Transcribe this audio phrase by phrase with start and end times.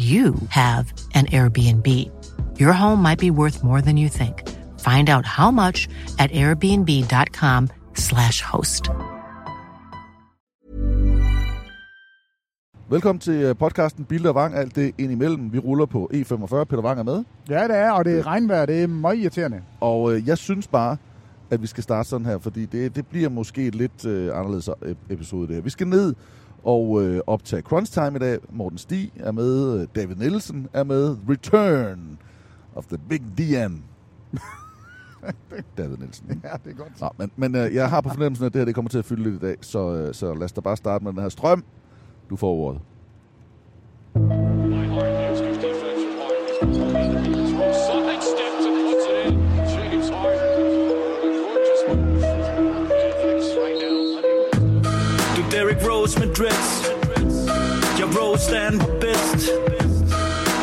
[0.00, 1.86] you have an Airbnb.
[2.60, 4.48] Your home might be worth more than you think.
[4.78, 8.90] Find out how much at airbnb.com/slash host.
[12.90, 15.52] Velkommen til øh, podcasten Bilde og Vang, alt det ind imellem.
[15.52, 17.24] Vi ruller på E45, Peter Vang er med.
[17.48, 19.62] Ja, det er, og det er regnvejr, det er meget irriterende.
[19.80, 20.96] Og øh, jeg synes bare,
[21.50, 24.70] at vi skal starte sådan her, fordi det, det bliver måske et lidt øh, anderledes
[24.82, 25.62] øh, episode det her.
[25.62, 26.14] Vi skal ned
[26.64, 28.38] og øh, optage Crunch Time i dag.
[28.50, 31.16] Morten Stig er med, David Nielsen er med.
[31.28, 32.18] Return
[32.74, 33.74] of the Big DM.
[35.78, 36.42] David Nielsen.
[36.44, 37.00] Ja, det er godt.
[37.00, 39.04] Nå, men, men øh, jeg har på fornemmelsen, at det her det kommer til at
[39.04, 41.28] fylde lidt i dag, så, øh, så lad os da bare starte med den her
[41.28, 41.64] strøm.
[42.30, 42.80] Du får ordet.
[56.40, 56.72] Dreads
[57.98, 59.50] Jeg Rose stand på bedst.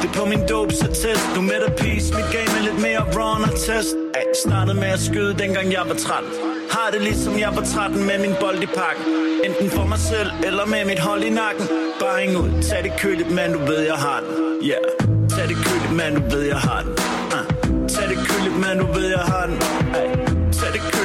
[0.02, 3.02] Det er på min dopes attest Nu med der peace Mit game er lidt mere
[3.18, 3.96] run og test.
[4.18, 6.32] Ay, Startede med at skyde dengang jeg var 13
[6.72, 9.06] Har det ligesom jeg var 13 med min bold i pakken.
[9.46, 11.66] Enten for mig selv eller med mit hold i nakken.
[12.00, 14.32] Bare hæng ud, tag det køligt, mand, du ved jeg har den.
[14.70, 14.88] Yeah,
[15.34, 16.92] tag det køligt, mand, du ved jeg har den.
[17.36, 17.88] Uh.
[17.94, 19.58] Tag det køligt, mand, du ved jeg har den.
[19.96, 20.27] Ay.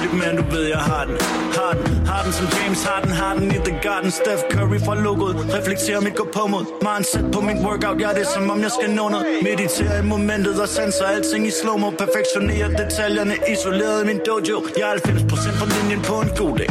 [0.02, 1.16] Tag det men du ved, jeg har den.
[1.58, 4.10] Har den, har den som James Harden Har den i The Garden.
[4.10, 5.36] Steph Curry fra logoet.
[5.58, 8.72] Reflekterer mit gå på mod Mindset på mit workout Ja, det er som om jeg
[8.78, 9.26] skal nå noget.
[9.42, 11.90] Mediterer i momentet og sanser alting i slow-mo.
[11.90, 14.58] Perfektionerer detaljerne Isoleret i min dojo.
[14.80, 16.70] Jeg er 90% fra linjen på en god dag.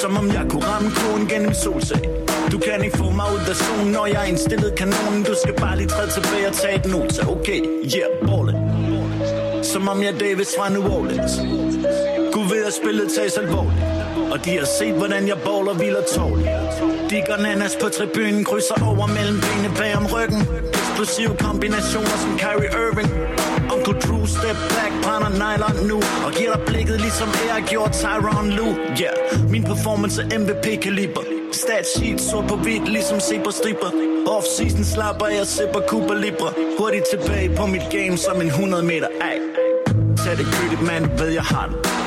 [0.00, 2.02] Som om jeg kunne ramme konen gennem solsag.
[2.52, 5.22] Du kan ikke få mig ud af zonen, når jeg er indstillet kanonen.
[5.30, 7.20] Du skal bare lige træde tilbage og tage et nota.
[7.34, 7.60] Okay,
[7.94, 8.60] yeah, ballin'
[9.72, 11.32] Som om jeg er Davis fra New Orleans
[12.66, 13.84] at spillet tages alvorligt.
[14.32, 16.48] Og de har set, hvordan jeg baller hviler tårligt.
[17.10, 20.40] De går nanas på tribunen Krydser over mellem benene bag om ryggen.
[20.80, 23.10] Eksplosive kombinationer som Kyrie Irving.
[23.74, 25.98] Uncle Drew step back, brænder nylon nu.
[26.26, 28.70] Og giver dig blikket ligesom jeg gjorde Tyron Lou.
[29.02, 29.16] Yeah,
[29.50, 33.90] min performance er MVP-kaliber Stat sheet, sort på hvidt, ligesom se på striber
[34.26, 39.08] Off-season slapper jeg, sipper Cuba Libre Hurtigt tilbage på mit game som en 100 meter.
[39.20, 39.38] Ej,
[40.24, 42.03] Tag det køligt, man, ved jeg har det.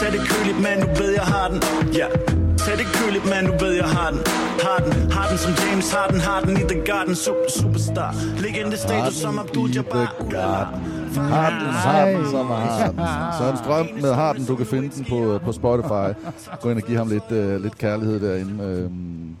[0.00, 1.60] Tag det køligt, man, du ved jeg har den
[1.92, 2.10] Ja yeah.
[2.58, 4.20] Tag det køligt, man, du ved jeg har den
[4.66, 8.76] Har den, har den som James Harden Har den i The Garden, super, superstar Legende
[8.76, 10.04] status som Abdul Jabbar
[11.16, 12.98] Har den, har den, som har den.
[13.38, 14.46] Søren Strøm med har den.
[14.46, 16.08] Du kan finde den på, på Spotify.
[16.60, 18.64] Gå ind og give ham lidt, uh, lidt kærlighed derinde.
[18.64, 19.36] Øhm.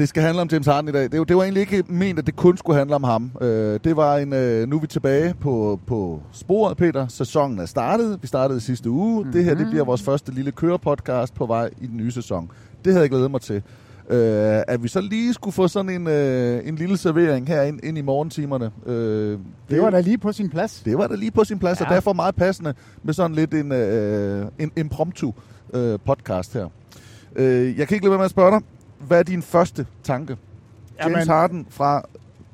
[0.00, 1.02] Det skal handle om James Harden i dag.
[1.12, 3.30] Det, var- det var egentlig ikke ment, at det kun skulle handle om ham.
[3.40, 4.32] Øh, det var en...
[4.32, 7.08] Øh, nu er vi tilbage på, på sporet, Peter.
[7.08, 8.18] Sæsonen er startet.
[8.22, 9.16] Vi startede i sidste uge.
[9.18, 9.32] Mm-hmm.
[9.32, 12.50] Det her det bliver vores første lille kørepodcast på vej i den nye sæson.
[12.84, 13.62] Det havde jeg glædet mig til.
[14.10, 17.80] Øh, at vi så lige skulle få sådan en, øh, en lille servering her ind,
[17.84, 18.70] ind i morgentimerne.
[18.86, 18.94] Øh,
[19.30, 19.38] det,
[19.70, 20.82] Det var da lige på sin plads.
[20.84, 21.84] det var da lige på sin plads, ja.
[21.86, 25.32] og derfor meget passende med sådan lidt en, øh, en impromptu
[25.74, 26.66] øh, podcast her.
[27.36, 28.60] Øh, jeg kan ikke lade være med at spørge dig,
[29.00, 30.36] hvad er din første tanke?
[31.00, 32.02] James Jamen- Harden fra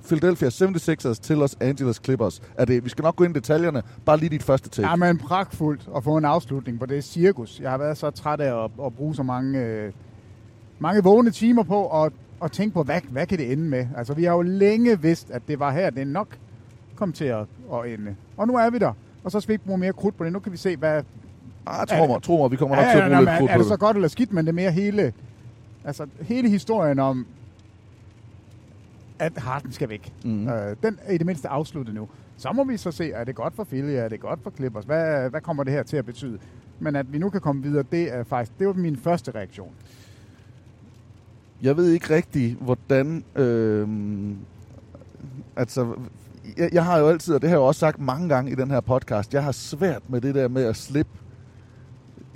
[0.06, 2.42] Philadelphia 76ers til Los Angeles Clippers.
[2.54, 3.82] Er det, vi skal nok gå ind i detaljerne.
[4.04, 4.88] Bare lige dit første take.
[4.88, 7.60] Ja, men pragtfuldt at få en afslutning på det cirkus.
[7.60, 9.92] Jeg har været så træt af at, at bruge så mange, øh,
[10.78, 12.12] mange vågne timer på at,
[12.42, 13.86] at tænke på, hvad, hvad kan det ende med?
[13.96, 16.28] Altså, vi har jo længe vidst, at det var her, det nok
[16.96, 18.14] kom til at, at ende.
[18.36, 18.92] Og nu er vi der.
[19.24, 20.32] Og så skal vi ikke bruge mere krudt på det.
[20.32, 21.02] Nu kan vi se, hvad...
[21.66, 23.28] Ah, tro mig, tro mig, vi kommer nok Ja, til ja, at ja, bruge men
[23.34, 25.12] lidt krudt er på det så godt eller skidt, men det er mere hele...
[25.86, 27.26] Altså, hele historien om,
[29.18, 30.12] at Harden skal væk.
[30.24, 30.48] Mhm.
[30.48, 32.08] Øh, den er i det mindste afsluttet nu.
[32.36, 34.84] Så må vi så se, er det godt for Philly, er det godt for Clippers?
[34.84, 36.38] Hvad, hvad kommer det her til at betyde?
[36.80, 39.72] Men at vi nu kan komme videre, det er faktisk det var min første reaktion.
[41.62, 43.24] Jeg ved ikke rigtig, hvordan...
[43.36, 43.88] Øh,
[45.56, 45.94] altså,
[46.56, 48.54] jeg, jeg har jo altid, og det har jeg jo også sagt mange gange i
[48.54, 51.12] den her podcast, jeg har svært med det der med at slippe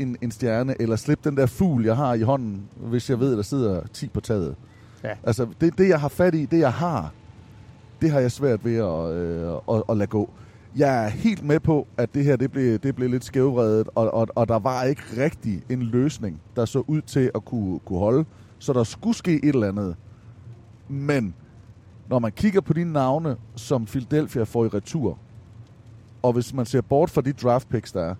[0.00, 3.36] en, en stjerne, eller slippe den der fugl, jeg har i hånden, hvis jeg ved,
[3.36, 4.54] der sidder 10 på taget.
[5.04, 5.12] Ja.
[5.22, 7.12] Altså, det, det jeg har fat i, det jeg har,
[8.00, 10.30] det har jeg svært ved at, øh, at, at lade gå.
[10.76, 14.14] Jeg er helt med på, at det her det blev, det blev lidt skævredet, og,
[14.14, 17.98] og, og der var ikke rigtig en løsning, der så ud til at kunne, kunne
[17.98, 18.24] holde.
[18.58, 19.96] Så der skulle ske et eller andet.
[20.88, 21.34] Men
[22.08, 25.18] når man kigger på de navne, som Philadelphia får i retur,
[26.22, 28.14] og hvis man ser bort fra de draft picks, der er,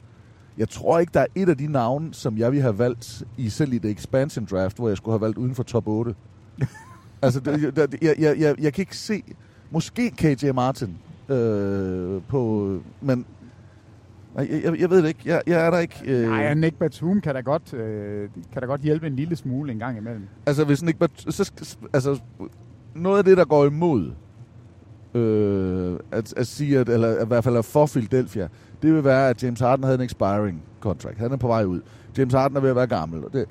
[0.59, 3.49] jeg tror ikke, der er et af de navne, som jeg ville have valgt i
[3.49, 6.15] selv i det expansion draft, hvor jeg skulle have valgt uden for top 8.
[7.23, 9.23] altså, det, det, jeg, jeg, jeg, jeg kan ikke se...
[9.71, 10.97] Måske KJ Martin
[11.29, 12.79] øh, på...
[13.01, 13.27] Men
[14.35, 15.21] nej, jeg, jeg, ved det ikke.
[15.25, 15.97] Jeg, jeg er der ikke...
[16.05, 19.73] Øh, Nej, Nick Batum kan da, godt, øh, kan da godt hjælpe en lille smule
[19.73, 20.23] en gang imellem.
[20.47, 21.53] Altså, hvis Nick Bat- så,
[21.93, 22.21] altså,
[22.95, 24.13] noget af det, der går imod
[25.15, 28.49] øh, at, at sige, at, eller i hvert fald er for Philadelphia,
[28.83, 31.19] det vil være, at James Harden havde en expiring contract.
[31.19, 31.81] Han er på vej ud.
[32.19, 33.25] James Harden er ved at være gammel.
[33.25, 33.45] Og Det,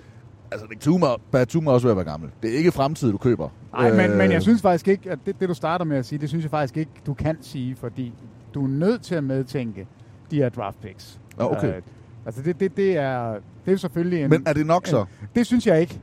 [0.51, 2.29] altså, Nick Tuma, Batum er også ved at være gammel.
[2.43, 3.49] Det er ikke fremtid, du køber.
[3.73, 6.05] Nej, men, Øh, men jeg synes faktisk ikke, at det, det du starter med at
[6.05, 8.13] sige, det synes jeg faktisk ikke, du kan sige, fordi
[8.53, 9.87] du er nødt til at medtænke
[10.31, 11.19] de her draft picks.
[11.39, 11.75] Ja, okay.
[11.75, 11.81] Øh,
[12.25, 13.35] altså det, det, det, er,
[13.65, 14.29] det er selvfølgelig en...
[14.29, 15.05] Men er det nok så?
[15.35, 15.99] Det synes jeg ikke.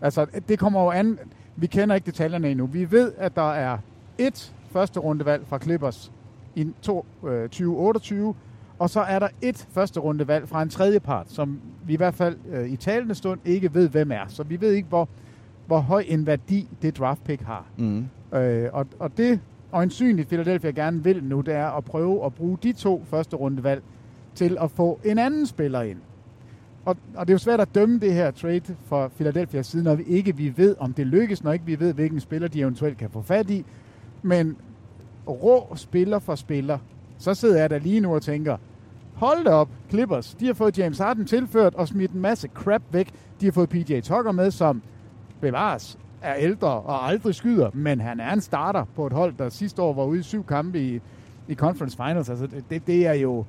[0.00, 1.18] Altså, det kommer jo an...
[1.56, 2.66] Vi kender ikke detaljerne endnu.
[2.66, 3.78] Vi ved, at der er
[4.18, 6.12] et første rundevalg fra Clippers
[6.54, 8.34] i to, øh, 2028,
[8.78, 12.14] og så er der et første rundevalg fra en tredje part, som vi i hvert
[12.14, 14.24] fald øh, i talende stund ikke ved, hvem er.
[14.28, 15.08] Så vi ved ikke, hvor,
[15.66, 17.66] hvor høj en værdi det draft pick har.
[17.76, 18.06] Mm.
[18.34, 19.40] Øh, og, og det
[19.72, 23.82] øjensynligt Philadelphia gerne vil nu, det er at prøve at bruge de to første rundevalg
[24.34, 25.98] til at få en anden spiller ind.
[26.84, 29.94] Og, og det er jo svært at dømme det her trade for Philadelphia siden, når
[29.94, 32.98] vi ikke vi ved, om det lykkes, når ikke vi ved, hvilken spiller de eventuelt
[32.98, 33.64] kan få fat i.
[34.24, 34.56] Men
[35.28, 36.78] rå spiller for spiller,
[37.18, 38.56] så sidder jeg der lige nu og tænker,
[39.14, 42.82] hold da op, Clippers, de har fået James Harden tilført og smidt en masse crap
[42.92, 43.10] væk.
[43.40, 44.82] De har fået PJ Tucker med, som
[45.40, 49.48] bevares er ældre og aldrig skyder, men han er en starter på et hold, der
[49.48, 51.00] sidste år var ude i syv kampe i,
[51.48, 52.28] i Conference Finals.
[52.28, 53.44] Altså, det, det er jo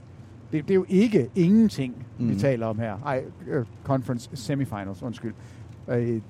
[0.51, 2.29] det, det er jo ikke ingenting, mm.
[2.29, 2.97] vi taler om her.
[3.05, 5.33] Ej, øh, Conference Semifinals, undskyld.
[5.87, 6.21] Øh,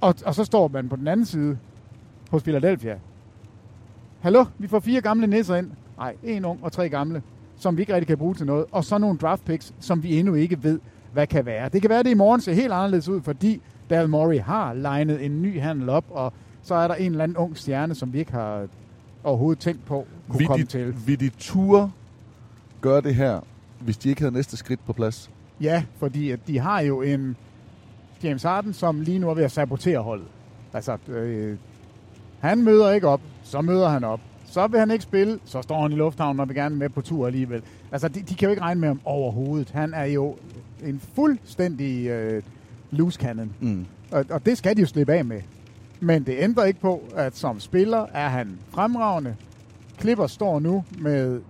[0.00, 1.58] og, og så står man på den anden side
[2.30, 2.98] hos Philadelphia.
[4.20, 5.70] Hallo, vi får fire gamle nisser ind.
[5.98, 7.22] Nej, en ung og tre gamle,
[7.56, 8.64] som vi ikke rigtig kan bruge til noget.
[8.72, 10.80] Og så nogle draft picks, som vi endnu ikke ved,
[11.12, 11.68] hvad kan være.
[11.68, 14.74] Det kan være, at det i morgen ser helt anderledes ud, fordi Daryl Morey har
[14.74, 18.12] legnet en ny handel op, og så er der en eller anden ung stjerne, som
[18.12, 18.66] vi ikke har
[19.24, 20.94] overhovedet tænkt på kunne Vil komme de, til.
[21.06, 21.90] vil de ture
[22.80, 23.40] gøre det her,
[23.80, 25.30] hvis de ikke havde næste skridt på plads?
[25.60, 27.36] Ja, fordi at de har jo en
[28.22, 30.26] James Harden, som lige nu er ved at sabotere holdet.
[30.72, 31.56] Altså, øh,
[32.40, 34.20] han møder ikke op, så møder han op.
[34.46, 37.00] Så vil han ikke spille, så står han i lufthavnen og vil gerne med på
[37.00, 37.62] tur alligevel.
[37.92, 39.70] Altså, de, de kan jo ikke regne med ham overhovedet.
[39.70, 40.36] Han er jo
[40.84, 42.42] en fuldstændig øh,
[42.90, 43.52] loose cannon.
[43.60, 43.86] Mm.
[44.10, 45.40] Og, og det skal de jo slippe af med.
[46.00, 49.36] Men det ændrer ikke på, at som spiller er han fremragende.
[50.00, 51.40] Clippers står nu med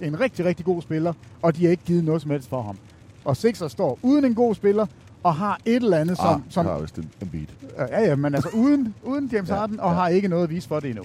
[0.00, 2.78] en rigtig, rigtig god spiller, og de har ikke givet noget som helst for ham.
[3.24, 4.86] Og Sixers står uden en god spiller,
[5.24, 6.26] og har et eller andet, som...
[6.26, 7.88] ah, som har vist en, en beat.
[7.90, 9.94] ja, ja, men altså uden, uden James Ja, Harden, og ja.
[9.94, 11.04] har ikke noget at vise for det endnu.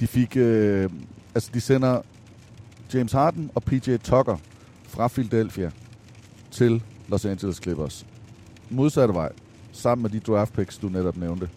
[0.00, 0.90] De fik, øh,
[1.34, 2.00] altså de sender
[2.94, 4.36] James Harden og PJ Tucker
[4.88, 5.70] fra Philadelphia
[6.50, 8.06] til Los Angeles Clippers.
[8.70, 9.32] Modsatte vej,
[9.72, 11.48] sammen med de draft picks, du netop nævnte.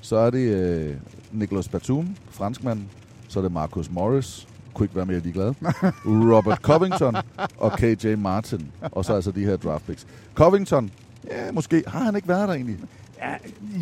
[0.00, 0.96] Så er det øh,
[1.32, 2.88] Nicolas Batum, franskmanden.
[3.28, 5.54] Så er det Marcus Morris, kunne ikke være mere ligeglad.
[6.34, 7.16] Robert Covington
[7.58, 8.70] og KJ Martin.
[8.80, 10.06] Og så altså de her draft picks.
[10.34, 10.90] Covington,
[11.30, 12.76] ja, måske har han ikke været der egentlig.
[13.18, 13.34] Ja,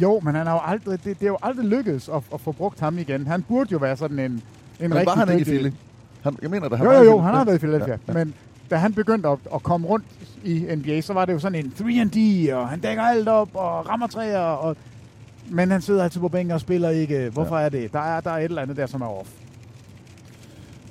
[0.02, 2.52] jo, men han har jo aldrig, det, det er jo aldrig lykkedes at, at få
[2.52, 3.26] brugt ham igen.
[3.26, 4.43] Han burde jo være sådan en, en
[4.81, 5.71] Men rigtig var han ikke i Philly?
[6.23, 7.99] Han, jeg mener, da han Jo, jo, jo, han har været i Philadelphia.
[8.09, 8.35] Ja, Ja, Men
[8.71, 10.07] da han begyndte at, at komme rundt
[10.45, 13.88] i NBA, så var det jo sådan en 3D, og han dækker alt op, og
[13.88, 14.76] rammer træer, og...
[15.50, 17.31] Men han sidder altid på bænken og spiller ikke.
[17.33, 17.64] Hvorfor ja.
[17.64, 17.93] er det?
[17.93, 19.28] Der er, der er et eller andet der, som er off.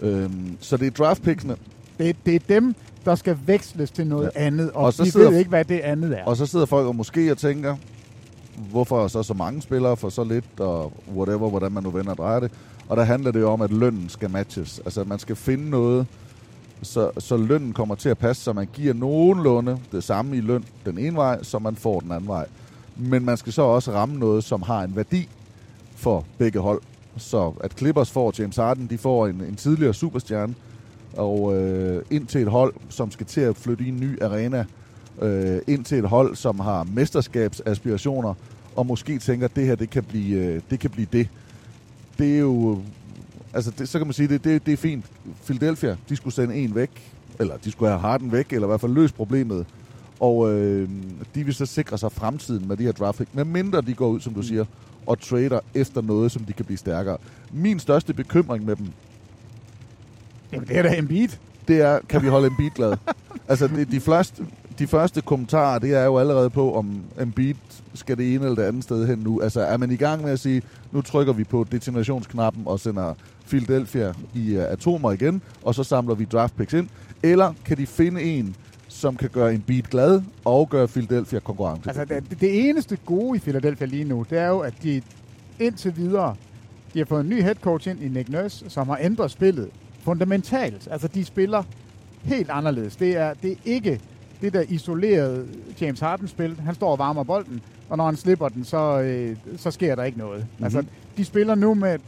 [0.02, 1.56] Øhm, så det er draftpicksene,
[2.00, 2.76] Det, det er dem,
[3.06, 4.46] der skal veksles til noget Ja.
[4.46, 6.24] andet, og, Og så de sidder- ved ikke, hvad det andet er.
[6.26, 7.76] og så sidder folk og måske og tænker,
[8.72, 12.18] hvorfor så så mange spillere for så lidt, og whatever, hvordan man nu vender og
[12.18, 12.52] drejer det.
[12.90, 14.80] Og der handler det jo om, at lønnen skal matches.
[14.86, 16.08] Altså, man skal finde noget,
[16.82, 20.64] så, så lønnen kommer til at passe, så man giver nogenlunde det samme i løn
[20.86, 22.46] den ene vej, som man får den anden vej.
[22.96, 25.30] Men man skal så også ramme noget, som har en værdi
[25.96, 26.82] for begge hold.
[27.18, 30.56] Så at Clippers får James Harden, de får en, en tidligere superstjerne,
[31.18, 34.66] og øh, ind til et hold, som skal til at flytte i en ny arena,
[35.22, 38.34] øh, ind til et hold, som har mesterskabsaspirationer,
[38.76, 40.80] og måske tænker, at det her det kan blive øh, det.
[40.80, 41.30] Kan blive det.
[42.18, 42.82] det er jo...
[43.54, 45.06] Altså, det, så kan man sige, det, det, det er fint.
[45.46, 48.82] Philadelphia, de skulle sende en væk, eller de skulle have Harden væk, eller i hvert
[48.82, 49.66] fald løse problemet.
[50.20, 50.90] Og øh,
[51.36, 54.08] de vil så sikre sig fremtiden med de her draft pick, med mindre de går
[54.08, 54.66] ud, som du siger,
[55.06, 57.18] og trader efter noget, som de kan blive stærkere.
[57.54, 58.88] Min største bekymring med dem,
[60.52, 61.30] Jamen, det er da Embiid.
[61.68, 62.98] det er, kan vi holde Embiid glad?
[63.50, 64.46] altså, det, de, første,
[64.80, 67.56] de første kommentarer, det er jo allerede på, om Embiid
[67.94, 69.42] skal det ene eller det andet sted hen nu.
[69.42, 70.62] Altså, er man i gang med at sige,
[70.92, 73.14] nu trykker vi på destinationsknappen og sender
[73.48, 76.88] Philadelphia i uh, atomer igen, og så samler vi draft picks ind?
[77.24, 78.56] Eller kan de finde en,
[78.88, 81.90] som kan gøre Embiid glad og gøre Philadelphia konkurrence?
[81.90, 85.02] Altså, det, det eneste gode i Philadelphia lige nu, det er jo, at de
[85.60, 86.36] indtil videre,
[86.94, 89.70] de har fået en ny head coach ind i Nick Nurse, som har ændret spillet
[90.06, 90.88] fundamentalt.
[90.92, 91.64] Altså, de spiller
[92.24, 92.96] helt anderledes.
[92.96, 94.00] Det er, det er ikke
[94.42, 95.48] det der isolerede
[95.82, 96.60] James Harden-spil.
[96.66, 100.04] Han står og varmer bolden, og når han slipper den, så, øh, så sker der
[100.04, 100.40] ikke noget.
[100.40, 100.64] Mm-hmm.
[100.64, 100.84] Altså,
[101.18, 102.00] de spiller nu med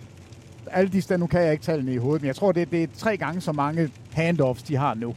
[0.71, 2.83] alle de steder, nu kan jeg ikke tallene i hovedet, men jeg tror, det, det
[2.83, 5.15] er tre gange så mange handoffs, de har nu.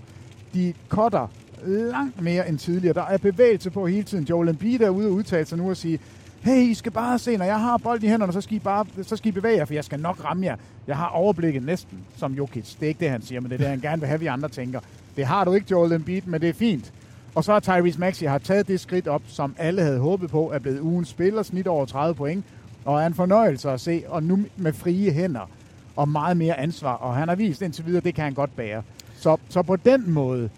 [0.55, 1.27] De cutter
[1.67, 2.95] langt mere end tidligere.
[2.95, 4.25] Der er bevægelse på hele tiden.
[4.25, 5.99] Joel Embiid er ude og udtale sig nu og sige,
[6.41, 8.87] hey, I skal bare se, når jeg har bolden i hænderne, så skal I bare
[9.03, 10.57] så skal I bevæge jer, for jeg skal nok ramme jer.
[10.87, 12.75] Jeg har overblikket næsten som Jokic.
[12.75, 14.27] Det er ikke det, han siger, men det er det, han gerne vil have, vi
[14.27, 14.81] andre tænker.
[15.17, 16.93] Det har du ikke, Joel Embiid, men det er fint.
[17.35, 20.51] Og så har Tyrese Maxey har taget det skridt op, som alle havde håbet på,
[20.55, 22.45] er blevet ugens spiller, snit over 30 point,
[22.85, 25.51] og er en fornøjelse at se, og nu med frie hænder
[25.97, 28.83] og meget mere ansvar, og han har vist indtil videre, det kan han godt bære.
[29.17, 30.51] Så, så på den måde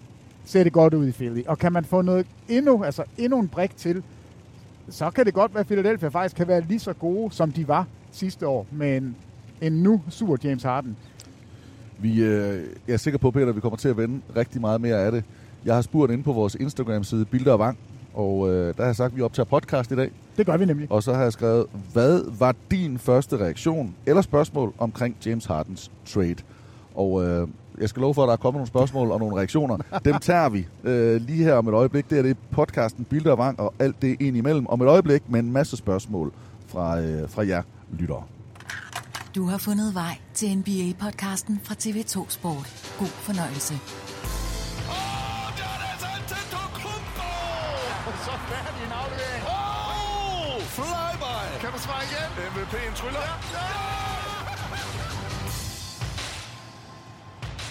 [0.45, 1.43] ser det godt ud i Philly.
[1.47, 4.03] Og kan man få noget endnu, altså endnu en brik til,
[4.89, 7.67] så kan det godt være, at Philadelphia faktisk kan være lige så gode, som de
[7.67, 9.15] var sidste år, med en,
[9.61, 10.97] en nu sur James Harden.
[11.99, 14.81] Vi, øh, jeg er sikker på, Peter, at vi kommer til at vende rigtig meget
[14.81, 15.23] mere af det.
[15.65, 17.77] Jeg har spurgt ind på vores Instagram-side, Bilder og Vang,
[18.13, 20.11] og øh, der har jeg sagt, at vi optager podcast i dag.
[20.37, 20.91] Det gør vi nemlig.
[20.91, 25.91] Og så har jeg skrevet, hvad var din første reaktion eller spørgsmål omkring James Hardens
[26.05, 26.35] trade?
[26.95, 27.47] Og øh,
[27.83, 29.77] jeg skal love for, at der er kommet nogle spørgsmål og nogle reaktioner.
[30.05, 32.09] Dem tager vi øh, lige her om et øjeblik.
[32.09, 35.29] Det er det podcasten Bilder og Vang og alt det ind imellem om et øjeblik
[35.29, 36.33] med en masse spørgsmål
[36.67, 37.61] fra, øh, fra jer
[37.99, 38.23] lyttere.
[39.35, 42.93] Du har fundet vej til NBA-podcasten fra TV2 Sport.
[42.99, 43.73] God fornøjelse.
[48.25, 49.43] Så færdig en aflevering.
[49.47, 50.61] Oh!
[50.61, 51.61] Flyby!
[51.61, 52.29] Kan du svare igen?
[52.49, 54.12] MVP'en tryller.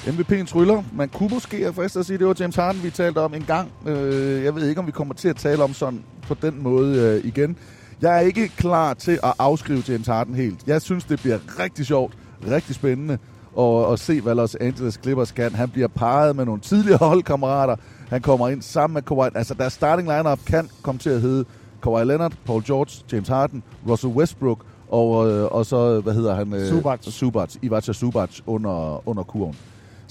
[0.07, 0.83] MVP'en tryller.
[0.93, 3.35] Man kunne måske have fristet at sige, at det var James Harden, vi talte om
[3.35, 3.73] en gang.
[3.87, 6.99] Øh, jeg ved ikke, om vi kommer til at tale om sådan på den måde
[6.99, 7.57] øh, igen.
[8.03, 10.61] Jeg er ikke klar til at afskrive James Harden helt.
[10.67, 12.15] Jeg synes, det bliver rigtig sjovt,
[12.51, 13.19] rigtig spændende
[13.59, 15.55] at, at se, hvad Los Angeles Clippers kan.
[15.55, 17.77] Han bliver parret med nogle tidligere holdkammerater.
[18.09, 19.29] Han kommer ind sammen med Kawhi.
[19.35, 21.45] Altså, deres starting lineup kan komme til at hedde
[21.83, 26.53] Kawhi Leonard, Paul George, James Harden, Russell Westbrook og, øh, og så, hvad hedder han?
[26.53, 27.01] Øh, Zubac.
[27.03, 27.55] Zubac.
[27.63, 29.57] Ivacha Zubac under, under kurven.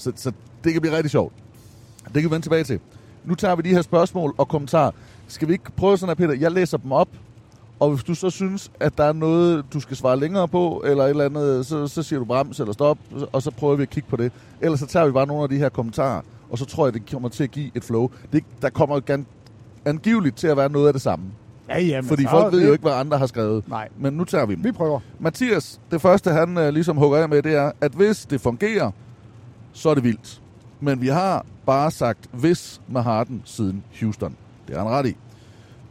[0.02, 0.32] Så, så
[0.64, 1.32] det kan blive rigtig sjovt.
[2.04, 2.80] Det kan vi vende tilbage til.
[3.24, 4.90] Nu tager vi de her spørgsmål og kommentarer.
[5.28, 6.40] Skal vi ikke prøve sådan her, Peter?
[6.40, 7.08] Jeg læser dem op,
[7.80, 11.04] og hvis du så synes, at der er noget, du skal svare længere på, eller
[11.04, 12.98] et eller andet, så, så siger du brems eller stop,
[13.32, 14.32] og så prøver vi at kigge på det.
[14.60, 17.10] Ellers så tager vi bare nogle af de her kommentarer, og så tror jeg, det
[17.10, 18.10] kommer til at give et flow.
[18.32, 19.26] Det, der kommer gan,
[19.84, 21.24] angiveligt til at være noget af det samme.
[21.68, 23.68] Ja, jamen, Fordi så folk ved det- jo ikke, hvad andre har skrevet.
[23.68, 23.88] Nej.
[23.98, 24.64] Men nu tager vi dem.
[24.64, 25.00] Vi prøver.
[25.18, 28.90] Mathias, det første han øh, ligesom hugger af med, det er, at hvis det fungerer,
[29.72, 30.42] så er det vildt.
[30.80, 34.36] Men vi har bare sagt hvis med Harden siden Houston.
[34.68, 35.16] Det er han ret i.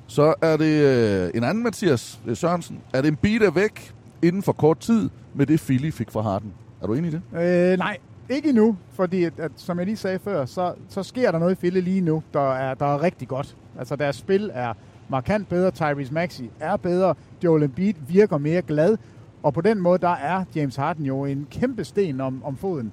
[0.07, 2.79] Så er det øh, en anden Mathias øh, Sørensen.
[2.93, 6.21] Er det en beat er væk inden for kort tid med det Philly fik fra
[6.21, 6.53] Harden?
[6.81, 7.71] Er du enig i det?
[7.71, 7.97] Øh, nej,
[8.29, 11.51] ikke endnu, fordi at, at, som jeg lige sagde før, så, så sker der noget
[11.51, 13.55] i Philly lige nu, der er, der er rigtig godt.
[13.79, 14.73] Altså deres spil er
[15.09, 15.71] markant bedre.
[15.71, 17.15] Tyrese Maxey er bedre.
[17.43, 18.97] Joel Embiid virker mere glad.
[19.43, 22.91] Og på den måde, der er James Harden jo en kæmpe sten om, om foden,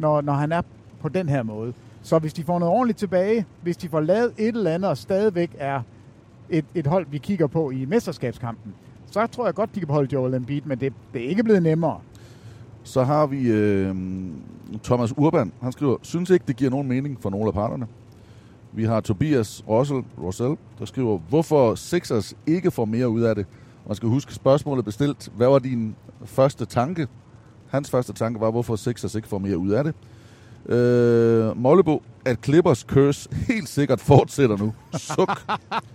[0.00, 0.62] når, når han er
[1.00, 1.72] på den her måde.
[2.02, 4.98] Så hvis de får noget ordentligt tilbage, hvis de får lavet et eller andet, og
[4.98, 5.82] stadigvæk er
[6.50, 8.74] et, et hold, vi kigger på i mesterskabskampen,
[9.10, 11.62] så tror jeg godt, de kan beholde Joel Embiid, men det, det er ikke blevet
[11.62, 12.00] nemmere.
[12.82, 13.96] Så har vi øh,
[14.82, 15.52] Thomas Urban.
[15.62, 17.86] Han skriver, synes ikke, det giver nogen mening for nogle af parterne.
[18.72, 23.46] Vi har Tobias Russell, Russell, der skriver, hvorfor Sixers ikke får mere ud af det.
[23.86, 25.32] Man skal huske spørgsmålet bestilt.
[25.36, 27.08] Hvad var din første tanke?
[27.70, 29.94] Hans første tanke var, hvorfor Sixers ikke får mere ud af det.
[30.74, 34.74] Øh, Mollebo, at Clippers curse helt sikkert fortsætter nu.
[34.92, 35.42] Suk.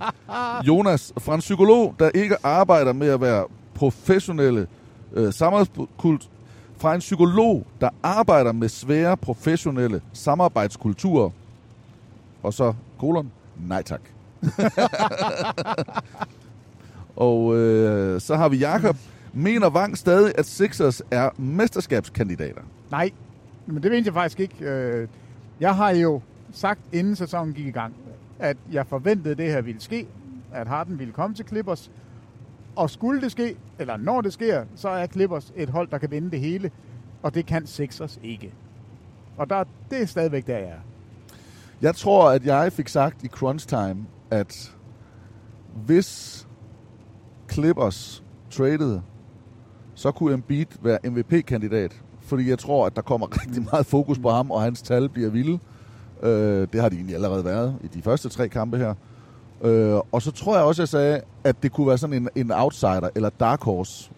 [0.67, 4.67] Jonas, fra en psykolog, der ikke arbejder med at være professionelle
[5.13, 6.29] øh, samarbejdskult,
[6.77, 11.29] fra en psykolog, der arbejder med svære professionelle samarbejdskulturer,
[12.44, 13.32] og så kolon,
[13.67, 14.01] nej tak.
[17.15, 18.96] og øh, så har vi Jakob.
[19.38, 22.62] Mener Vang stadig, at Sixers er mesterskabskandidater?
[22.92, 23.12] Nej,
[23.65, 24.65] men det mente jeg faktisk ikke.
[24.65, 25.08] Øh,
[25.60, 27.94] Jeg har jo sagt, inden sæsonen gik i gang,
[28.39, 30.08] at jeg forventede, det her ville ske,
[30.54, 31.92] at Harden ville komme til Clippers.
[32.75, 36.12] Og skulle det ske, eller når det sker, så er Clippers et hold, der kan
[36.12, 36.72] vinde det hele.
[37.24, 38.54] Og det kan Sixers ikke.
[39.38, 40.80] Og der, det er stadigvæk der, jeg er.
[41.82, 44.75] Jeg tror, at jeg fik sagt i crunch time, at
[45.86, 46.48] hvis
[47.51, 49.00] Clippers traded,
[49.96, 51.92] så kunne Embiid være MVP-kandidat.
[52.22, 55.30] Fordi jeg tror, at der kommer rigtig meget fokus på ham, og hans tal bliver
[55.30, 55.60] vilde.
[56.24, 58.94] Øh, det har de egentlig allerede været i de første tre kampe her.
[59.64, 62.52] Øh, og så tror jeg også, jeg sagde, at det kunne være sådan en, en
[62.52, 64.12] outsider, eller dark horse.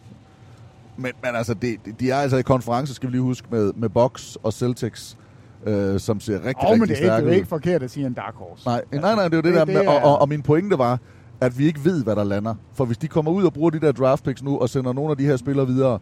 [0.98, 3.90] Men, men altså, det, de er altså i konference, skal vi lige huske, med, med
[3.90, 5.18] Bucks og Celtics,
[5.66, 7.36] øh, som ser rigtig, men rigtig det er, ikke, stærke det er ud.
[7.36, 8.66] ikke forkert at sige en dark horse.
[8.66, 10.78] Nej, nej, nej, det er jo det, det der med, og, og, og min pointe
[10.78, 11.00] var,
[11.42, 12.56] at vi ikke ved, hvad der lander.
[12.74, 15.12] For hvis de kommer ud og bruger de der draft picks nu, og sender nogle
[15.12, 16.00] af de her spillere videre,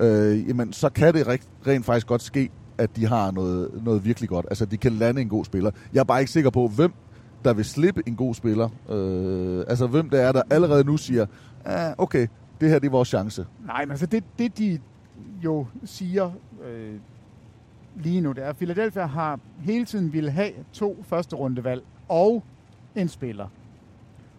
[0.00, 4.04] øh, jamen, så kan det rent, rent faktisk godt ske, at de har noget, noget
[4.04, 4.46] virkelig godt.
[4.50, 5.70] Altså, de kan lande en god spiller.
[5.92, 6.92] Jeg er bare ikke sikker på, hvem
[7.44, 8.68] der vil slippe en god spiller.
[8.90, 11.26] Øh, altså, hvem det er, der allerede nu siger,
[11.64, 12.26] ah, okay,
[12.60, 13.46] det her det er vores chance.
[13.66, 14.78] Nej, men altså det, det de
[15.44, 16.30] jo siger
[16.66, 16.94] øh,
[17.96, 22.42] lige nu, det er, at Philadelphia har hele tiden ville have to første rundevalg og
[22.94, 23.48] en spiller.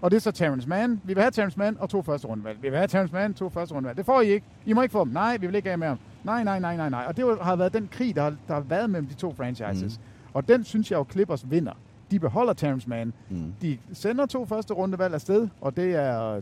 [0.05, 1.01] Og det er så Terrence Mann.
[1.03, 2.61] Vi vil have Terrence Mann og to første rundevalg.
[2.61, 3.97] Vi vil have Terrence Mann, to første rundevalg.
[3.97, 4.45] Det får I ikke.
[4.65, 5.13] I må ikke få dem.
[5.13, 5.99] Nej, vi vil ikke have med ham.
[6.23, 7.05] Nej, nej, nej, nej, nej.
[7.07, 9.97] Og det har været den krig, der har, der har været mellem de to franchises.
[9.97, 10.03] Mm.
[10.33, 11.71] Og den synes jeg jo, Clippers vinder.
[12.11, 13.13] De beholder Terrence Mann.
[13.29, 13.53] Mm.
[13.61, 16.33] De sender to første rundevalg afsted, og det er,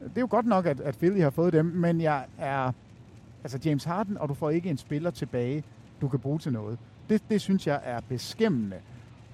[0.00, 2.72] det er jo godt nok, at, at Philly har fået dem, men jeg er...
[3.44, 5.64] Altså James Harden, og du får ikke en spiller tilbage,
[6.00, 6.78] du kan bruge til noget.
[7.08, 8.76] Det, det synes jeg er beskæmmende.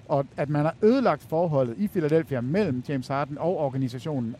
[0.09, 4.31] Og at man har ødelagt forholdet i Philadelphia mellem James Harden og organisationen.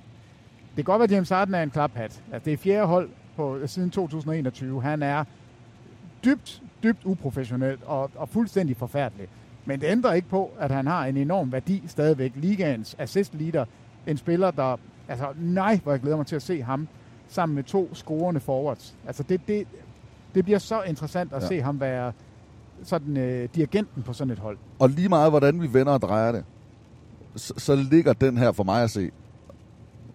[0.75, 2.23] Det kan godt være, at James Harden er en klaphat.
[2.32, 4.82] Altså, det er fjerde hold på, siden 2021.
[4.82, 5.23] Han er
[6.25, 9.28] dybt, dybt uprofessionel og, og fuldstændig forfærdelig.
[9.65, 12.32] Men det ændrer ikke på, at han har en enorm værdi stadigvæk.
[12.36, 13.65] Ligaens assist leader.
[14.08, 14.78] En spiller, der...
[15.08, 16.88] Altså, nej, hvor jeg glæder mig til at se ham
[17.28, 18.95] sammen med to scorende forwards.
[19.08, 19.67] Altså, det, det,
[20.36, 21.47] det bliver så interessant at Ja.
[21.47, 22.12] se ham være
[22.84, 24.58] sådan øh, dirigenten på sådan et hold.
[24.80, 26.44] Og lige meget, hvordan vi vender og drejer det,
[27.36, 29.12] så, så ligger den her for mig at se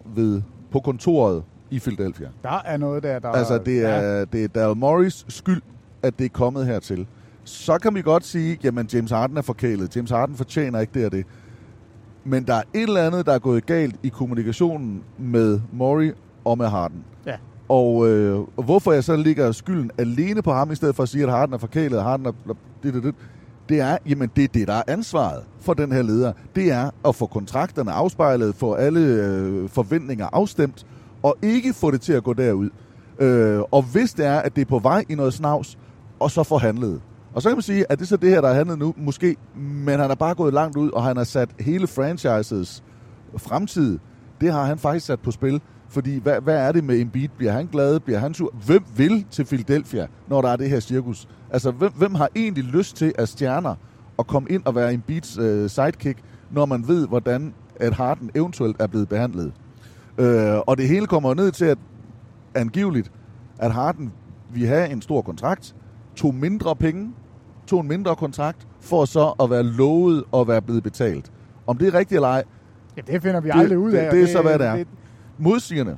[0.05, 2.29] ved, på kontoret i Philadelphia.
[2.43, 3.29] Der er noget der, der...
[3.29, 5.61] Altså, det er, det er Daryl Morris skyld,
[6.01, 7.07] at det er kommet hertil.
[7.43, 9.95] Så kan vi godt sige, jamen James Harden er forkælet.
[9.95, 11.25] James Harden fortjener ikke det og det.
[12.23, 16.11] Men der er et eller andet, der er gået galt i kommunikationen med Murray
[16.45, 17.05] og med Harden.
[17.71, 21.09] Og øh, og hvorfor jeg så ligger skylden alene på ham, i stedet for at
[21.09, 22.31] sige, at Harden er forkælet, og Harden er...
[22.83, 23.15] Det, det, det,
[23.69, 26.33] det er, jamen det er det, der er ansvaret for den her leder.
[26.55, 30.85] Det er at få kontrakterne afspejlet, få alle øh, forventninger afstemt,
[31.23, 32.69] og ikke få det til at gå derud.
[33.19, 35.77] Øh, og hvis det er, at det er på vej i noget snavs,
[36.19, 37.01] og så forhandlet.
[37.33, 38.93] Og så kan man sige, at det er så det her, der er handlet nu,
[38.97, 42.83] måske, men han er bare gået langt ud, og han har sat hele franchises
[43.37, 43.99] fremtid,
[44.41, 45.61] det har han faktisk sat på spil.
[45.91, 47.29] Fordi hvad, hvad er det med Embiid?
[47.37, 47.99] Bliver han glad?
[47.99, 48.53] Bliver han sur?
[48.65, 51.27] Hvem vil til Philadelphia, når der er det her cirkus?
[51.49, 53.75] Altså, hvem, hvem har egentlig lyst til at stjerner
[54.19, 56.19] at komme ind og være Embiids øh, sidekick,
[56.51, 59.51] når man ved, hvordan at Harden eventuelt er blevet behandlet?
[60.17, 61.77] Øh, og det hele kommer ned til, at
[62.55, 63.11] angiveligt,
[63.59, 64.11] at Harden
[64.53, 65.75] vil have en stor kontrakt,
[66.15, 67.11] tog mindre penge,
[67.67, 71.31] tog en mindre kontrakt, for så at være lovet og være blevet betalt.
[71.67, 72.43] Om det er rigtigt eller ej,
[72.97, 73.99] Ja, det finder vi aldrig ud af.
[74.01, 74.83] det, og det er så, hvad det er.
[75.41, 75.97] Modsigerne,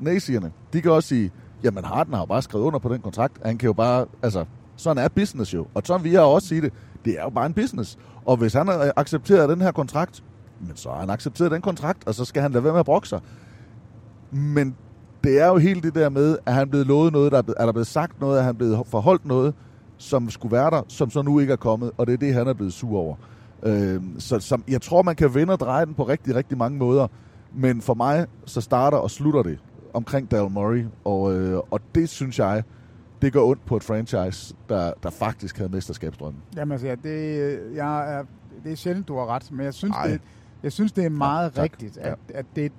[0.00, 1.30] næsigerne, de kan også sige,
[1.64, 3.40] jamen Harden har jo bare skrevet under på den kontrakt.
[3.44, 4.44] Han kan jo bare, altså,
[4.76, 5.66] sådan er business jo.
[5.74, 6.72] Og sådan vi har også sige det.
[7.04, 7.98] Det er jo bare en business.
[8.24, 10.24] Og hvis han øh, har accepteret den her kontrakt,
[10.60, 12.86] men så har han accepteret den kontrakt, og så skal han lade være med at
[12.86, 13.20] brokke sig.
[14.30, 14.76] Men
[15.24, 17.42] det er jo helt det der med, at han er blevet lovet noget, der er,
[17.42, 19.54] blevet, er der blevet sagt noget, at han er blevet forholdt noget,
[19.98, 22.46] som skulle være der, som så nu ikke er kommet, og det er det, han
[22.46, 23.16] er blevet sur over.
[23.62, 26.78] Øh, så som, jeg tror, man kan vende og dreje den på rigtig, rigtig mange
[26.78, 27.06] måder,
[27.54, 29.58] men for mig, så starter og slutter det
[29.94, 32.62] omkring Daryl Murray, og, øh, og det synes jeg,
[33.22, 36.42] det gør ondt på et franchise, der, der faktisk havde mesterskabsdrømmen.
[36.56, 38.24] Jamen altså, ja, det, jeg er,
[38.64, 40.06] det er sjældent, du har ret, men jeg synes, Ej.
[40.06, 40.20] det,
[40.62, 41.62] jeg synes det er meget tak.
[41.62, 42.72] rigtigt, at, at det,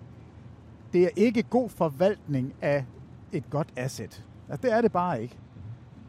[0.94, 2.86] det er ikke god forvaltning af
[3.32, 4.24] et godt asset.
[4.50, 5.38] Altså, det er det bare ikke.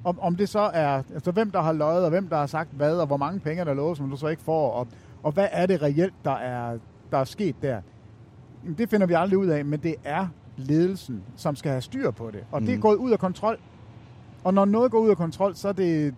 [0.04, 2.70] Om, om det så er, altså hvem der har løjet, og hvem der har sagt
[2.72, 4.88] hvad, og hvor mange penge der er lovet, som du så ikke får, og,
[5.22, 6.78] og hvad er det reelt, der er,
[7.10, 7.80] der er sket der.
[8.78, 12.30] Det finder vi aldrig ud af, men det er ledelsen, som skal have styr på
[12.30, 12.44] det.
[12.52, 12.66] Og mm.
[12.66, 12.82] det er Mm.
[12.82, 13.58] gået ud af kontrol.
[14.44, 16.14] Og når noget går ud af kontrol, så er det,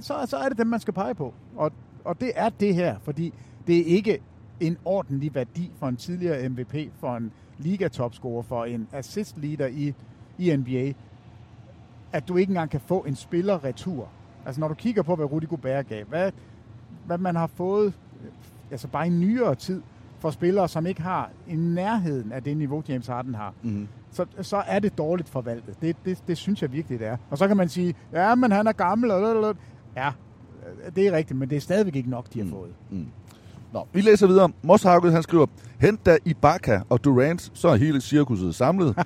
[0.00, 1.34] så, så er det dem, man skal pege på.
[1.56, 1.72] Og,
[2.04, 3.32] og det er det her, fordi
[3.66, 4.18] det er ikke
[4.60, 9.94] en ordentlig værdi for en tidligere MVP, for en ligatopscorer, for en assist leader i,
[10.38, 10.92] i NBA,
[12.12, 14.08] at du ikke engang kan få en spiller retur.
[14.46, 16.32] Altså når du kigger på, hvad Rudy Gobert gav, hvad,
[17.06, 17.92] hvad man har fået,
[18.70, 19.82] altså bare i nyere tid,
[20.20, 23.88] for spillere, som ikke har i nærheden af det niveau, James Harden har, Mm.
[24.12, 25.74] så, så er det dårligt forvaltet.
[25.82, 27.16] Det, det, det synes jeg virkelig, det er.
[27.30, 29.10] Og så kan man sige, ja, men han er gammel.
[29.10, 29.52] Og lalalala.
[29.96, 32.70] ja, øh, det er rigtigt, men det er stadigvæk ikke nok, de har fået.
[32.90, 33.06] Mm.
[33.72, 34.48] Nå, vi læser videre.
[34.62, 35.46] Moss Hauget, han skriver,
[35.80, 38.94] hent da Ibaka og Durant, så er hele cirkuset samlet.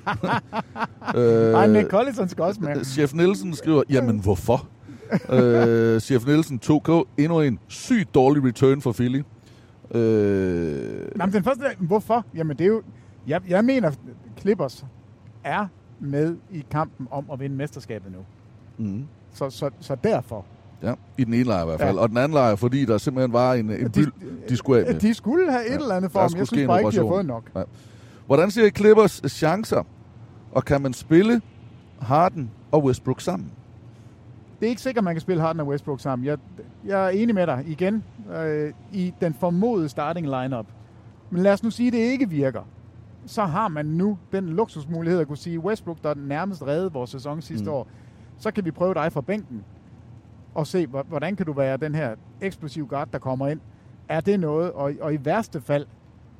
[1.17, 2.85] Øh, Ej, Nick Collison skal også med.
[2.85, 4.69] Chef Nielsen skriver, jamen hvorfor?
[5.33, 9.23] øh, Chef Nielsen 2K, endnu en sygt dårlig return for Philly.
[9.95, 12.25] Øh, Nå, men den første, hvorfor?
[12.35, 12.83] Jamen det er jo,
[13.27, 13.91] jeg, jeg mener,
[14.41, 14.85] Clippers
[15.45, 15.67] er
[16.01, 18.19] med i kampen om at vinde mesterskabet nu.
[18.87, 20.45] mm, Så, så, så derfor.
[20.83, 21.97] ja, i den ene lejr i hvert fald.
[21.97, 22.03] Ja.
[22.03, 24.13] Og den anden lejr, fordi der simpelthen var en, en De- byld,
[24.49, 25.01] de skulle af med.
[25.01, 26.23] De skulle have et eller andet form.
[26.23, 27.55] Jeg synes bare ikke, de har fået nok.
[27.55, 27.65] Nej.
[28.27, 29.83] Hvordan ser I Clippers chancer?
[30.53, 31.41] Og kan man spille
[32.01, 33.51] Harden og Westbrook sammen?
[34.63, 36.27] Det er ikke sikkert, man kan spille Harden og Westbrook sammen.
[36.27, 36.39] Jeg,
[36.85, 38.05] jeg er enig med dig igen
[38.37, 40.67] øh, i den formodede starting lineup.
[41.31, 42.63] Men lad os nu sige, at det ikke virker.
[43.27, 47.43] Så har man nu den luksusmulighed at kunne sige, Westbrook, der nærmest redde vores sæson
[47.43, 47.73] sidste Mm.
[47.77, 47.87] år,
[48.39, 49.65] så kan vi prøve dig fra bænken
[50.55, 53.61] og se, hvor- hvordan kan du være den her eksplosiv guard, der kommer ind.
[54.09, 54.73] Er det noget?
[54.73, 55.87] Og, og i værste fald,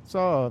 [0.05, 0.51] så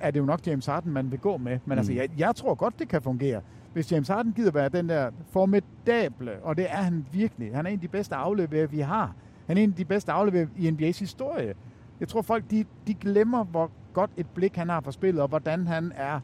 [0.00, 1.52] er det jo nok James Harden, man vil gå med.
[1.52, 1.72] Men mm.
[1.72, 1.98] altså, Mm.
[1.98, 3.40] jeg, jeg tror godt, det kan fungere.
[3.72, 7.54] Hvis James Harden gider være den der formidable, og det er han virkelig.
[7.54, 9.14] Han er en af de bedste afleverer, vi har.
[9.46, 11.54] Han er en af de bedste afleverer i NBA's historie.
[12.00, 15.28] Jeg tror, folk de, de glemmer, hvor godt et blik han har for spillet, og
[15.28, 16.20] hvordan han er.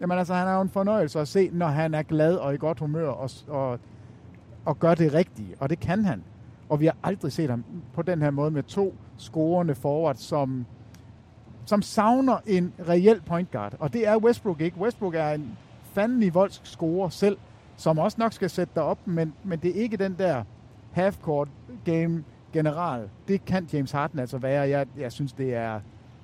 [0.00, 2.56] Jamen altså, han er jo en fornøjelse at se, når han er glad og i
[2.56, 3.78] godt humør, og, og,
[4.64, 5.54] og gør det rigtige.
[5.60, 6.22] Og det kan han.
[6.68, 10.66] Og vi har aldrig set ham på den her måde med to scorende forward, som,
[11.64, 13.74] som savner en reel point guard.
[13.78, 14.78] Og det er Westbrook ikke.
[14.78, 15.58] Westbrook er en
[15.94, 17.36] fandelig voldsk scorer selv,
[17.76, 20.44] som også nok skal sætte dig op, men, men det er ikke den der
[20.92, 21.48] half-court
[21.84, 23.08] game general.
[23.28, 24.68] Det kan James Harden altså være.
[24.68, 25.80] Jeg, jeg synes, det er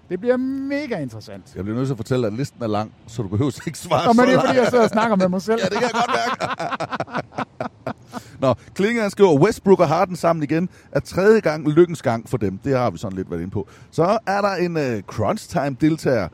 [0.09, 1.53] det bliver mega interessant.
[1.57, 4.07] Jeg bliver nødt til at fortælle, at listen er lang, så du behøver ikke svare
[4.07, 5.61] Nå, men det er fordi, jeg sidder og snakker med mig selv.
[5.61, 7.95] Ja, det kan jeg godt mærke.
[8.41, 12.37] Nå, Klinge han skriver, Westbrook og Harden sammen igen er tredje gang lykkens gang for
[12.37, 12.59] dem.
[12.65, 13.69] Det har vi sådan lidt været inde på.
[13.91, 16.29] Så er der en uh, crunch time deltager.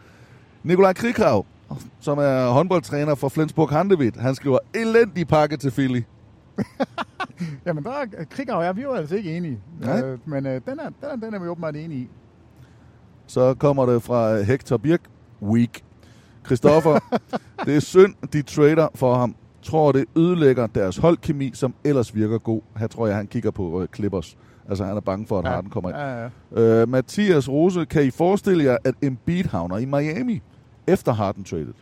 [0.63, 1.45] Nikolaj Krikau,
[2.01, 4.17] som er håndboldtræner for Flensburg Handewitt.
[4.17, 6.03] Han skriver, elendig pakke til Philly.
[7.67, 9.59] Jamen, der er Krigger og jeg, vi er jo altså ikke enige.
[9.81, 10.03] Nej.
[10.03, 12.09] Øh, men øh, den, er, den, er, den er vi åbenbart enige i.
[13.27, 15.01] Så kommer det fra øh, Hector Birk.
[15.43, 15.81] Weak.
[16.47, 16.99] Christoffer,
[17.67, 19.35] det er synd, de trader for ham.
[19.63, 22.61] Tror, det ødelægger deres holdkemi, som ellers virker god.
[22.77, 24.37] Her tror jeg, han kigger på øh, Clippers.
[24.69, 25.51] Altså, han er bange for, at ja.
[25.51, 25.99] Harden kommer ind.
[25.99, 26.83] Ja, ja.
[26.83, 30.43] Øh, Mathias Rose, kan I forestille jer, at Embiid havner i Miami
[30.87, 31.75] efter Harden traded?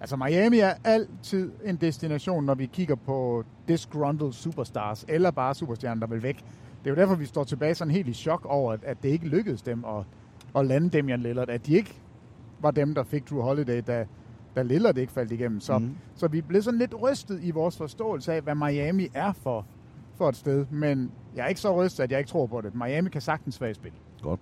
[0.00, 6.00] Altså, Miami er altid en destination, når vi kigger på disgruntled superstars, eller bare superstjerner,
[6.00, 6.36] der vil væk.
[6.84, 9.28] Det er jo derfor, vi står tilbage sådan helt i chok over, at, det ikke
[9.28, 10.04] lykkedes dem at,
[10.56, 11.48] at lande Damian Lillard.
[11.48, 12.02] At de ikke
[12.60, 14.06] var dem, der fik Drew Holiday, da,
[14.56, 15.60] da Lillard ikke faldt igennem.
[15.60, 15.96] Så, mm.
[16.14, 19.66] så vi blev sådan lidt rystet i vores forståelse af, hvad Miami er for,
[20.14, 20.66] for et sted.
[20.70, 22.74] Men jeg er ikke så rystet, at jeg ikke tror på det.
[22.74, 23.92] Miami kan sagtens være i spil.
[24.22, 24.40] Godt.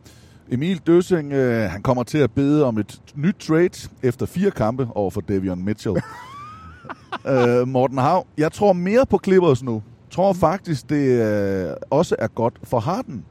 [0.51, 4.89] Emil Døsing, øh, han kommer til at bede om et nyt trade efter fire kampe
[4.95, 5.97] over for Davion Mitchell.
[7.29, 9.83] øh, Morten Hav, jeg tror mere på Clippers nu.
[10.11, 11.23] Tror faktisk, det
[11.67, 13.25] øh, også er godt for Harden.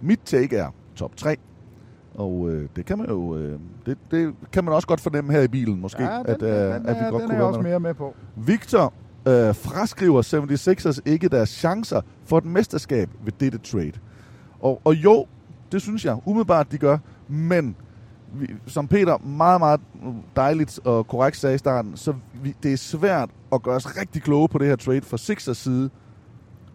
[0.00, 1.36] Mit take er top 3.
[2.14, 5.40] Og øh, det kan man jo øh, det, det kan man også godt fornemme her
[5.40, 6.02] i bilen, måske.
[6.02, 7.70] Ja, den, at, øh, den, at vi godt den kunne er være også med.
[7.70, 8.14] mere med på.
[8.36, 8.92] Victor
[9.28, 13.92] øh, fraskriver 76ers ikke deres chancer for et mesterskab ved dette trade.
[14.60, 15.26] Og, og jo,
[15.72, 16.98] det synes jeg umiddelbart, de gør.
[17.28, 17.76] Men
[18.32, 19.80] vi, som Peter meget, meget
[20.36, 24.22] dejligt og korrekt sagde i starten, så vi, det er svært at gøre os rigtig
[24.22, 25.90] kloge på det her trade fra Sixers side,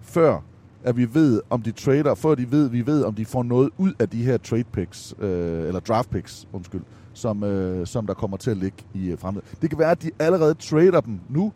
[0.01, 0.41] før
[0.85, 3.69] at vi ved, om de trader, før de ved, vi ved, om de får noget
[3.77, 6.81] ud af de her trade picks, øh, eller draft picks, undskyld,
[7.13, 9.47] som, øh, som der kommer til at ligge i øh, fremtiden.
[9.61, 11.53] Det kan være, at de allerede trader dem nu,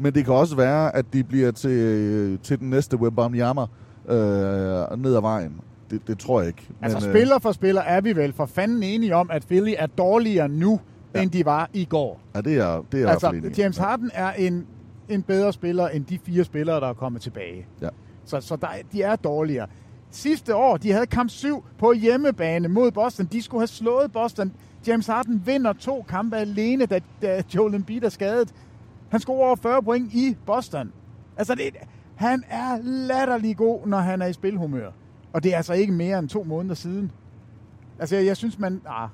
[0.00, 3.62] men det kan også være, at de bliver til, øh, til den næste Wembanyama
[4.08, 5.60] øh, ned ad vejen.
[5.90, 6.68] Det, det tror jeg ikke.
[6.82, 9.86] Altså men, spiller for spiller er vi vel for fanden enige om, at Philly er
[9.86, 10.80] dårligere nu,
[11.14, 11.22] ja.
[11.22, 12.20] end de var i går.
[12.34, 13.60] Ja, det er, det er altså, i.
[13.60, 14.66] James Harden er en,
[15.08, 17.66] en bedre spiller end de fire spillere, der er kommet tilbage.
[17.82, 17.88] Ja.
[18.24, 19.66] Så, så der, de er dårligere.
[20.10, 23.26] Sidste år, de havde kamp 7 på hjemmebane mod Boston.
[23.26, 24.52] De skulle have slået Boston.
[24.86, 28.54] James Harden vinder to kampe alene, da, da Joel Embiid er skadet.
[29.08, 30.92] Han scorer over 40 point i Boston.
[31.36, 31.76] Altså, det,
[32.14, 34.90] han er latterlig god, når han er i spilhumør.
[35.38, 37.12] Og det er altså ikke mere end to måneder siden.
[37.98, 38.80] Altså, jeg, jeg synes, man...
[38.86, 39.08] Ah,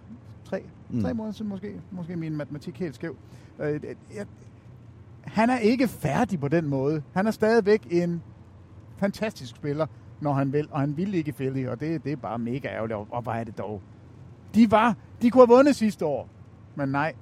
[0.44, 1.02] tre, mm.
[1.02, 1.80] tre måneder siden måske.
[1.90, 3.16] Måske min matematik helt skæv.
[3.60, 3.80] Øh,
[4.14, 4.26] jeg,
[5.20, 7.02] han er ikke færdig på den måde.
[7.12, 8.22] Han er stadigvæk en
[8.96, 9.86] fantastisk spiller,
[10.20, 12.96] når han vil, og han ville ikke Philly, og det, det er bare mega ærgerligt,
[12.96, 13.82] og, og hvor er det dog.
[14.54, 16.28] De var, de kunne have vundet sidste år,
[16.74, 17.14] men nej,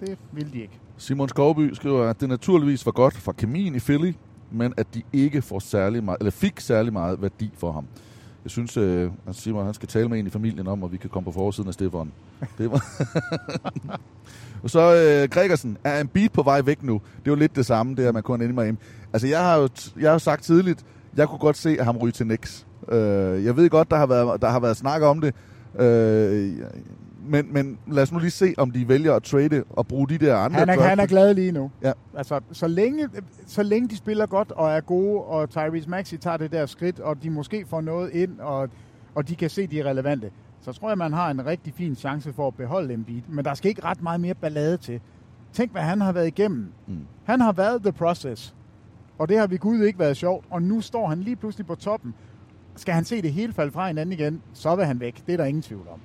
[0.00, 0.80] det ville de ikke.
[0.96, 4.12] Simon Skovby skriver, at det naturligvis var godt for kemien i Philly,
[4.50, 7.86] men at de ikke får særlig meget, eller fik særlig meget værdi for ham.
[8.44, 10.96] Jeg synes, øh, at Simon han skal tale med en i familien om, at vi
[10.96, 12.12] kan komme på forsiden af Stefan.
[12.58, 12.84] Det var...
[14.62, 16.92] og så øh, Gregersen, er en beat på vej væk nu?
[16.92, 18.76] Det er jo lidt det samme, det at man kun ende mig
[19.12, 19.68] Altså, jeg har jo
[20.00, 20.84] jeg har jo sagt tidligt,
[21.16, 22.64] jeg kunne godt se, at ham ryge til Nix.
[22.88, 25.34] Øh, jeg ved godt, der har været, der har været snak om det.
[25.78, 26.58] Øh,
[27.26, 30.18] men, men lad os nu lige se, om de vælger at trade og bruge de
[30.18, 30.58] der andre...
[30.58, 31.70] Han er, han er glad lige nu.
[31.82, 31.92] Ja.
[32.16, 33.08] Altså, så længe,
[33.46, 37.00] så længe de spiller godt og er gode, og Tyrese Maxey tager det der skridt,
[37.00, 38.68] og de måske får noget ind, og,
[39.14, 40.30] og de kan se, de er relevante,
[40.60, 43.22] så tror jeg, man har en rigtig fin chance for at beholde Embiid.
[43.28, 45.00] Men der skal ikke ret meget mere ballade til.
[45.52, 46.72] Tænk, hvad han har været igennem.
[46.86, 46.98] Mm.
[47.24, 48.54] Han har været the process.
[49.18, 50.46] Og det har vi gud ikke været sjovt.
[50.50, 52.14] Og nu står han lige pludselig på toppen.
[52.76, 55.22] Skal han se det hele falde fra hinanden igen, så vil han væk.
[55.26, 56.00] Det er der ingen tvivl om.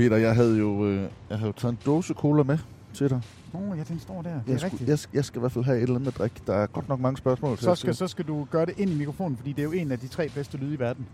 [0.00, 2.58] Peter, jeg havde jo, øh, jeg havde jo taget en dåse cola med
[2.92, 3.22] til dig.
[3.52, 4.30] Nå, ja, den står der.
[4.30, 4.88] Det jeg, er skulle, rigtigt.
[4.88, 6.46] jeg, jeg skal i hvert fald have et eller andet drik.
[6.46, 7.58] Der er godt nok mange spørgsmål.
[7.58, 9.92] Så skal, så skal du gøre det ind i mikrofonen, fordi det er jo en
[9.92, 11.06] af de tre bedste lyde i verden.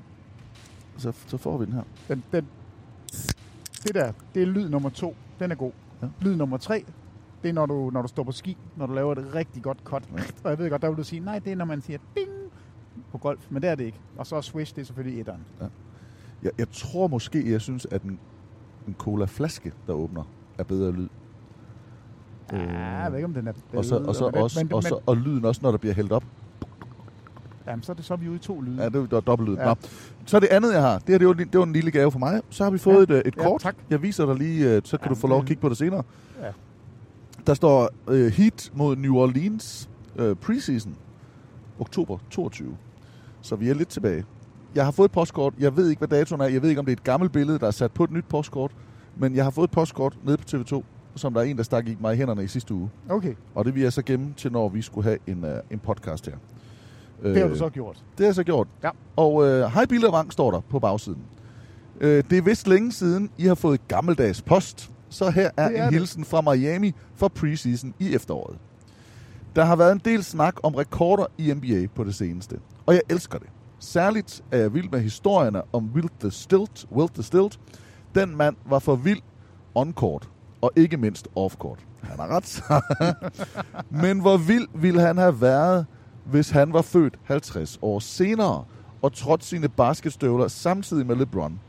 [0.97, 1.83] så, så får vi den her.
[2.09, 2.47] Den, den,
[3.83, 5.17] det der, det er lyd nummer to.
[5.39, 5.73] Den er god.
[6.03, 6.07] Ja.
[6.07, 6.13] Ja.
[6.21, 6.85] Lyd nummer tre,
[7.43, 9.79] det er når du, når du står på ski, når du laver et rigtig godt
[9.85, 10.03] cut.
[10.17, 10.23] Ja.
[10.45, 12.31] Og jeg ved godt, der vil du sige, nej, det er når man siger ding
[13.13, 13.99] på golf, men det er det ikke.
[14.17, 15.41] Og så er swish, det er selvfølgelig etteren.
[16.43, 18.19] Jeg, jeg tror måske, jeg synes, at en,
[18.89, 20.23] en cola-flaske, der åbner,
[20.59, 21.09] er bedre lyd.
[22.53, 22.59] Ja,
[23.03, 24.99] jeg ved ikke, om den er og, så, og, så men, også, men, og, så,
[25.07, 26.25] og lyden også, når der bliver hældt op.
[27.67, 28.83] jamen, så er det så er vi ude i to lyde.
[28.83, 29.57] Ja, det er dobbelt lyd.
[29.57, 29.63] Ja.
[29.63, 29.69] Ja.
[29.69, 29.75] Nå.
[30.27, 30.99] Så er det andet, jeg har.
[30.99, 32.41] Det her det var, det var en lille gave for mig.
[32.51, 33.03] Så har vi fået Ja.
[33.03, 33.61] et, øh, et Ja, kort.
[33.61, 33.77] tak.
[33.91, 35.77] Jeg viser dig lige, øh, så kan Ja, du få lov at kigge på det
[35.77, 36.03] senere.
[36.43, 36.49] Ja.
[37.47, 39.89] Der står uh, Heat mod New Orleans
[40.21, 40.97] uh, preseason.
[41.79, 42.77] Oktober 22.
[43.41, 44.25] Så vi er lidt tilbage.
[44.77, 45.55] Jeg har fået et postkort.
[45.59, 46.47] Jeg ved ikke, hvad datoen er.
[46.47, 48.25] Jeg ved ikke, om det er et gammelt billede, der er sat på et nyt
[48.29, 48.71] postkort.
[49.17, 50.83] Men jeg har fået et postkort nede på TV2,
[51.17, 52.91] som der er en, der stak i mig i hænderne i sidste uge.
[53.09, 55.79] Okay, Og det vil jeg så gemme til, når vi skulle have en, uh, en
[55.79, 56.35] podcast her.
[57.23, 57.95] det har Øh, du så gjort.
[57.97, 58.69] det har jeg så gjort.
[58.83, 58.91] Ja.
[59.17, 61.23] Og øh, hej Bille og Vang står der på bagsiden.
[62.01, 64.91] Øh, det er vist længe siden, I har fået gammeldags post.
[65.09, 65.99] Så her er, Det er en det.
[65.99, 68.57] hilsen fra Miami for preseason i efteråret.
[69.57, 72.59] Der har været en del snak om rekorder i NBA på det seneste.
[72.87, 73.49] Og jeg elsker det.
[73.79, 76.87] Særligt er jeg vild med historierne om Wilt the Stilt.
[76.93, 77.61] Wilt the Stilt.
[78.15, 79.21] Den mand var for vild
[79.75, 80.29] on-court,
[80.61, 81.79] og ikke mindst off-court.
[82.03, 82.63] Han har ret.
[84.03, 85.87] Men hvor vild ville han have været,
[86.25, 88.65] hvis han var født 50 år senere
[89.03, 91.61] og trods sine basketstøvler samtidig med LeBron?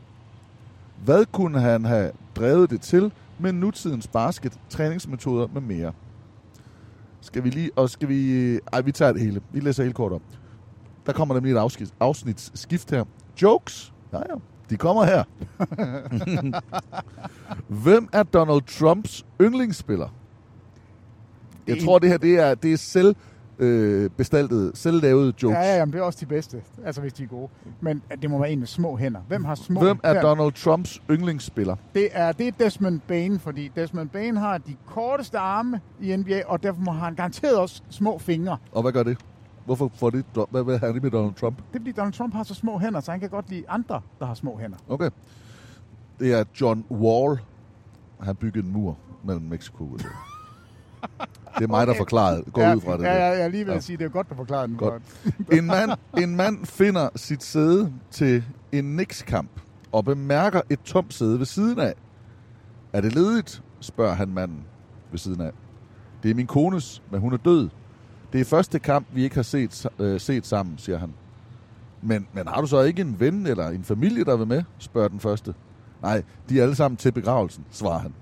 [1.04, 5.92] Hvad kunne han have drevet det til med nutidens basket, træningsmetoder med mere?
[7.20, 9.40] Skal vi lige, og skal vi, ej, vi tager det hele.
[9.52, 10.22] Vi læser helt kort op.
[11.08, 13.04] Der kommer nemlig et afsnit, afsnitsskift her.
[13.42, 13.92] Jokes?
[14.12, 14.34] Ja, ja.
[14.70, 15.24] De kommer her.
[17.84, 20.08] Hvem er Donald Trumps yndlingsspiller?
[21.66, 23.14] Jeg En- tror, det her det er, det er selv
[23.58, 25.54] øh, bestaltede, selv lavede jokes.
[25.56, 27.48] Ja, ja, jamen, det er også de bedste, altså hvis de er gode.
[27.80, 29.20] Men det må være en med små hænder.
[29.28, 30.20] Hvem har små Hvem er her?
[30.22, 31.76] Donald Trumps yndlingsspiller?
[31.94, 36.42] Det er, det er Desmond Bain, fordi Desmond Bain har de korteste arme i NBA,
[36.46, 38.56] og derfor må han garanteret også små fingre.
[38.72, 39.18] Og hvad gør det?
[39.68, 40.24] Hvorfor får det?
[40.50, 41.56] Hvad vil han med Donald Trump?
[41.56, 44.00] Det er fordi Donald Trump har så små hænder, så han kan godt lide andre,
[44.18, 44.76] der har små hænder.
[44.88, 45.10] Okay.
[46.18, 47.38] Det er John Wall.
[48.20, 50.08] Han byggede en mur mellem Mexico og USA.
[51.58, 52.42] Det er mig, der forklarer.
[52.52, 53.02] Gå ja, ud fra det.
[53.04, 53.80] Ja, ja, jeg lige ved Ja.
[53.80, 54.76] sige, det er godt, du forklarer den.
[54.76, 55.02] Godt.
[55.38, 55.48] godt.
[55.58, 59.50] En mand, en mand finder sit sæde til en Knicks-kamp
[59.92, 61.94] og bemærker et tomt sæde ved siden af.
[62.92, 63.62] Er det ledigt?
[63.80, 64.64] spørger han manden
[65.10, 65.50] ved siden af.
[66.22, 67.68] Det er min kones, men hun er død.
[68.32, 71.12] Det er første kamp, vi ikke har set, øh, set sammen, siger han.
[72.02, 74.62] Men, men har du så ikke en ven eller en familie, der vil med?
[74.78, 75.54] spørger den første.
[76.02, 78.12] Nej, de er alle sammen til begravelsen, svarer han.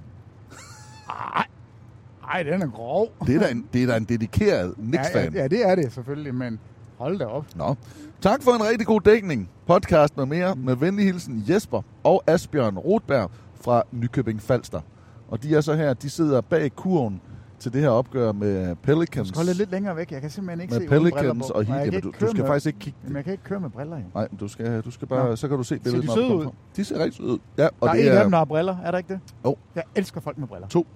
[2.30, 3.08] Ej, den er grov.
[3.26, 5.32] Det er da en, det er da en dedikeret ja, Knicks-fan.
[5.34, 6.58] ja, ja, det er det selvfølgelig, men
[6.98, 7.44] hold da op.
[7.56, 7.76] Nå.
[8.20, 9.48] Tak for en rigtig god dækning.
[9.66, 14.80] Podcast med mere med venlig hilsen Jesper og Asbjørn Rotberg fra Nykøbing Falster.
[15.28, 17.20] Og de er så her, de sidder bag kurven
[17.58, 19.28] til det her opgør med Du Pelicans.
[19.28, 20.12] skal holde lidt længere væk.
[20.12, 21.86] Jeg kan simpelthen ikke med se Pelicans og Heat.
[21.86, 22.98] Jamen, du, du skal med- faktisk ikke kigge.
[23.04, 24.04] Jamen, jeg kan ikke køre med briller, jo.
[24.14, 25.36] Nej, du skal, du skal bare, Nå.
[25.36, 26.02] så kan du se Ser billedet.
[26.02, 26.46] de når søde du ud?
[26.76, 27.38] De ser rigtig søde ud.
[27.58, 28.76] Ja, og der er det en er, af dem, der har briller.
[28.84, 29.20] Er der ikke det?
[29.44, 29.56] Jo.
[29.74, 30.68] Jeg elsker folk med briller.
[30.68, 30.86] To.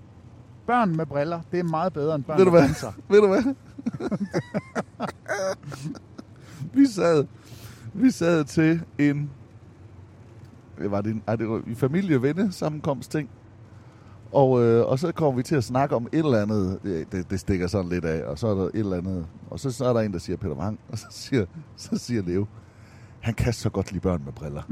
[0.66, 2.92] Børn med briller, det er meget bedre end børn Ved du med hvad?
[3.10, 3.54] Ved du hvad?
[6.74, 7.24] vi sad,
[7.94, 9.30] vi sad til en,
[10.78, 13.28] det var det en, ej, det var en familie sammenkomst ting.
[14.32, 16.78] Og, øh, og så kommer vi til at snakke om et eller andet,
[17.12, 19.70] det, det, stikker sådan lidt af, og så er der et eller andet, og så,
[19.70, 22.46] så er der en, der siger Peter Wang, og så siger, så siger Leo,
[23.20, 24.62] han kan så godt lide børn med briller.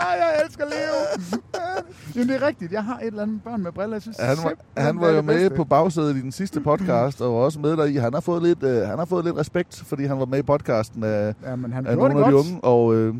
[0.00, 1.30] Ej, jeg elsker Leo.
[2.14, 2.72] Jamen, det er rigtigt.
[2.72, 3.94] Jeg har et eller andet børn med briller.
[3.94, 5.56] Jeg synes, Han var, han var jo med bedste.
[5.56, 7.94] på bagsædet i den sidste podcast, og var også med der i.
[7.96, 10.42] Han har fået lidt, øh, han har fået lidt respekt, fordi han var med i
[10.42, 12.60] podcasten af, Ja, men han af nogle af de unge.
[12.62, 13.14] Og, øh,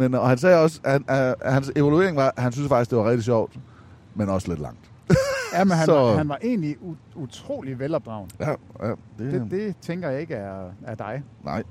[0.00, 2.90] men, og han sagde også, at, at, at hans evaluering var, at han synes faktisk,
[2.90, 3.58] det var rigtig sjovt,
[4.14, 4.90] men også lidt langt.
[5.54, 6.76] Ja, men han, Så- var, han var egentlig
[7.14, 8.30] utrolig velopdragen.
[8.40, 8.50] Ja,
[8.82, 11.22] ja det, Det, det tænker jeg ikke er, er dig.
[11.44, 11.62] Nej,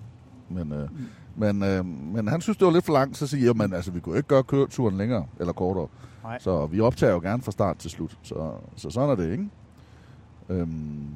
[0.50, 0.90] men, øh,
[1.36, 3.92] men, øh, men han synes, det var lidt for langt, så siger jeg, men altså,
[3.92, 5.88] vi kunne ikke gøre køreturen længere eller kortere.
[6.24, 6.40] Nej.
[6.40, 8.18] Så vi optager jo gerne fra start til slut.
[8.22, 9.50] Så, så sådan er det, ikke?
[10.50, 11.08] Øhm,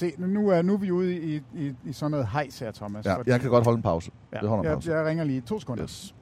[0.00, 3.04] Se, nu- er, nu er vi ude i, i, i sådan noget hejs her, Thomas.
[3.06, 4.10] ja, jeg kan godt holde en pause.
[4.32, 4.92] ja, Det holder en jeg, pause.
[4.96, 5.84] jeg ringer lige to sekunder.
[5.84, 6.14] Yes.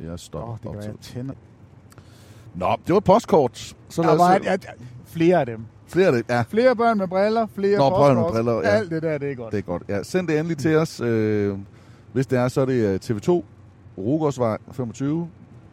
[0.00, 0.52] Jeg stopper.
[0.52, 1.34] Åh, det gør jeg tænder.
[2.54, 3.76] Nå, det var et postkort.
[3.88, 4.56] Så Der var et, ja,
[5.06, 5.64] flere af dem.
[5.86, 6.24] Flere af det.
[6.28, 8.60] Ja, Flere børn med briller, flere Nå, børn med briller, ja.
[8.60, 9.52] Alt det der, det er godt.
[9.52, 9.82] det er godt.
[9.88, 11.00] Ja, send det endelig til os.
[11.00, 11.58] Øh,
[12.12, 13.42] hvis det er, så er det øh, TV2,
[13.98, 15.28] Rogårdsvej 25,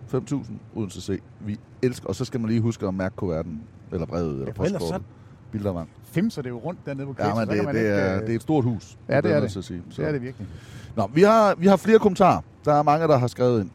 [0.09, 1.21] 5000, Odense C.
[1.39, 4.63] Vi elsker, og så skal man lige huske at mærke kuverten, eller brevet, eller for
[4.63, 5.07] ellers postkortet.
[5.51, 5.89] Bildervang.
[6.03, 8.21] Femser det jo rundt dernede på Ja, Kvæs, men så det, det, ikke, er, øh,
[8.21, 8.97] det er et stort hus.
[9.09, 9.57] Ja, det bliver er det.
[9.57, 9.83] At sige.
[9.89, 10.01] Så.
[10.01, 10.47] det er det virkelig.
[10.95, 12.41] Nå, vi har, vi har flere kommentarer.
[12.65, 13.69] Der er mange, der har skrevet ind.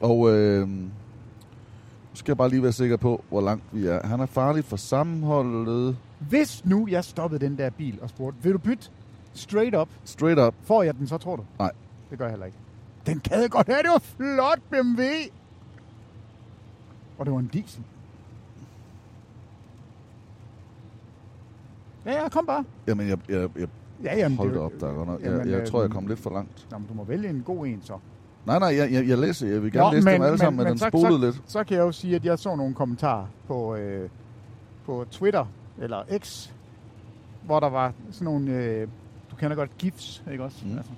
[0.00, 0.68] Og øh,
[2.14, 4.06] skal jeg bare lige være sikker på, hvor langt vi er.
[4.06, 5.96] Han er farlig for sammenholdet.
[6.18, 8.88] Hvis nu jeg stoppede den der bil og spurgte, vil du bytte
[9.34, 9.88] straight up?
[10.04, 10.54] Straight up.
[10.64, 11.44] Får jeg den så, tror du?
[11.58, 11.70] Nej.
[12.10, 12.58] Det gør jeg heller ikke.
[13.06, 13.82] Den kan jeg godt have.
[13.82, 15.02] Det var flot BMW.
[17.18, 17.82] Og det var en diesel.
[22.06, 22.64] Ja, ja, kom bare.
[22.86, 23.68] Jamen, jeg, jeg, jeg
[24.04, 25.20] Ja, jamen, hold det er op, der er godt nok.
[25.20, 26.66] Jeg, Jamen, jeg, øh, tror, jeg kom lidt for langt.
[26.70, 27.98] Nå, men du må vælge en god en så.
[28.46, 29.48] Nej, nej, jeg, jeg, jeg læser.
[29.48, 31.42] Jeg vil gerne læse dem alle sammen, men, den så, spolede så, lidt.
[31.46, 34.08] Så kan jeg jo sige, at jeg så nogle kommentarer på, øh,
[34.86, 35.46] på Twitter,
[35.78, 36.50] eller X,
[37.42, 38.88] hvor der var sådan nogle, øh,
[39.30, 40.58] du kender godt GIFs, ikke også?
[40.66, 40.76] Mm.
[40.76, 40.92] Altså,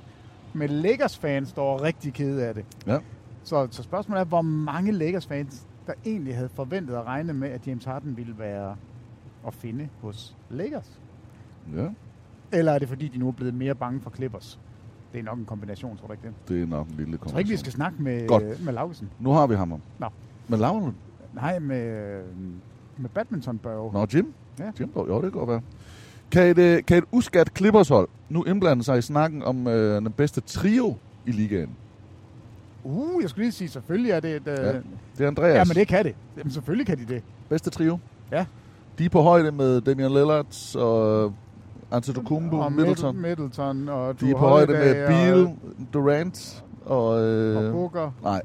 [0.53, 2.65] med Lakers-fans, der var rigtig kede af det.
[2.87, 2.99] Ja.
[3.45, 7.67] Så, så spørgsmålet er, hvor mange Lakers-fans, der egentlig havde forventet at regne med, at
[7.67, 8.77] James Harden ville være
[9.47, 11.01] at finde hos Lakers?
[11.77, 11.89] Ja,
[12.53, 14.61] Eller er det fordi, de nu er blevet mere bange for Clippers?
[15.13, 16.35] Det er nok en kombination, tror du ikke det?
[16.49, 17.59] det er nok en lille Jeg tror ikke, vi kombination.
[17.59, 18.65] skal snakke med, Godt.
[18.65, 19.11] med Laugesen.
[19.21, 19.81] Nu har vi ham.
[19.99, 20.07] Nå.
[20.49, 20.95] Men Lavlen?
[21.35, 22.23] Nej, med,
[22.97, 23.93] med badmintonbørge.
[23.93, 24.33] Nå, Jim?
[24.59, 24.73] Ja.
[24.81, 25.61] Jim, jo, det kan godt være.
[26.33, 30.13] Kan et, øh, kan et uskat Clippers-hold nu indblande sig i snakken om øh, den
[30.13, 31.71] bedste trio i ligaen?
[32.85, 34.49] Uh, jeg skulle lige sige, selvfølgelig er det et...
[34.49, 34.57] Øh...
[34.59, 34.73] Ja.
[35.19, 35.55] Det er Andreas.
[35.57, 36.15] ja, men det kan det.
[36.37, 37.23] Jamen, selvfølgelig kan de det.
[37.49, 37.99] Bedste trio?
[38.33, 38.45] Ja.
[38.99, 41.33] De er på højde med Damian Lillard og
[41.91, 43.17] Antetokounmpo, og Middleton.
[43.23, 45.49] Middleton, og De er på højde med Beal,
[45.93, 47.23] Durant og...
[47.23, 48.11] Øh, og, og Booker.
[48.23, 48.43] nej.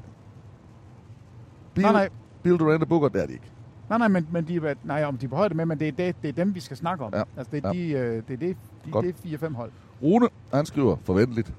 [1.74, 2.08] Beal, Nej, nej,
[2.42, 3.50] Beal, Durant og Booker, det er de ikke.
[3.88, 6.16] Nej, nej, men, men de, nej, om de på højde med, men det er, det,
[6.22, 7.12] det er dem, vi skal snakke om.
[7.14, 7.22] Ja.
[7.36, 7.78] Altså, det er, Ja.
[7.78, 9.06] de, øh, det er, det, de, Godt.
[9.24, 9.70] det er 4-5 hold.
[10.02, 11.52] Rune, han skriver forventeligt.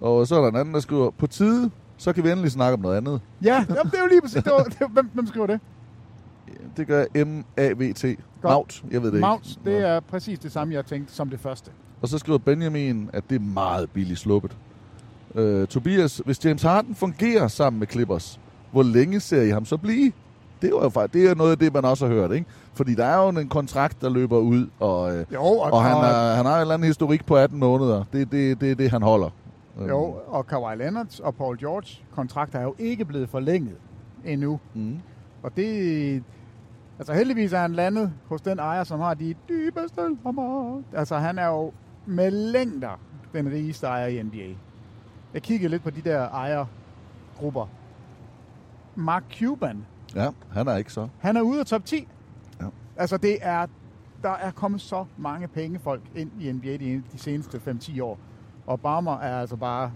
[0.00, 2.74] Og så er der en anden, der skriver, på tide, så kan vi endelig snakke
[2.74, 3.20] om noget andet.
[3.44, 4.42] Ja, jamen, det er jo lige præcis.
[4.42, 5.60] Det var, det var, hvem, hvem skriver det?
[6.76, 8.04] Det gør M-A-V-T.
[8.44, 9.70] Maut, jeg ved det Mount, ikke.
[9.70, 11.70] det er præcis det samme, jeg tænkte som det første.
[12.02, 14.56] Og så skriver Benjamin, at det er meget billigt sluppet.
[15.34, 18.40] Øh, Tobias, hvis James Harden fungerer sammen med Clippers,
[18.72, 20.12] hvor længe ser I ham så blive?
[20.62, 22.46] Det var jo faktisk, det er noget af det, man også har hørt, ikke?
[22.74, 25.96] Fordi der er jo en kontrakt, der løber ud, og, øh, Jo, og, og han,
[25.96, 28.04] er, han har en eller anden historik på 18 måneder.
[28.12, 29.30] Det er det, det, det, han holder.
[29.88, 33.76] Jo, og Kawhi Leonard og Paul George kontrakter er jo ikke blevet forlænget
[34.24, 34.60] endnu.
[34.74, 34.98] Mm.
[35.42, 36.22] Og det...
[36.98, 40.80] Altså heldigvis er han landet hos den ejer, som har de dybeste lommer.
[40.92, 41.72] Altså han er jo
[42.06, 43.00] med længder
[43.32, 44.48] den rigeste ejer i NBA.
[45.34, 47.66] Jeg kiggede lidt på de der ejergrupper.
[48.94, 51.08] Mark Cuban, Ja, han er ikke så.
[51.18, 52.08] han er ude af top 10.
[52.60, 52.66] Ja.
[52.96, 53.66] Altså det er,
[54.22, 58.18] der er kommet så mange pengefolk ind i NBA de, de seneste 5-10 år.
[58.66, 59.92] Og Barmer er altså bare,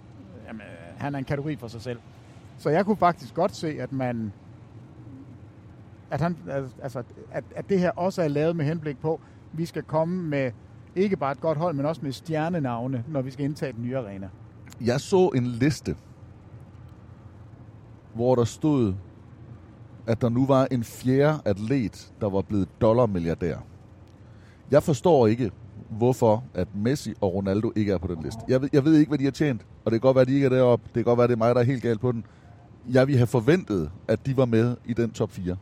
[0.46, 0.62] jamen,
[0.96, 1.98] han er en kategori for sig selv.
[2.58, 4.32] Så jeg kunne faktisk godt se, at man,
[6.10, 6.36] at, han,
[6.82, 7.02] altså,
[7.32, 10.52] at, at det her også er lavet med henblik på, at vi skal komme med
[10.96, 13.96] ikke bare et godt hold, men også med stjernenavne, når vi skal indtage den nye
[13.96, 14.28] arena.
[14.80, 15.96] Jeg så en liste,
[18.14, 18.94] hvor der stod,
[20.07, 23.57] at der nu var en fjerde atlet, der var blevet dollarmilliardær.
[24.70, 25.50] Jeg forstår ikke,
[25.90, 28.40] hvorfor at Messi og Ronaldo ikke er på den liste.
[28.48, 30.28] Jeg ved, jeg ved ikke, hvad de har tjent, og det kan godt være, at
[30.28, 30.84] de ikke er deroppe.
[30.86, 32.24] Det kan godt være, at det er mig, der er helt galt på den.
[32.88, 35.57] Jeg ville have forventet, at de var med i den top 4.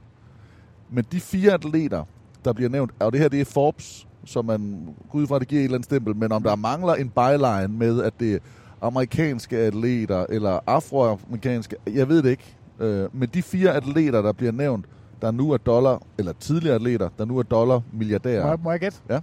[0.90, 2.04] Men de fire atleter,
[2.44, 5.48] der bliver nævnt, og det her det er Forbes, som man går ud fra, det
[5.48, 8.38] giver et eller andet stempel, men om der mangler en byline med, at det er
[8.80, 12.56] amerikanske atleter eller afroamerikanske, jeg ved det ikke.
[12.80, 14.84] Øh, men de fire atleter, der bliver nævnt,
[15.22, 18.48] der nu er dollar, eller tidligere atleter, der nu er dollar Må milliardærer.
[18.48, 18.98] jeg, må jeg gætte?
[19.10, 19.20] Ja.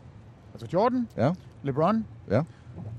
[0.53, 1.33] Altså Jordan, Ja,
[1.63, 2.43] LeBron, ja.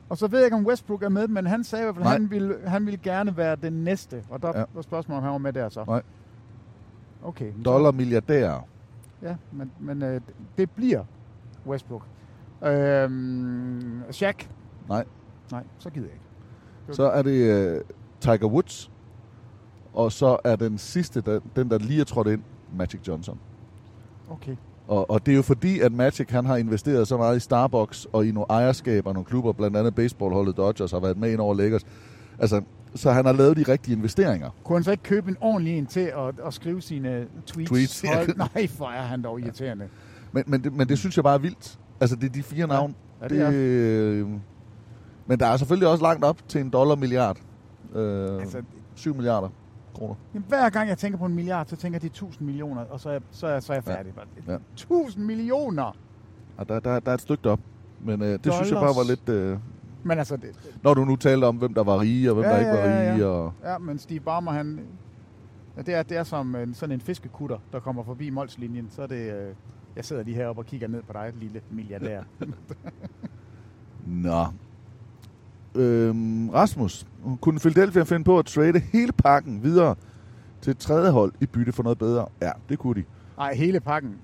[0.08, 2.04] Og så ved jeg ikke, om Westbrook er med, men han sagde i hvert fald,
[2.06, 4.24] at han ville, han ville gerne være den næste.
[4.30, 4.64] Og der Ja.
[4.74, 5.84] var spørgsmålet, om han var med der så.
[5.86, 6.02] Nej.
[7.22, 7.52] Okay.
[7.64, 8.60] Dollar milliardærer.
[9.22, 10.20] Ja, men, men øh,
[10.58, 11.04] det bliver
[11.66, 12.02] Westbrook.
[12.64, 14.48] Øhm, Shaq?
[14.88, 15.04] Nej.
[15.52, 16.96] Nej, så gider jeg ikke.
[16.96, 17.80] Så er det øh,
[18.20, 18.90] Tiger Woods,
[19.94, 22.42] og så er den sidste, der, den der lige er trådt ind,
[22.78, 23.38] Magic Johnson.
[24.30, 24.56] Okay.
[24.88, 28.06] Og, og det er jo fordi, at Magic han har investeret så meget i Starbucks
[28.12, 31.40] og i nogle ejerskaber og nogle klubber, blandt andet baseballholdet Dodgers har været med ind
[31.40, 31.82] over Lakers.
[32.38, 32.62] Altså,
[32.94, 34.50] så han har lavet de rigtige investeringer.
[34.64, 37.70] Kunne han så ikke købe en ordentlig en til at, at skrive sine tweets?
[37.70, 38.16] Tweets, ja.
[38.16, 39.88] Hold- Nej, for er han dog irriterende.
[40.32, 41.78] Men, men, det, men det synes jeg bare er vildt.
[42.00, 42.94] Altså, det er de fire navne.
[43.22, 43.50] Ja, det er.
[43.54, 44.26] øh,
[45.26, 47.36] men der er selvfølgelig også langt op til en dollar milliard.
[47.94, 48.62] Øh, Altså,
[48.94, 49.48] 7 milliarder
[49.94, 50.14] kroner.
[50.34, 53.00] jamen, hver gang jeg tænker på en milliard, så tænker jeg, de 1000 millioner, og
[53.00, 53.94] så er, jeg- så er, så er jeg Ja.
[53.94, 54.12] færdig.
[54.48, 54.56] Ja.
[54.74, 55.96] 1000 millioner!
[56.56, 57.60] Og der, der, der er et stykke op.
[58.00, 58.96] Men øh, det synes jeg bare Dollars.
[58.96, 59.28] var lidt...
[59.28, 59.58] Øh,
[60.04, 62.58] Men altså, det, når du nu talte om, hvem der var rige, og hvem der
[62.58, 63.26] ikke var rige.
[63.26, 64.80] Og, Ja, men Steve Ballmer, han...
[65.76, 68.86] Ja, det, er, det er som en, sådan en fiskekutter, der kommer forbi Molslinjen.
[68.90, 69.32] Så er det...
[69.34, 69.54] Øh,
[69.96, 72.22] jeg sidder lige heroppe og kigger ned på dig, lille milliardær.
[74.06, 74.44] Nå.
[75.74, 77.06] Øhm, Rasmus,
[77.40, 79.94] kunne Philadelphia finde på at trade hele pakken videre
[80.60, 82.26] til et tredje hold i bytte for noget bedre?
[82.42, 83.04] Ja, det kunne de.
[83.36, 84.16] Nej, hele pakken.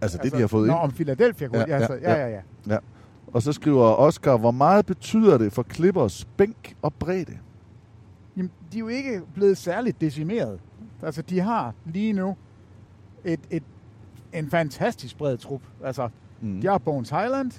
[0.00, 0.80] Altså, det de har fået Nå, ind.
[0.82, 1.58] om Philadelphia kunne...
[1.58, 2.40] Ja, ja, altså, ja, ja, ja.
[2.68, 2.78] ja.
[3.32, 7.38] Og så skriver Oscar, hvor meget betyder det for Clippers bænk og bredde?
[8.36, 10.60] Jamen, de er jo ikke blevet særligt decimeret.
[11.02, 12.36] Altså, de har lige nu
[13.24, 13.62] et, et,
[14.32, 15.62] en fantastisk bred trup.
[15.84, 16.08] Altså,
[16.40, 16.60] Mm.
[16.60, 17.50] de har Bones Highland,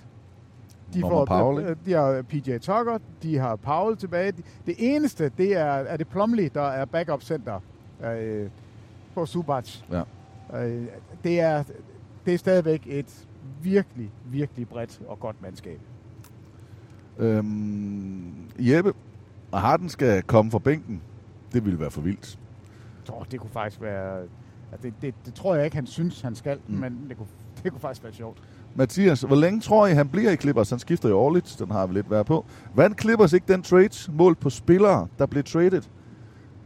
[0.93, 4.33] de, Norman Powell, øh, de har PJ Tucker, de har Powell tilbage.
[4.65, 7.59] Det eneste, det er, er det Plumlee, der er backup center
[8.03, 8.49] øh,
[9.13, 9.77] på Subac.
[9.91, 10.03] Ja.
[10.65, 10.85] Øh,
[11.23, 11.63] det, er,
[12.25, 13.27] det er stadigvæk et
[13.61, 15.79] virkelig, virkelig bredt og godt mandskab.
[17.17, 18.93] Øhm, Jeppe,
[19.51, 21.01] og Harden skal komme fra bænken.
[21.53, 22.39] Det ville være for vildt.
[23.09, 24.21] Oh, det kunne faktisk være...
[24.71, 26.75] Altså, det, det, det, tror jeg ikke, han synes, han skal, mm.
[26.75, 27.27] men det kunne,
[27.63, 28.37] det kunne faktisk være sjovt.
[28.75, 30.69] Mathias, hvor længe tror I, han bliver i Clippers?
[30.69, 32.45] Han skifter jo årligt, den har vi lidt været på.
[32.75, 35.81] Vandt Clippers ikke den trade målt på spillere, der blev traded?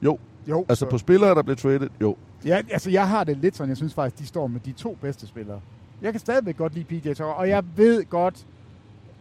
[0.01, 0.17] Jo.
[0.49, 1.89] Jo, Altså så- på spillere, der blev traded?
[2.01, 2.15] Jo.
[2.45, 4.97] Ja, altså jeg har det lidt sådan, jeg synes faktisk, de står med de to
[5.01, 5.61] bedste spillere.
[6.01, 8.45] Jeg kan stadigvæk godt lide PJ Tucker, og jeg ved godt,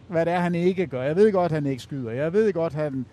[0.07, 1.03] hvad det er, han ikke gør.
[1.03, 2.11] Jeg ved godt, han ikke skyder.
[2.11, 3.05] Jeg ved godt, han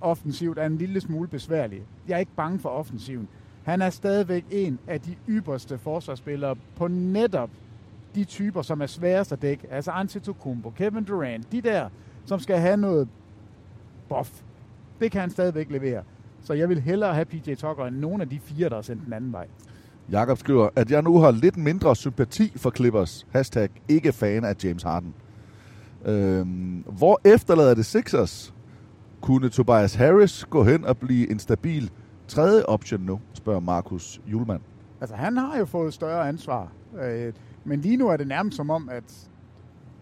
[0.00, 1.82] offensivt er en lille smule besværlig.
[2.08, 3.28] Jeg er ikke bange for offensiven.
[3.64, 7.50] Han er stadigvæk en af de ypperste forsvarsspillere på netop
[8.14, 9.66] de typer, som er sværest at dække.
[9.70, 11.88] Altså Antetokounmpo, Kevin Durant, de der,
[12.24, 13.08] som skal have noget
[14.08, 14.30] buff.
[15.00, 16.02] Det kan han stadigvæk levere.
[16.42, 19.04] Så jeg vil hellere have PJ Tucker end nogen af de fire, der er sendt
[19.04, 19.46] den anden vej.
[20.10, 23.26] Jakob skriver, at jeg nu har lidt mindre sympati for Clippers.
[23.32, 25.14] Hashtag ikke fan af James Harden.
[26.04, 28.54] Øhm, hvor efterlader det Sixers?
[29.20, 31.90] Kunne Tobias Harris gå hen og blive en stabil
[32.28, 34.60] tredje option nu, spørger Markus Julemand.
[35.00, 36.72] Altså, han har jo fået større ansvar.
[37.64, 39.28] Men lige nu er det nærmest som om, at,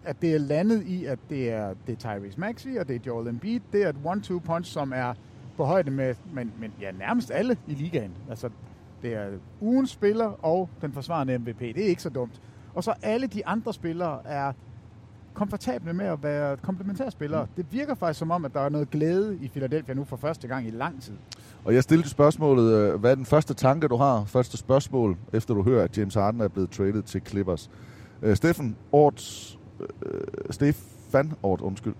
[0.03, 2.99] at det er landet i, at det er, det er Tyrese Maxey, og det er
[3.07, 3.59] Joel Embiid.
[3.73, 5.13] Det er et one-two punch, som er
[5.57, 8.11] på højde med men, men ja, nærmest alle i ligaen.
[8.29, 8.49] Altså,
[9.01, 9.29] det er
[9.61, 11.59] ugens spiller og den forsvarende MVP.
[11.59, 12.41] Det er ikke så dumt.
[12.73, 14.53] Og så alle de andre spillere er
[15.33, 17.47] komfortable med at være komplementærspillere.
[17.57, 20.47] Det virker faktisk som om, at der er noget glæde i Philadelphia nu for første
[20.47, 21.13] gang i lang tid.
[21.65, 24.23] Og jeg stillede spørgsmålet, øh, hvad er den første tanke, du har?
[24.25, 27.69] Første spørgsmål, efter du hører, at James Harden er blevet traded til Clippers.
[28.27, 29.85] Uh, Steffen Ort, uh,
[30.49, 31.93] Stefan Ort, undskyld.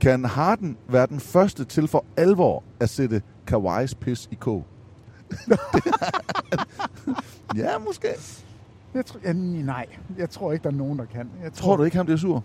[0.00, 4.64] Kan Harden være den første til for alvor at sætte Kawhi's pis i kog?
[7.56, 8.08] ja, måske.
[8.94, 9.86] Jeg tror, ja, nej,
[10.18, 11.30] jeg tror ikke, der er nogen, der kan.
[11.42, 12.44] Jeg Tror du ikke, han bliver sur?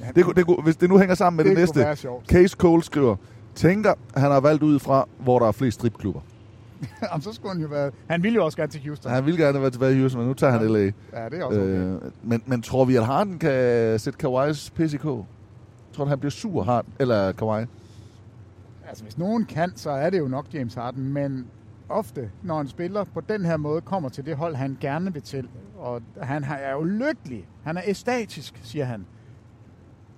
[0.00, 2.06] Ja, Det, kunne- det, kunne- hvis det nu hænger sammen med det, det næste.
[2.28, 3.16] Case Cole skriver,
[3.54, 6.20] tænker, han har valgt ud fra, hvor der er flest stripklubber.
[7.02, 7.90] Jamen, så skulle han jo være...
[8.10, 9.12] Han ville jo også gerne til Houston.
[9.12, 10.78] Han ville gerne være tilbage i Houston, men nu tager han LA.
[10.78, 11.70] Ja, det er også okay.
[11.70, 15.26] Øh, men, men tror vi, at Harden kan sætte Kawhi's kog?
[15.92, 16.92] Tror du, han bliver sur, Harden?
[16.98, 17.64] Eller Kawhi?
[18.88, 21.46] Altså, hvis nogen kan, så er det jo nok James Harden, men
[21.88, 25.22] ofte, når en spiller på den her måde kommer til det hold, han gerne vil
[25.22, 25.48] til,
[25.78, 29.06] og han er jo lykkelig, han er æstatisk, siger han.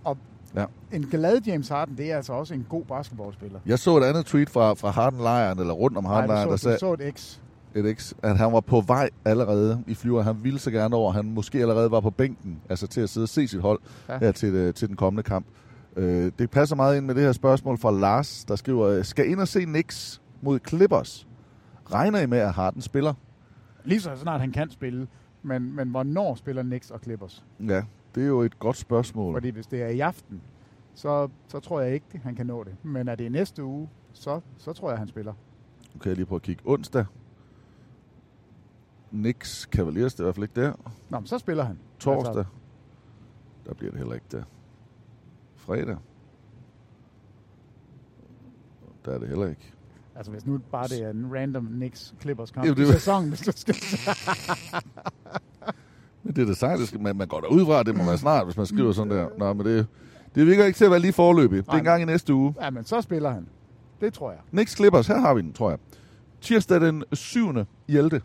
[0.05, 0.18] Og
[0.57, 0.65] Ja.
[0.93, 3.59] en glad James Harden, det er altså også en god basketballspiller.
[3.67, 6.93] Jeg så et andet tweet fra, fra Harden-lejren, eller rundt om Harden-lejren, der sagde, så
[6.93, 7.39] et X.
[7.75, 10.23] et X, at han var på vej allerede i flyver.
[10.23, 11.13] Han ville så gerne over.
[11.13, 14.19] Han måske allerede var på bænken, altså til at sidde og se sit hold Ja.
[14.19, 15.47] her til, til den kommende kamp.
[15.97, 19.31] Øh, det passer meget ind med det her spørgsmål fra Lars, der skriver, øh, skal
[19.31, 21.27] ind og se Knicks mod Clippers?
[21.93, 23.15] Regner I med, at Harden spiller?
[23.85, 25.07] Lige så snart han kan spille,
[25.43, 27.45] men, men hvornår spiller Knicks og Clippers?
[27.69, 27.83] Ja,
[28.17, 29.35] det er jo et godt spørgsmål.
[29.35, 30.43] Fordi hvis det er i aften,
[30.95, 32.77] så, så tror jeg ikke, han kan nå det.
[32.83, 35.33] Men er det næste uge, så, så tror jeg, han spiller.
[35.95, 36.62] Nu kan jeg lige prøve at kigge.
[36.67, 37.05] Onsdag.
[39.11, 40.73] Knicks Cavaliers, det er i hvert fald ikke der.
[41.11, 41.79] Nå, men så spiller han.
[41.99, 42.37] Torsdag.
[42.37, 42.45] Altså,
[43.67, 44.43] Der bliver det heller ikke der.
[45.57, 45.97] Fredag.
[49.05, 49.73] Der er det heller ikke.
[50.14, 53.53] altså hvis nu bare det er en random Knicks Clippers kamp i sæsonen, hvis du
[53.55, 53.75] skal...
[56.27, 56.79] Men det er det sejt.
[56.79, 58.93] det skal- Man, man går da ud fra, det må være snart, hvis man skriver
[58.93, 59.29] sådan der.
[59.39, 59.87] Nå, men det,
[60.35, 61.59] det virker ikke til at være lige forløbig.
[61.66, 62.55] Det er en gang i næste uge.
[62.61, 63.49] ja, men så spiller han.
[64.01, 64.41] Det tror jeg.
[64.51, 65.79] Knicks Clippers, her har vi den, tror jeg.
[66.41, 67.49] Tirsdag den 7.
[67.89, 68.20] i 11.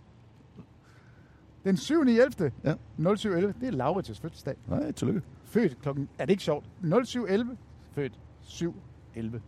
[1.64, 2.08] Den 7.
[2.08, 2.52] i 11.
[2.64, 2.74] Ja.
[2.98, 3.54] 0711.
[3.62, 4.56] Det er Laurits fødselsdag.
[4.68, 5.22] Nej, tillykke.
[5.46, 6.10] Født klokken...
[6.20, 6.66] Er det ikke sjovt?
[7.06, 7.58] 0711.
[7.96, 9.42] Født 711.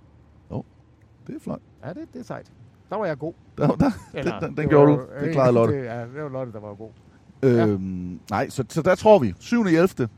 [1.28, 1.60] Det er flot.
[1.86, 2.52] Ja, det, det er sejt.
[2.90, 3.34] Der var jeg god.
[3.58, 5.26] Der, der, Eller, den, den, den det gjorde var du.
[5.26, 5.74] Det klarede Lotte.
[5.80, 6.90] Det, ja, det var Lotte, der var god.
[7.44, 9.34] Øhm, nej, så, så der tror vi.
[9.40, 9.66] 7.
[9.66, 10.10] i 11.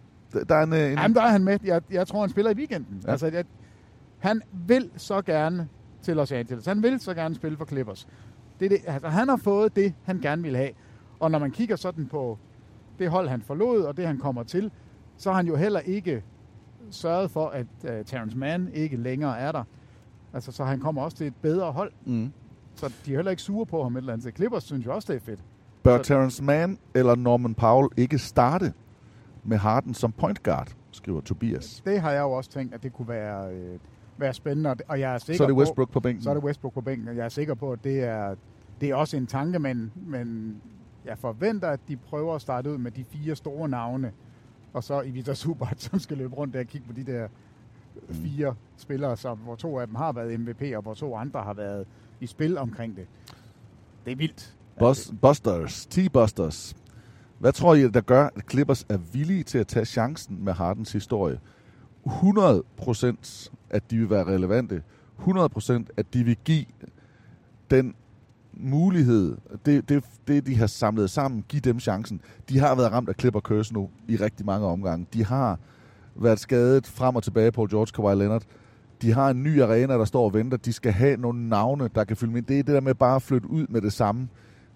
[0.49, 1.59] Der, er en, øh, en Jamen, der er han med.
[1.63, 2.95] Jeg, jeg tror, han spiller i weekenden.
[3.01, 3.07] Ja.
[3.07, 3.11] Ja.
[3.11, 3.45] Altså, jeg,
[4.19, 5.67] han vil så gerne
[6.01, 6.65] til Los Angeles.
[6.65, 8.07] Han vil så gerne spille for Clippers.
[8.59, 10.69] Det det, altså, han har fået det, han gerne vil have.
[11.19, 12.38] Og når man kigger sådan på
[12.99, 14.71] det hold, han forlod, og det, han kommer til,
[15.17, 16.23] så har han jo heller ikke
[16.91, 19.63] sørget for, at uh, Terrence Mann ikke længere er der.
[20.34, 21.91] Altså, så han kommer også til et bedre hold.
[22.05, 22.32] Mm.
[22.76, 24.36] Så de er heller ikke sure på ham et eller andet.
[24.36, 25.39] Clippers synes jo også, det er fedt.
[25.86, 28.73] Bør Så- Terrence Mann eller Norman Powell ikke starte
[29.43, 31.81] med Harden som point guard, skriver Tobias.
[31.86, 33.79] Det har jeg jo også tænkt, at det kunne være, øh,
[34.17, 34.75] være spændende.
[34.88, 36.23] og jeg er sikker Så er det på, Westbrook på bænken.
[36.23, 38.36] så er det Westbrook på bænken, og jeg er sikker på, at det er,
[38.81, 40.55] det er også en tanke, men, men
[41.05, 44.11] jeg forventer, at de prøver at starte ud med de fire store navne,
[44.73, 47.27] og så Ivica Subart, som skal løbe rundt der og kigge på de der
[48.11, 51.53] fire spillere, som, hvor to af dem har været MVP, og hvor to andre har
[51.53, 51.86] været
[52.19, 53.05] i spil omkring det.
[54.05, 54.55] Det er vildt.
[54.80, 56.73] Bus, Busters, T-Busters.
[57.39, 60.91] Hvad tror I, der gør, at Clippers er villige til at tage chancen med Hardens
[60.91, 61.39] historie?
[62.07, 64.84] 100% at de vil være relevante.
[65.19, 66.65] 100% at de vil give
[67.69, 67.95] den
[68.53, 72.21] mulighed, det, det, det de har samlet sammen, give dem chancen.
[72.49, 75.07] De har været ramt af Clipper Curse nu i rigtig mange omgange.
[75.13, 75.59] De har
[76.15, 78.43] været skadet frem og tilbage på George Kawhi Leonard.
[79.01, 80.57] De har en ny arena, der står og venter.
[80.57, 82.41] De skal have nogle navne, der kan fylde med.
[82.41, 84.28] Det er det der med bare at flytte ud med det samme,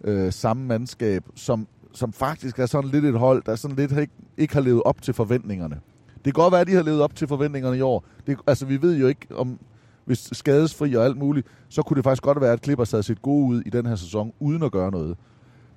[0.03, 4.13] øh, samme mandskab, som, som faktisk er sådan lidt et hold, der sådan lidt ikke,
[4.37, 5.79] ikke har levet op til forventningerne.
[6.15, 8.05] Det kan godt være, at de har levet op til forventningerne i år.
[8.27, 9.59] Det, altså, vi ved jo ikke, om
[10.05, 13.21] hvis skadesfri og alt muligt, så kunne det faktisk godt være, at Clippers havde set
[13.21, 15.17] gode ud i den her sæson, uden at gøre noget.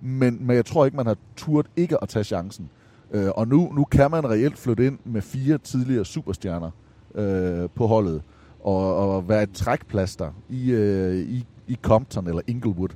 [0.01, 2.71] Men, men jeg tror ikke, man har turt ikke at tage chancen.
[3.13, 6.71] Øh, og nu, nu kan man reelt flytte ind med fire tidligere superstjerner
[7.15, 8.23] øh, på holdet,
[8.61, 12.89] og, og være et trækplaster i, øh, i, i Compton eller Inglewood,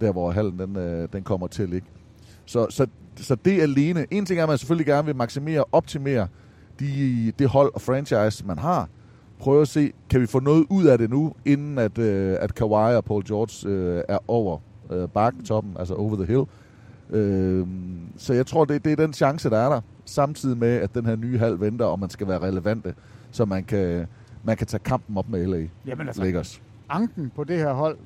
[0.00, 1.86] der hvor hallen den, øh, den kommer til at ligge.
[2.44, 2.86] Så, så,
[3.16, 6.28] så det alene, en ting er, at man selvfølgelig gerne vil maksimere, optimere
[6.80, 8.88] de, det hold og franchise, man har.
[9.38, 12.54] Prøve at se, kan vi få noget ud af det nu, inden at, øh, at
[12.54, 14.58] Kawhi og Paul George øh, er over
[14.90, 16.44] øh, bakketoppen, altså over the hill.
[17.10, 17.66] Øh,
[18.16, 21.06] så jeg tror, det, det er den chance, der er der, samtidig med, at den
[21.06, 22.94] her nye halv venter, og man skal være relevante,
[23.30, 24.06] så man kan,
[24.44, 25.66] man kan tage kampen op med LA.
[25.86, 26.62] Jamen altså, Lakers.
[26.88, 27.96] anken på det her hold,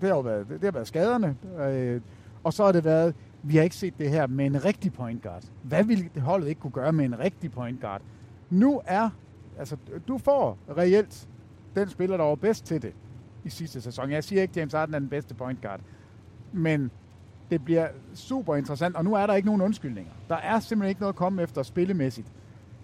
[0.00, 1.36] det har jo været, det har været skaderne.
[1.60, 2.00] Øh,
[2.44, 5.22] og så har det været, vi har ikke set det her med en rigtig point
[5.22, 5.44] guard.
[5.62, 8.02] Hvad ville holdet ikke kunne gøre med en rigtig point guard?
[8.50, 9.10] nu er,
[9.58, 9.76] altså
[10.08, 11.28] du får reelt
[11.74, 12.92] den spiller, der var bedst til det
[13.44, 14.10] i sidste sæson.
[14.10, 15.80] Jeg siger ikke, James Harden er den bedste point guard,
[16.52, 16.90] men
[17.50, 20.12] det bliver super interessant, og nu er der ikke nogen undskyldninger.
[20.28, 22.32] Der er simpelthen ikke noget at komme efter spillemæssigt.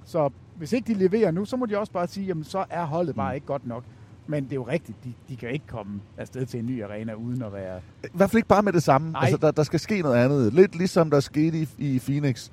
[0.05, 2.85] Så hvis ikke de leverer nu, så må de også bare sige, jamen så er
[2.85, 3.85] holdet bare ikke godt nok.
[4.27, 7.15] Men det er jo rigtigt, de, de kan ikke komme afsted til en ny arena
[7.15, 7.81] uden at være...
[8.05, 9.11] I hvert fald ikke bare med det samme.
[9.11, 9.23] Nej.
[9.23, 10.55] Altså, der, der skal ske noget andet.
[10.55, 12.51] Lidt ligesom der skete i, i Phoenix.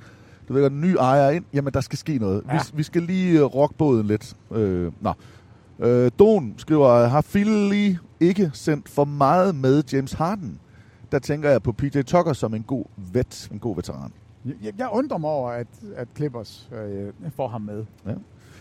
[0.47, 1.45] Du ved, en ny ejer ind.
[1.53, 2.43] Jamen, der skal ske noget.
[2.47, 2.53] Ja.
[2.53, 4.35] Vi, vi skal lige uh, rock båden lidt.
[4.51, 5.13] Øh, nå.
[5.79, 10.59] Øh, Don skriver, har Philly ikke sendt for meget med James Harden?
[11.11, 14.11] Der tænker jeg på PJ Tucker som en god vet, en god veteran.
[14.45, 17.85] Jeg, jeg undrer mig over, at, at Clippers øh, får ham med.
[18.05, 18.11] Ja.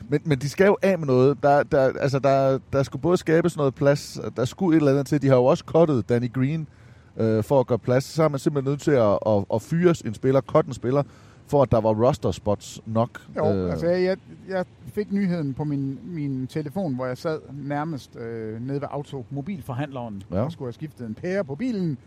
[0.09, 1.43] Men, men de skal jo af med noget.
[1.43, 5.07] Der, der, altså der, der skulle både skabes noget plads, der skulle et eller andet
[5.07, 5.23] til.
[5.23, 6.69] De har jo også cuttet Danny Green
[7.17, 8.05] øh, for at gøre plads.
[8.05, 11.03] Så er man simpelthen nødt til at, at, at fyre en spiller, cut en spiller,
[11.47, 13.21] for at der var roster spots nok.
[13.37, 13.71] Jo, øh.
[13.71, 14.17] altså jeg,
[14.49, 20.23] jeg, fik nyheden på min, min telefon, hvor jeg sad nærmest øh, nede ved automobilforhandleren
[20.33, 20.41] ja.
[20.41, 21.99] og skulle have skiftet en pære på bilen.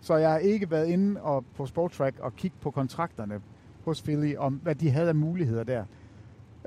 [0.00, 3.40] Så jeg har ikke været inde og på Sportrack og kigge på kontrakterne
[3.84, 5.84] hos Philly, om hvad de havde af muligheder der.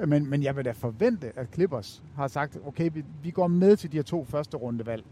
[0.08, 3.76] Men, men jeg vil da forvente, at Clippers har sagt, okay, vi, vi går med
[3.78, 5.04] til de her to første rundevalg.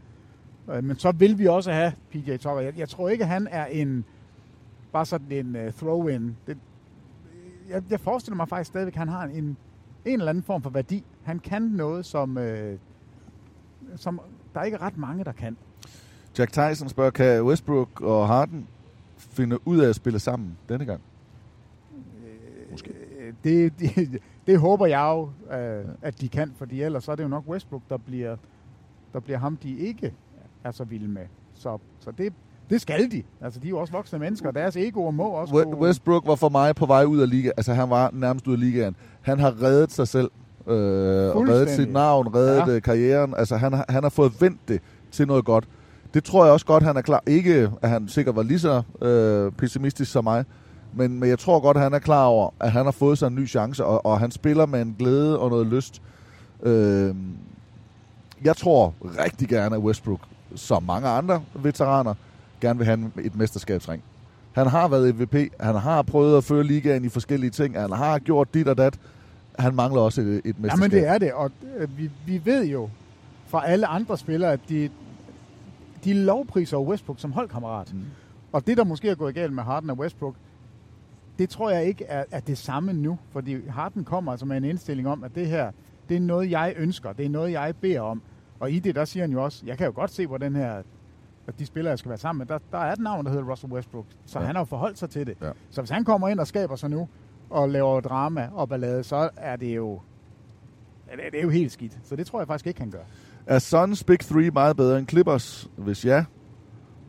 [0.71, 2.59] Øh, Men så vil vi også have PJ Tucker.
[2.59, 4.05] Jeg, jeg tror ikke, at han er en
[4.91, 6.35] bare sådan en uh, throw-in.
[6.47, 6.57] Det,
[7.69, 9.57] jeg, jeg forestiller mig faktisk stadigvæk, at han har en, en
[10.05, 11.03] eller anden form for værdi.
[11.23, 12.77] Han kan noget, som, øh,
[13.95, 14.21] som
[14.53, 15.57] der er ikke ret mange, der kan.
[16.37, 18.67] Jack Tyson spørger, kan Westbrook og Harden
[19.17, 21.01] finde ud af at spille sammen denne gang?
[22.71, 22.89] Måske.
[23.19, 27.15] Øh, Det, det, det håber jeg jo, øh, at de kan, fordi ellers så er
[27.15, 28.35] det jo nok Westbrook, der bliver,
[29.13, 30.13] der bliver ham, de ikke
[30.63, 31.21] er så vilde med.
[31.53, 32.33] Så, så det,
[32.69, 33.23] det skal de.
[33.41, 36.35] Altså, de er jo også voksne mennesker, og deres egoer må også gå- Westbrook var
[36.35, 37.53] for mig på vej ud af ligaen.
[37.57, 38.95] Altså, han var nærmest ud af ligaen.
[39.21, 40.31] Han har reddet sig selv.
[40.67, 40.73] Øh,
[41.35, 42.73] og reddet sit navn, reddet Ja.
[42.73, 42.79] ja.
[42.79, 43.33] karrieren.
[43.37, 44.81] Altså, han, har- han har fået vendt det
[45.11, 45.67] til noget godt.
[46.13, 47.23] Det tror jeg også godt, han er klar.
[47.27, 50.45] Ikke, at han sikkert var lige så øh, pessimistisk som mig,
[50.93, 53.27] men, men jeg tror godt, at han er klar over, at han har fået sig
[53.27, 56.01] en ny chance, og, og han spiller med en glæde og noget lyst.
[56.63, 57.15] Øh,
[58.43, 60.19] jeg tror rigtig gerne, at Westbrook,
[60.55, 62.13] som mange andre veteraner,
[62.61, 64.03] gerne vil have et mesterskabsring.
[64.51, 68.19] Han har været MVP, han har prøvet at føre ligaen i forskellige ting, han har
[68.19, 68.99] gjort dit og dat.
[69.59, 70.71] Han mangler også et, et mesterskab.
[70.71, 72.89] Jamen det er det, og øh, vi, vi ved jo
[73.47, 74.89] fra alle andre spillere, at de,
[76.03, 77.93] de lovpriser Westbrook som holdkammerat.
[77.93, 78.05] Mm.
[78.51, 80.35] Og det, der måske er gået galt med Harden og Westbrook,
[81.39, 83.19] det tror jeg ikke er, er det samme nu.
[83.31, 85.71] Fordi Harden kommer altså med en indstilling om, at det her,
[86.09, 87.13] det er noget, jeg ønsker.
[87.13, 88.21] Det er noget, jeg beder om.
[88.59, 90.55] Og i det, der siger han jo også, jeg kan jo godt se, hvor den
[90.55, 90.81] her,
[91.47, 93.51] at de spillere, jeg skal være sammen med, der, der er et navn, der hedder
[93.51, 94.05] Russell Westbrook.
[94.25, 94.45] Så Ja.
[94.45, 95.37] han har jo forholdt sig til det.
[95.41, 95.51] Ja.
[95.69, 97.07] Så hvis han kommer ind og skaber sig nu,
[97.49, 99.99] og laver drama og ballade, så er det jo,
[101.05, 101.97] det er- det er jo helt skidt.
[102.03, 102.99] Så det tror jeg faktisk ikke, han gør.
[103.45, 105.69] Er Suns Big 3 meget bedre end Clippers?
[105.77, 106.25] Hvis ja,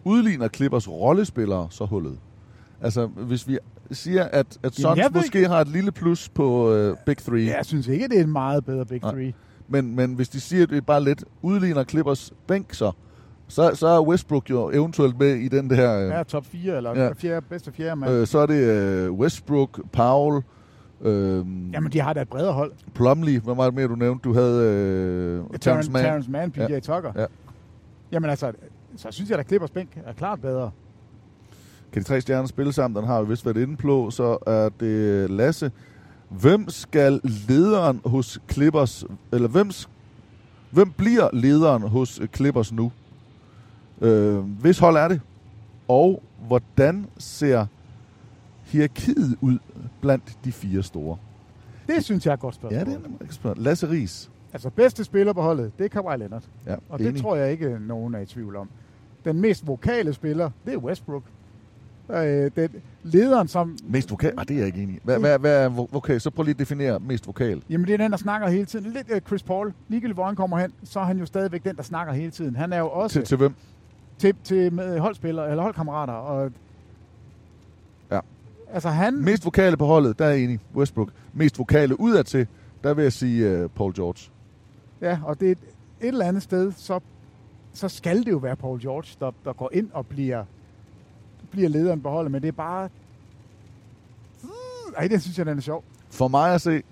[0.05, 2.19] udligner Clippers rollespillere så hullet?
[2.81, 3.59] Altså, hvis vi
[3.91, 4.33] siger, at,
[4.63, 7.61] at Jamen, Suns ved måske ikke- har et lille plus på uh, Big 3, Jeg
[7.67, 9.11] synes ikke, det er en meget bedre Big Nej.
[9.13, 9.33] Three.
[9.69, 12.93] men, men hvis de siger, at det bare lidt udligner Clippers bænk så,
[13.49, 16.01] så, så er Westbrook jo eventuelt med i den der...
[16.05, 17.05] øh, Ja, top 4, eller Ja.
[17.05, 17.13] ja.
[17.13, 18.13] fjerde, bedste fjerde mand.
[18.13, 20.43] Øh, så er det øh, Westbrook, Powell,
[21.03, 21.37] øh,
[21.73, 22.73] Jamen, de har da et bredere hold.
[22.95, 23.41] Plumlee.
[23.41, 24.23] Hvad var det mere, du nævnte?
[24.25, 24.65] Du havde
[25.53, 26.81] øh, Terrence Mann, Terrence Mann PJ Ja.
[26.81, 27.13] Tucker.
[27.17, 27.27] Ja.
[28.13, 28.53] Jamen altså,
[28.97, 30.71] så synes jeg, at Clippers bænk er klart bedre.
[31.93, 32.97] Kan de tre stjerner spille sammen?
[32.97, 34.11] Den har vi vist været inde på.
[34.11, 35.73] Så er det Lasse.
[36.29, 39.71] Hvem skal lederen hos Clippers, eller hvem,
[40.71, 42.93] hvem bliver lederen hos Clippers nu?
[44.01, 45.21] Øh, hvis hold er det?
[45.89, 47.67] Og hvordan ser
[48.65, 49.59] hierarkiet ud
[50.01, 51.17] blandt de fire store?
[51.87, 52.79] Det synes jeg er et godt spørgsmål.
[52.79, 53.65] Ja, det er nemlig et spørgsmål.
[53.65, 54.31] Lasse Ries.
[54.53, 56.43] Altså, bedste spiller på holdet, det er Kawhi Leonard.
[56.67, 57.23] Ja, Og det enig.
[57.23, 58.69] tror jeg ikke, nogen er i tvivl om.
[59.25, 61.23] Den mest vokale spiller, det er Westbrook.
[62.11, 62.69] Øh, den,
[63.03, 63.77] lederen, som...
[63.85, 64.35] Mest vokal?
[64.39, 64.99] Ah, det er jeg ikke enig i.
[65.05, 66.21] Hvad, hvad, hvad er vokal?
[66.21, 67.63] Så prøv lige at definere mest vokal.
[67.71, 68.93] Jamen, det er den, der snakker hele tiden.
[68.93, 69.73] Lidt uh, Chris Paul.
[69.89, 72.57] Ligegyldigt, hvor han kommer hen, så er han jo stadigvæk den, der snakker hele tiden.
[72.57, 73.55] Han er jo også Til, til hvem?
[74.19, 76.13] til, til med holdspillere, eller holdkammerater.
[76.13, 76.51] Og,
[78.11, 78.21] Ja.
[78.73, 79.15] Altså, han...
[79.25, 80.61] Mest vokale på holdet, der er jeg enig.
[80.75, 81.09] Westbrook.
[81.33, 82.47] Mest vokale udadtil,
[82.85, 84.31] der vil jeg sige uh, Paul George.
[85.01, 85.59] Ja, og det er et,
[86.01, 87.01] et eller andet sted, så,
[87.73, 90.45] så skal det jo være Paul George, der, der går ind og bliver,
[91.51, 92.89] bliver lederen på holdet, men det er bare...
[94.97, 95.85] Ej, det synes jeg, den er sjov.
[96.11, 96.83] For mig at se,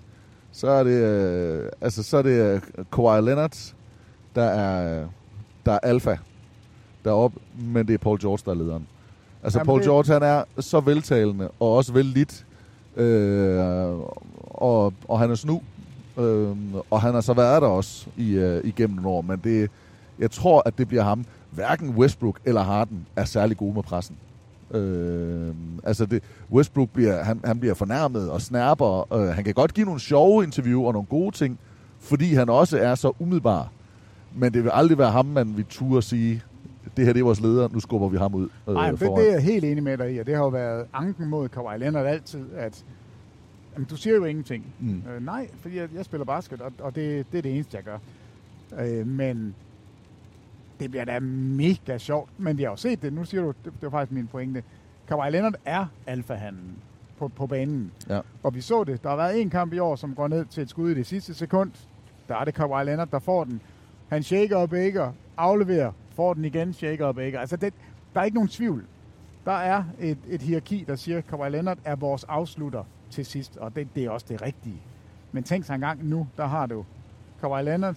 [0.51, 3.57] så er det, uh, altså, så er det uh, Kawhi Leonard,
[4.35, 5.07] der er,
[5.65, 6.17] der er alfa
[7.05, 8.87] deroppe, men det er Paul George, der er lederen.
[9.43, 12.45] Altså Jamen, Paul det- George, han er så veltalende og også vellidt,
[12.95, 13.93] øh,
[14.43, 15.61] og, og han er snu.
[16.17, 19.69] Øhm, og han har så været der også i, øh, igennem nogle år, men det,
[20.19, 21.25] jeg tror, at det bliver ham.
[21.51, 24.17] Hverken Westbrook eller Harden er særlig gode med pressen.
[24.71, 25.53] Øh,
[25.83, 29.13] altså det, Westbrook bliver, han, han bliver fornærmet og snærper.
[29.13, 31.59] Øh, han kan godt give nogle sjove interview og nogle gode ting,
[31.99, 33.71] fordi han også er så umiddelbar.
[34.35, 36.41] Men det vil aldrig være ham, man vil turde sige,
[36.97, 38.49] det her det er vores leder, nu skubber vi ham ud.
[38.67, 40.49] Øh, Nej, det, det er jeg helt enig med dig i, og det har jo
[40.49, 42.85] været anken mod Kawhi Leonard altid, at
[43.73, 44.65] jamen, du siger jo ingenting.
[44.79, 45.01] Mm.
[45.15, 47.83] Øh, nej, fordi jeg, jeg spiller basket, og, og det, det er det eneste, jeg
[47.83, 47.97] gør.
[48.83, 49.55] Øh, men
[50.79, 52.29] det bliver da mega sjovt.
[52.37, 54.63] Men vi har jo set det, nu siger du, det, det var faktisk min pointe.
[55.07, 56.77] Kawhi Leonard er alfahanden
[57.17, 57.91] på, på banen.
[58.09, 58.19] Ja.
[58.43, 59.03] Og vi så det.
[59.03, 61.05] Der har været en kamp i år, som går ned til et skud i det
[61.05, 61.71] sidste sekund.
[62.27, 63.61] Der er det Kawhi Leonard, der får den.
[64.09, 67.39] Han shaker og baker, afleverer, får den igen, shaker og baker.
[67.39, 67.73] Altså, det,
[68.13, 68.85] der er ikke nogen tvivl.
[69.45, 73.57] Der er et, et hierarki, der siger, at Kawhi Leonard er vores afslutter til sidst,
[73.57, 74.81] og det, det er også det rigtige.
[75.31, 76.85] Men tænk sig engang nu, der har du
[77.41, 77.95] Kawhi Leonard,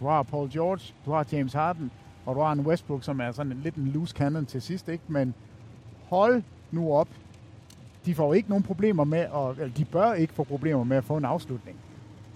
[0.00, 1.90] du har Paul George, du har James Harden,
[2.28, 4.88] og du har en Westbrook, som er sådan en, lidt en loose cannon til sidst,
[4.88, 5.04] ikke?
[5.08, 5.34] Men
[6.08, 7.08] hold nu op.
[8.06, 11.04] De får ikke nogen problemer med, at, eller de bør ikke få problemer med at
[11.04, 11.76] få en afslutning.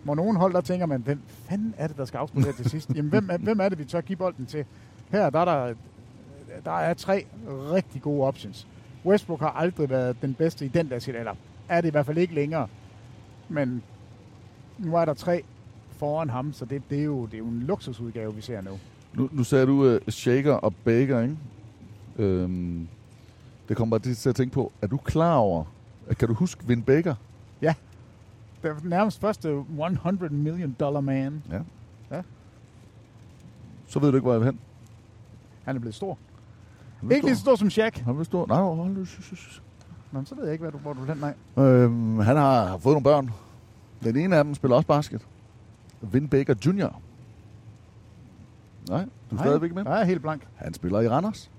[0.04, 2.70] Hvor nogen hold, der tænker man, hvem fanden er det, der skal afslutte her til
[2.70, 2.90] sidst?
[2.94, 4.64] Jamen, hvem er, hvem er det, vi tør give bolden til?
[5.10, 5.74] Her, der er der,
[6.64, 8.66] der er tre rigtig gode options.
[9.04, 11.34] Westbrook har aldrig været den bedste i den der sit, alder.
[11.68, 12.68] er det i hvert fald ikke længere.
[13.48, 13.82] Men
[14.78, 15.44] nu er der tre
[15.90, 18.78] foran ham, så det, det, er, jo, det er jo en luksusudgave, vi ser nu.
[19.14, 21.36] Nu, nu sagde du uh, Shaker og Baker, ikke?
[22.18, 22.88] Øhm,
[23.68, 25.64] det kommer bare til at tænke på, er du klar over,
[26.18, 27.14] kan du huske Vin Baker?
[27.62, 27.74] Ja.
[28.62, 31.42] Det er nærmest første 100 million dollar man.
[31.50, 31.60] Ja.
[32.16, 32.22] Ja.
[33.86, 34.58] Så ved du ikke, hvor jeg vil hen.
[35.64, 36.18] Han er blevet stor.
[37.02, 37.98] Er Ikke lige så stor som Shaq.
[37.98, 38.46] Han er stor.
[38.46, 39.06] Nej, hold nu.
[40.12, 41.16] Nå, så ved jeg ikke, hvad du, hvor du hen.
[41.16, 41.64] Nej.
[41.64, 43.30] Øhm, han har fået nogle børn.
[44.04, 45.26] Den ene af dem spiller også basket.
[46.00, 47.00] Vin Baker Jr.
[48.88, 49.82] Nej, du er Nej, stadigvæk med.
[49.86, 50.42] Jeg er helt blank.
[50.54, 51.50] Han spiller i Randers.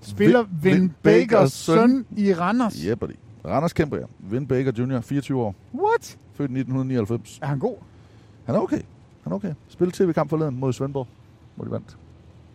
[0.00, 2.74] Spiller Vin- Vin, Bakers søn i Randers.
[2.82, 3.12] Yep, buddy.
[3.44, 4.06] Randers kæmper jeg.
[4.18, 5.54] Vin Baker Jr., 24 år.
[5.74, 6.18] What?
[6.34, 7.38] Født i 1999.
[7.42, 7.76] Er han god?
[8.44, 8.80] Han er okay.
[9.22, 9.54] Han er okay.
[9.68, 11.06] Spil tv-kamp forleden mod Svendborg,
[11.54, 11.96] hvor de vandt.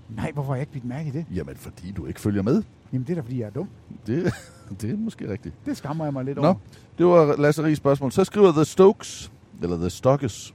[0.10, 1.26] Nej, hvorfor har jeg ikke bidt mærke i det?
[1.36, 2.64] Jamen, fordi du ikke følger med.
[2.94, 3.70] Jamen, det er da, fordi jeg er dum.
[4.08, 4.34] Det,
[4.82, 5.56] det er måske rigtigt.
[5.66, 6.56] Det skammer jeg mig lidt Nå, over.
[6.98, 8.12] det var Lasse Ries spørgsmål.
[8.12, 9.32] Så skriver The Stokes,
[9.64, 10.54] eller The Stockes,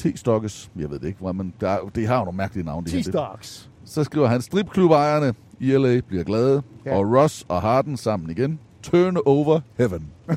[0.00, 2.86] T-Stockes, jeg ved det ikke, hvor man, der, er- det har jo nogle mærkelige navne.
[2.86, 3.68] T-Stocks.
[3.84, 6.90] Så skriver han, stripklubejerne i LA bliver glade, Ja.
[6.90, 6.96] ja.
[6.98, 8.58] og Ross og Harden sammen igen.
[8.82, 10.06] Turn over heaven.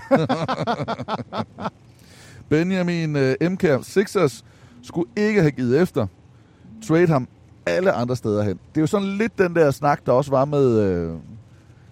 [2.50, 4.46] Benjamin uh, MK Sixers
[4.84, 6.08] skulle ikke have givet efter.
[6.88, 7.28] Trade ham
[7.66, 8.60] alle andre steder hen.
[8.70, 11.20] Det er jo sådan lidt den der snak, der også var med, uh,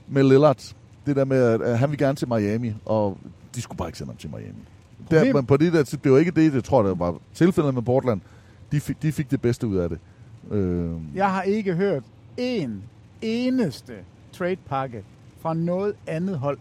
[0.07, 0.73] med Lillard.
[1.05, 3.17] Det der med, at uh, han vil gerne til Miami, og
[3.55, 4.63] de skulle bare ikke sende ham til Miami.
[5.11, 7.73] Der, Problem- men på det der, det var ikke det, jeg tror, det var tilfældet
[7.73, 8.21] med Portland.
[8.71, 9.99] De fik, de fik det bedste ud af det.
[10.51, 12.03] Øh, Jeg har ikke hørt
[12.37, 12.83] en
[13.21, 13.93] eneste
[14.31, 15.03] trade-pakke
[15.39, 16.57] fra noget andet hold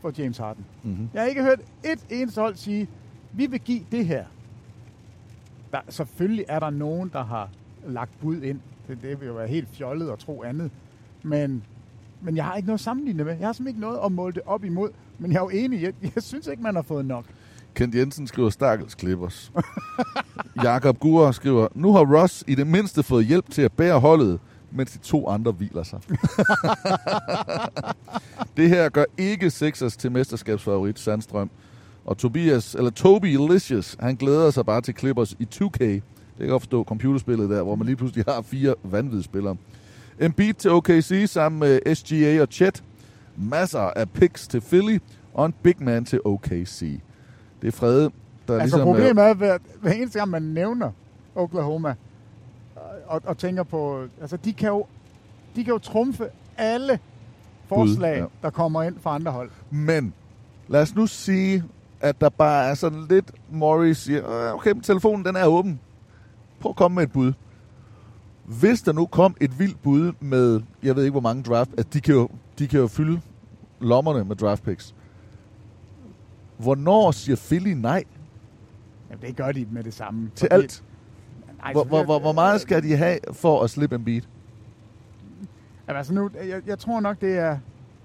[0.00, 0.64] for James Harden.
[0.82, 1.08] mm-hmm.
[1.14, 2.88] Jeg har ikke hørt et eneste hold sige,
[3.32, 4.24] vi vil give det her.
[5.72, 7.48] Der, selvfølgelig er der nogen, der har
[7.88, 8.60] lagt bud ind.
[8.88, 10.70] Det, det vil jo være helt fjollet at tro andet.
[11.22, 11.62] Men,
[12.22, 13.36] men jeg har ikke noget at sammenligne med.
[13.38, 14.90] Jeg har simpelthen ikke noget at måle det op imod.
[15.18, 15.82] Men jeg er jo enig.
[15.82, 17.24] Jeg, jeg synes ikke, man har fået nok.
[17.76, 19.52] Kent Jensen skriver Stakkels Clippers.
[20.64, 24.40] Jakob Gure skriver, nu har Ross i det mindste fået hjælp til at bære holdet,
[24.70, 26.00] mens de to andre hviler sig.
[28.56, 31.50] det her gør ikke Sixers til mesterskabsfavorit Sandstrøm.
[32.04, 35.78] Og Tobias, eller Toby Licious, han glæder sig bare til Clippers i 2K.
[35.78, 36.02] Det
[36.38, 39.56] kan godt forstå computerspillet der, hvor man lige pludselig har fire vanvittige spillere.
[40.20, 42.84] Embiid til OKC sammen med SGA og Chet.
[43.36, 44.98] Masser af picks til Philly,
[45.34, 47.00] og en big man til OKC.
[47.62, 48.10] Det er Frede,
[48.48, 48.80] der Altså ligesom...
[48.80, 50.90] problemet er, at hver, hver eneste gang man nævner
[51.34, 51.94] Oklahoma,
[53.06, 54.86] og, og tænker på, altså de kan jo,
[55.56, 56.98] de kan jo trumfe alle
[57.66, 58.20] forslag, ja.
[58.20, 58.26] ja.
[58.42, 59.50] der kommer ind fra andre hold.
[59.70, 60.14] Men
[60.68, 61.64] lad os nu sige,
[62.00, 65.80] at der bare er sådan lidt, Morris siger, "Øh, okay, telefonen den er åben.
[66.60, 67.32] Prøv at komme med et bud.
[68.44, 71.94] Hvis der nu kom et vildt bud med, jeg ved ikke hvor mange draft, at
[71.94, 72.28] de kan jo,
[72.58, 73.20] de kan jo fylde
[73.80, 74.94] lommerne med draft picks.
[76.58, 78.04] Hvornår siger Philly nej
[79.10, 80.30] Jamen, det gør de med det samme.
[80.34, 80.82] til alt?
[81.62, 84.28] Nej, Hvor, hvor, hvor, hvor meget skal de have for at slippe en beat?
[85.88, 87.58] Jamen, altså nu, jeg, jeg tror nok, det er,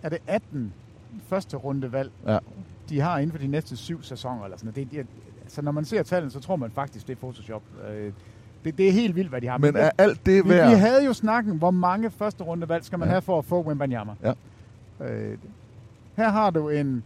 [0.04, 0.74] er det 18
[1.28, 2.38] første rundevalg, Ja.
[2.90, 4.44] de har inden for de næste syv sæsoner.
[4.44, 4.74] Eller sådan.
[4.76, 5.08] Det, det,
[5.42, 7.62] altså, når man ser tallene, så tror man faktisk, det er Photoshop.
[7.92, 8.14] Øh,
[8.66, 9.58] det, det er helt vildt, hvad de har.
[9.58, 10.70] Men er alt det vi, værd?
[10.70, 13.12] vi havde jo snakken, hvor mange første rundevalg skal man Ja.
[13.12, 14.12] have for at få Wembanyama.
[14.24, 14.34] Ja.
[15.06, 15.38] Øh,
[16.18, 17.04] her har du en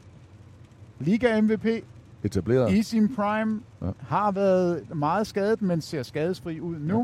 [1.00, 1.66] Liga MVP,
[2.24, 2.72] etableret.
[2.72, 3.86] i sin prime, Ja.
[3.86, 3.92] ja.
[4.08, 7.00] har været meget skadet, men ser skadesfri ud nu.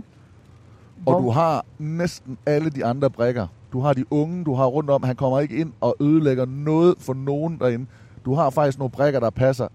[1.05, 3.47] Og Hvor- du har næsten alle de andre brækker.
[3.73, 5.03] Du har de unge, du har rundt om.
[5.03, 7.85] Han kommer ikke ind og ødelægger noget for nogen derinde.
[8.25, 9.67] Du har faktisk nogle brækker, der passer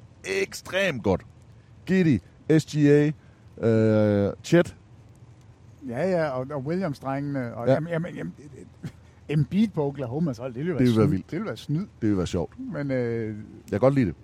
[0.42, 1.22] ekstremt godt.
[1.86, 2.20] Giddy,
[2.58, 3.10] SGA,
[3.68, 4.76] øh, Chet.
[5.88, 7.54] Ja, ja, og, og Williams-drengene.
[7.54, 7.72] Og, Ja.
[7.72, 7.74] ja.
[7.74, 8.32] jamen, jamen, jamen,
[9.28, 11.30] Embiid på Oklahomas hold, det ville være, Det ville være vildt.
[11.30, 11.86] Det ville være snyd.
[12.00, 12.52] Det vil være sjovt.
[12.72, 13.34] Men øh, Jeg
[13.70, 14.14] kan godt lide det.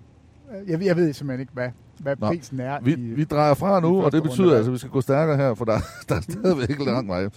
[0.68, 2.78] jeg, jeg ved simpelthen ikke, hvad, hvad Nå, prisen er.
[2.82, 4.56] Vi, i, vi drejer fra nu, og det betyder runde.
[4.56, 5.78] altså, at vi skal gå stærkere her, for der,
[6.08, 7.28] der er stadigvæk lang vej.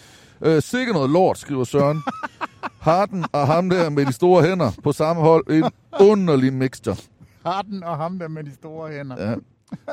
[0.41, 2.01] Øh, sikke noget lort, skriver Søren.
[2.81, 5.49] Harden og ham der med de store hænder på samme hold.
[5.49, 5.63] En
[5.99, 6.95] underlig mixture.
[7.45, 9.29] Harden og ham der med de store hænder.
[9.29, 9.35] Ja.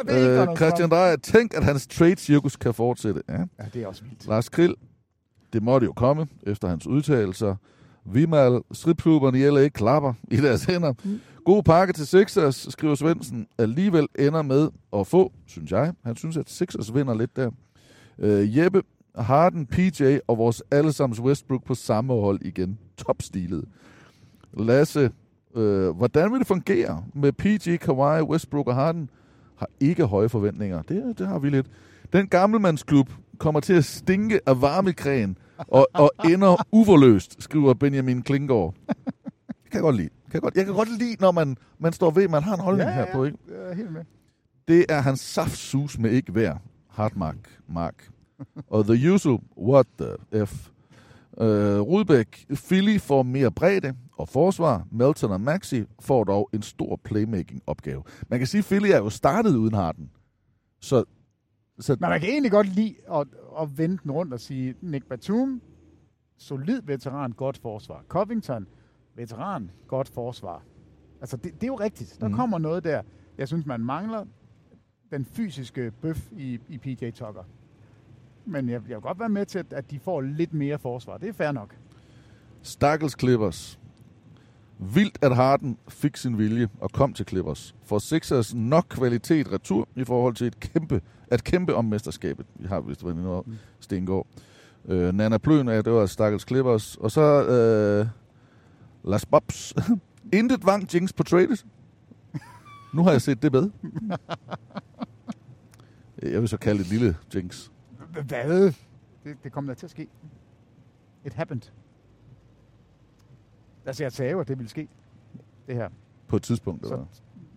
[0.08, 0.90] Øh, Christian.
[0.90, 3.22] Dreyer, tænk, at hans trade-cirkus kan fortsætte.
[3.28, 3.32] Ja.
[3.38, 4.26] Ja, det er også vildt.
[4.28, 4.74] Lars Krill,
[5.52, 7.56] det måtte jo komme efter hans udtalelser.
[8.04, 10.94] Vimal, stripklubberne i LA klapper i deres hænder.
[11.44, 13.46] God pakke til Sixers, skriver Svendsen.
[13.58, 15.92] Alligevel ender med at få, synes jeg.
[16.04, 17.50] Han synes, at Sixers vinder lidt der.
[18.18, 18.82] Øh, Jeppe,
[19.16, 22.78] Harden, PJ og vores allesammens Westbrook på samme hold igen.
[22.96, 23.64] Topstilet.
[24.58, 25.10] Lasse,
[25.54, 29.10] øh, hvordan vil det fungere med PG, Kawhi, Westbrook og Harden?
[29.56, 30.82] Har ikke høje forventninger.
[30.82, 31.66] Det, det har vi lidt.
[32.12, 38.74] Den gammelmandsklub kommer til at stinke af varmekræn og, og ender uforløst, skriver Benjamin Klingård.
[38.86, 40.08] Det kan jeg godt lide.
[40.08, 42.60] Kan jeg, godt, jeg kan godt lide, når man, man står ved, man har en
[42.60, 43.24] holdning Ja, her ja, på.
[43.24, 43.38] Ikke?
[43.48, 44.04] Jeg er helt med.
[44.68, 46.58] Det er hans saftsus med ikke værd.
[46.88, 48.08] Hardmark, Mark.
[48.66, 50.68] Og the usual, what the F.
[51.40, 54.86] Øh, Rudbæk, Philly får mere bredde og forsvar.
[54.90, 58.02] Melton og Maxi får dog en stor playmaking-opgave.
[58.28, 60.10] Man kan sige, at Philly er jo startet uden Harden.
[60.80, 61.04] Så,
[61.78, 63.26] så Men man kan egentlig godt lide at,
[63.60, 65.62] at vende den rundt og sige, Nick Batum,
[66.36, 68.04] solid veteran, godt forsvar.
[68.08, 68.66] Covington,
[69.14, 70.62] veteran, godt forsvar.
[71.20, 72.16] Altså, det, det er jo rigtigt.
[72.20, 72.34] Der mm.
[72.34, 73.02] kommer noget der.
[73.38, 74.24] Jeg synes, man mangler
[75.10, 77.44] den fysiske bøf i, i PJ Tucker.
[78.44, 81.18] Men jeg, jeg vil godt være med til, at, at de får lidt mere forsvar.
[81.18, 81.76] Det er fair nok.
[82.62, 83.80] Stakkels Clippers.
[84.82, 87.74] Vildt, at Harden fik sin vilje og kom til Clippers.
[87.84, 92.46] For Sixers nok kvalitet retur i forhold til et kæmpe, at kæmpe om mesterskabet.
[92.54, 93.42] Vi har vist været inde over
[93.80, 94.26] Stengård.
[94.88, 96.96] Øh, Nana Pløn af, det var Stakkels Clippers.
[96.96, 98.06] Og så øh,
[99.10, 99.74] Las Bobs.
[100.38, 101.66] Intet vang Jinx på trades.
[102.94, 103.70] Nu har jeg set det med.
[106.22, 107.68] Jeg vil så kalde det et lille Jinx.
[108.26, 108.72] Hvad?
[109.24, 110.08] Det, det kommer da til at ske.
[111.26, 111.62] It happened.
[113.86, 114.88] Altså, jeg sagde jo, at det ville ske.
[115.66, 115.88] Det her.
[116.28, 116.86] På et tidspunkt.
[116.86, 117.06] Så, Eller?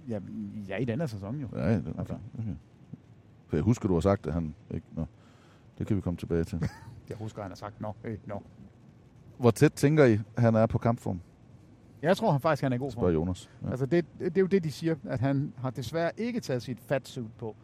[0.10, 0.20] ja,
[0.68, 1.48] ja, i den her sæson jo.
[1.56, 2.14] Ja, det, okay.
[2.40, 2.56] okay.
[3.48, 4.88] For jeg husker, du har sagt, at han ikke...
[4.96, 5.06] Nå,
[5.78, 6.60] det kan vi komme tilbage til.
[7.10, 8.44] Jeg husker, han har sagt, nå, hey, nå.
[9.38, 11.22] Hvor tæt tænker I, han er på kampform?
[12.02, 13.14] Jeg tror han faktisk, han er i god form.
[13.14, 13.50] Jonas.
[13.64, 13.70] Ja.
[13.70, 16.80] Altså, det, det er jo det, de siger, at han har desværre ikke taget sit
[16.80, 17.56] fat suit på.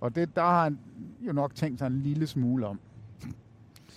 [0.00, 0.78] Og det, der har han
[1.20, 2.80] jo nok tænkt sig en lille smule om.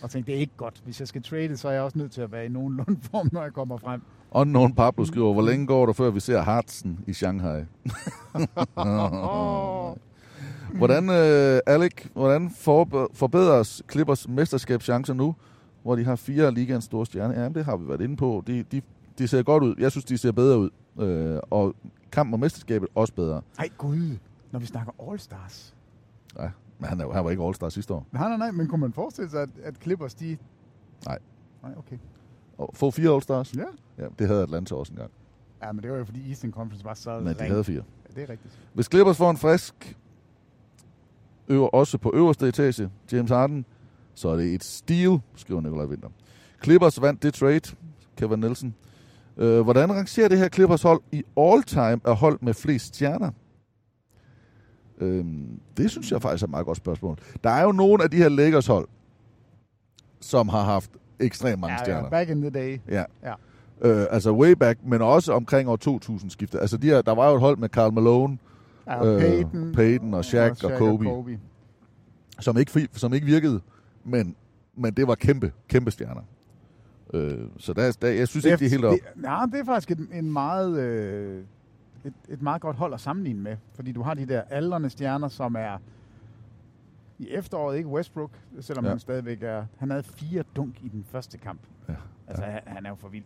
[0.02, 0.82] Og tænkt, det er ikke godt.
[0.86, 3.30] Hvis jeg skal trade, så er jeg også nødt til at være i nogenlunde form,
[3.32, 4.02] når jeg kommer frem.
[4.32, 7.64] Unknown Pablo skriver, hvor længe går der, før vi ser Hartsen i Shanghai?
[10.78, 15.36] hvordan, øh, Alec, hvordan forbe- forbedres Clippers mesterskabschancer nu,
[15.84, 17.41] hvor de har fire ligaens store stjerner?
[17.43, 18.43] Ja, det har vi været inde på.
[18.48, 18.82] De, de,
[19.18, 19.76] de ser godt ud.
[19.80, 20.70] Jeg synes, de ser bedre ud.
[21.00, 21.76] Øh, og
[22.12, 23.41] kampen om mesterskabet også bedre.
[23.60, 24.18] Ej, gud.
[24.52, 25.74] Når vi snakker All-Stars.
[26.39, 28.07] Ja, men han, er, han var ikke All-Star sidste år.
[28.11, 30.38] Nej, nej, nej, men kunne man forestille sig, at, at Clippers, de...
[31.05, 31.19] Nej.
[31.63, 31.97] Nej, okay.
[32.57, 33.53] Og få fire All-Stars?
[33.57, 33.63] Ja.
[34.03, 35.11] Ja, det havde Atlanta også engang.
[35.63, 37.51] Ja, men det var jo fordi Eastern Conference var så Men de ring.
[37.51, 37.84] havde fire.
[38.09, 38.59] Ja, det er rigtigt.
[38.73, 39.97] Hvis Clippers får en frisk
[41.47, 43.65] øver også på øverste etage, James Harden,
[44.13, 46.09] så er det et steal, skriver Nikolaj Winter.
[46.63, 47.75] Clippers vandt det trade,
[48.17, 48.75] Kevin Nielsen.
[49.38, 53.32] Øh, hvordan rangerer det her Clippers hold i all-time af hold med flest stjerner?
[55.02, 57.18] Øhm, det synes jeg faktisk er et meget godt spørgsmål.
[57.43, 58.88] Der er jo nogle af de her Lakers hold,
[60.20, 62.04] som har haft ekstremt mange ja, stjerner.
[62.04, 62.80] Ja, back in the day.
[62.89, 63.04] Ja.
[63.24, 63.34] Ja.
[63.82, 66.60] Øh, altså way back, men også omkring år 2000 skiftet.
[66.60, 68.38] Altså de her, der var jo et hold med Karl Malone,
[68.88, 71.39] Ja, og Peyton, Peyton og Shaq og, Shaq og Kobe, Kobe.
[72.39, 73.62] Som, ikke, som ikke virkede,
[74.04, 74.36] men,
[74.76, 76.22] men det var kæmpe, kæmpe stjerner.
[77.14, 78.93] Øh, så der, der, jeg synes ikke, det er helt op.
[78.93, 81.43] Det, nej, det er faktisk en, en meget, øh,
[82.08, 83.58] et, et meget godt hold at sammenligne med.
[83.74, 85.78] Fordi du har de der aldrende stjerner, som er
[87.20, 88.89] i efteråret, ikke Westbrook, selvom Ja.
[88.89, 88.93] ja.
[88.93, 89.66] han stadigvæk er...
[89.78, 91.60] Han havde fire dunk i den første kamp.
[91.89, 91.93] Ja.
[92.28, 93.24] Altså, han, han er jo for vild.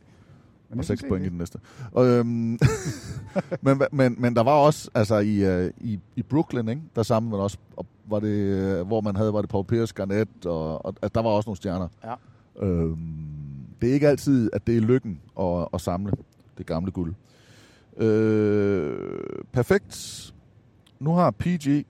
[0.69, 1.59] Men og jeg 6 synes point i den næste.
[1.91, 2.59] Og, øhm,
[3.61, 6.81] men, men, men der var også, altså i, uh, i, i Brooklyn, ikke?
[6.95, 9.93] der sammen man også, og var det, øh, hvor man havde, var det Paul Pierce,
[9.93, 11.87] Garnett, og, og at der var også nogle stjerner.
[12.03, 12.15] Ja.
[12.65, 12.97] Øhm,
[13.81, 16.11] det er ikke altid, at det er lykken at, at samle
[16.57, 17.13] det gamle guld.
[17.97, 18.97] Øh,
[19.51, 20.33] perfekt.
[20.99, 21.85] nu har PG,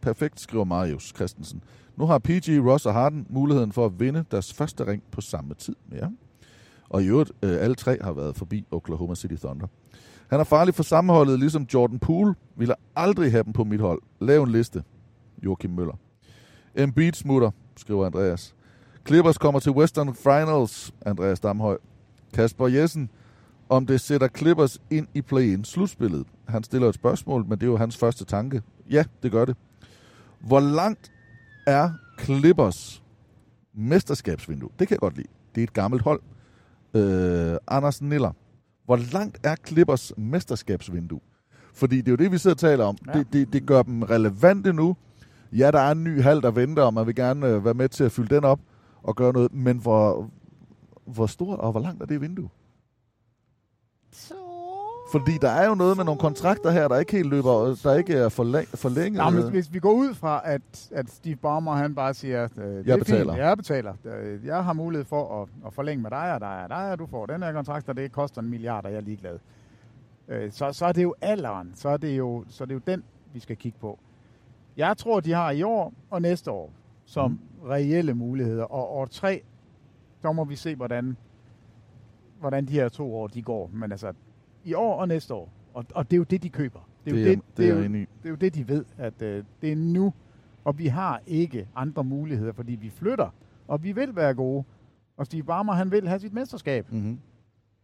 [0.00, 1.62] perfekt skriver Marius Christensen,
[1.96, 5.54] nu har PG, Ross og Harden muligheden for at vinde deres første ring på samme
[5.54, 5.76] tid.
[5.92, 6.06] Ja.
[6.88, 9.66] Og i øvrigt, øh, alle tre har været forbi Oklahoma City Thunder.
[10.30, 12.34] Han er farlig for sammenholdet, ligesom Jordan Poole.
[12.56, 14.02] Ville aldrig have dem på mit hold.
[14.20, 14.82] Lav en liste.
[15.44, 15.94] Joachim Møller.
[16.74, 18.54] Embiid smutter, skriver Andreas.
[19.06, 21.78] Clippers kommer til Western Finals, Andreas Damhøj.
[22.34, 23.10] Kasper Jessen,
[23.70, 26.26] om det sætter Clippers ind i play-in slutspillet.
[26.48, 28.62] Han stiller et spørgsmål, men det er jo hans første tanke.
[28.90, 29.56] Ja, det gør det.
[30.40, 31.12] Hvor langt
[31.66, 31.90] er
[32.20, 33.02] Clippers
[33.74, 34.70] mesterskabsvindue?
[34.78, 35.28] Det kan jeg godt lide.
[35.54, 36.20] Det er et gammelt hold.
[36.94, 38.32] Øh, Anders Niller.
[38.84, 41.20] Hvor langt er Clippers mesterskabsvindue?
[41.74, 42.96] Fordi det er jo det, vi sidder og taler om.
[43.06, 43.18] Ja.
[43.18, 44.96] Det, det, det gør dem relevante nu.
[45.52, 47.88] Ja, der er en ny hal, der venter, og man vil gerne øh, være med
[47.88, 48.60] til at fylde den op
[49.02, 49.54] og gøre noget.
[49.54, 50.30] Men hvor,
[51.04, 52.48] hvor stort og hvor langt er det vindue?
[55.12, 58.14] Fordi der er jo noget med nogle kontrakter her, der ikke helt løber, der ikke
[58.14, 59.24] er forlæng- forlænget.
[59.24, 62.64] Nå, men hvis vi går ud fra, at, at Steve Ballmer, han bare siger, øh,
[62.64, 63.32] det Jeg er betaler.
[63.32, 63.94] Fint, jeg betaler.
[64.44, 67.06] Jeg har mulighed for at, at forlænge med dig og dig og dig, og du
[67.06, 69.38] får den her kontrakt, og det koster en milliard, og jeg er ligeglad.
[70.28, 71.72] Øh, Så, så er det jo alderen.
[71.74, 73.02] Så er det jo, så er det jo den,
[73.32, 73.98] vi skal kigge på.
[74.76, 76.70] Jeg tror, de har i år og næste år
[77.04, 77.68] som mm.
[77.68, 78.64] reelle muligheder.
[78.64, 79.42] Og år tre,
[80.22, 81.16] så må vi se, hvordan,
[82.40, 83.70] hvordan de her to år de går.
[83.72, 84.12] Men altså,
[84.64, 85.52] i år og næste år.
[85.74, 86.88] Og, og det er jo det, de køber.
[87.04, 88.84] Det er, Det jo, det, det det, er jo, det er jo det, de ved,
[88.98, 90.12] at øh, det er nu.
[90.64, 93.34] Og vi har ikke andre muligheder, fordi vi flytter.
[93.68, 94.64] Og vi vil være gode.
[95.16, 96.92] Og Steve Barmer, han vil have sit mesterskab.
[96.92, 97.18] Mm-hmm.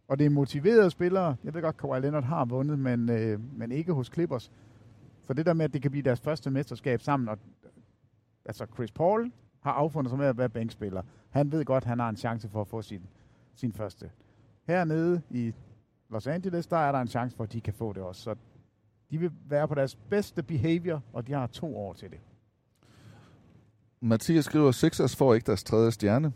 [0.07, 1.35] Og det er motiverede spillere.
[1.43, 4.51] Jeg ved godt, Kawhi Leonard har vundet, men, øh, men ikke hos Clippers.
[5.23, 7.29] Så det der med, at det kan blive deres første mesterskab sammen.
[7.29, 7.37] Og,
[8.45, 9.31] altså Chris Paul
[9.61, 11.01] har affundet sig med at være bænkspiller.
[11.29, 13.01] Han ved godt, at han har en chance for at få sin,
[13.55, 14.09] sin første.
[14.67, 15.53] Hernede i
[16.09, 18.21] Los Angeles, der er der en chance for, at de kan få det også.
[18.21, 18.35] Så
[19.11, 22.19] de vil være på deres bedste behavior, og de har to år til det.
[24.01, 26.33] Mathias skriver, Sixers får ikke deres tredje stjerne.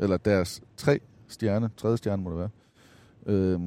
[0.00, 1.70] Eller deres tre stjerne.
[1.76, 2.50] Tredje stjerne må det være.
[3.26, 3.60] Øhm,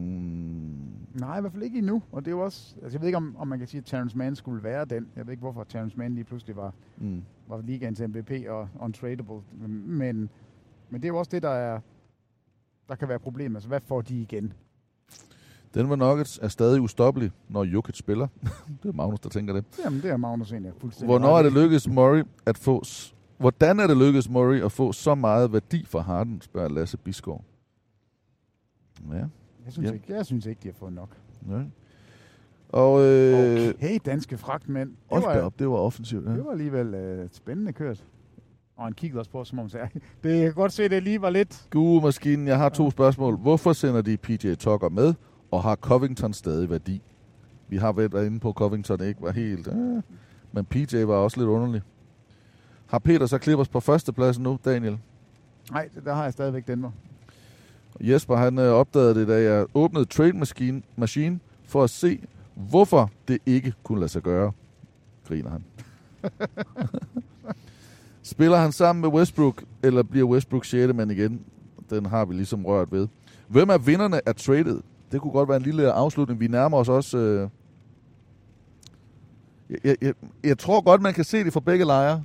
[1.14, 2.04] Nej, i hvert fald ikke endnu.
[2.12, 3.86] Og det er jo også, altså jeg ved ikke, om, om man kan sige, at
[3.86, 5.08] Terrence Mann skulle være den.
[5.16, 7.24] Jeg ved ikke, hvorfor Terrence Mann lige pludselig var, mm.
[7.48, 9.42] var ligaens MVP og untradable.
[9.68, 10.30] Men,
[10.90, 11.80] men det er jo også det, der er,
[12.94, 13.56] der kan være problemet.
[13.56, 14.54] Altså, hvad får de igen?
[15.74, 18.28] Denver Nuggets er stadig ustoppelig, når Jokic spiller.
[18.84, 19.66] det er Magnus, der tænker det.
[19.86, 22.84] Jamen, det er Magnus egentlig fuldstændig Hvornår er det lykkedes Murray at få...
[23.38, 27.44] Hvordan er det lykkedes Murray at få så meget værdi for Harden, spørger Lasse Bisgaard.
[29.12, 29.16] Ja.
[29.16, 29.28] Jeg
[29.70, 29.94] synes, Ja.
[29.94, 31.18] ikke, jeg synes ikke, de har fået nok.
[31.50, 31.62] ja.
[32.70, 34.90] Og øh, Okay, danske fragtmænd.
[34.90, 36.26] Det var, op, det var offensivt.
[36.26, 36.32] Ja.
[36.32, 38.06] det var alligevel øh, spændende kørt.
[38.76, 39.90] Og han kiggede også på, os, som om han sagde,
[40.24, 41.68] det jeg kan godt se, det lige var lidt...
[41.70, 43.38] Gudemaskinen, jeg har to spørgsmål.
[43.38, 45.14] Hvorfor sender de PJ Tucker med,
[45.52, 47.02] og har Covington stadig værdi?
[47.68, 49.68] Vi har været inde på, at Covington ikke var helt...
[49.68, 50.02] Øh,
[50.52, 51.82] men PJ var også lidt underlig.
[52.88, 55.00] Har Peter så Clippers på førstepladsen nu, Daniel?
[55.72, 56.92] Nej, der har jeg stadigvæk Denver.
[58.00, 62.20] Jesper han øh, opdagede det, da jeg åbnede Trade Machine, Machine for at se,
[62.56, 64.52] hvorfor det ikke kunne lade sig gøre.
[65.28, 65.64] Griner han.
[68.24, 70.94] Spiller han sammen med Westbrook, eller bliver Westbrook 6.
[70.94, 71.42] mand igen?
[71.90, 73.08] Den har vi ligesom rørt ved.
[73.48, 74.82] Hvem er vinderne af tradet?
[75.12, 76.40] Det kunne godt være en lille afslutning.
[76.40, 77.18] Vi nærmer os også...
[77.18, 77.50] Øh...
[79.70, 80.14] Jeg, jeg, jeg,
[80.44, 82.24] jeg tror godt, man kan se det fra begge lejre.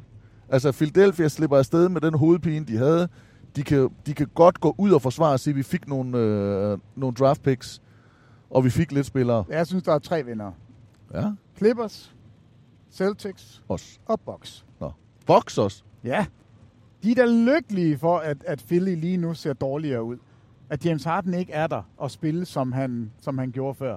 [0.49, 3.09] Altså, Philadelphia slipper afsted med den hovedpine, de havde.
[3.57, 6.18] De kan, de kan godt gå ud og forsvare og sige, at vi fik nogle,
[6.18, 7.82] øh, nogle draft picks,
[8.51, 9.44] og vi fik lidt spillere.
[9.49, 10.53] Jeg synes, der er tre vinder.
[11.14, 12.14] Ja, Clippers,
[12.90, 14.01] Celtics os.
[14.07, 14.64] og Bucks.
[14.80, 14.92] Nå.
[15.26, 15.82] Fox også.
[16.05, 16.26] Ja.
[17.03, 20.16] De er da lykkelige for, at, at Philly lige nu ser dårligere ud.
[20.70, 23.96] At James Harden ikke er der og spille, som han, som han gjorde før.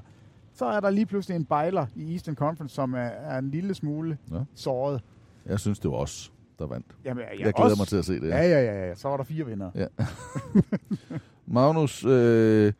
[0.53, 3.73] Så er der lige pludselig en bejler i Eastern Conference, som er, er en lille
[3.73, 4.37] smule Ja.
[4.55, 5.01] såret.
[5.45, 6.85] Jeg synes, det var os, der vandt.
[7.05, 8.27] Jamen, Jeg glæder mig til at se det.
[8.29, 8.95] Ja, ja, ja, ja.
[8.95, 9.71] Så var der fire vinder.
[9.75, 9.85] Ja.
[11.47, 12.73] Magnus, øh,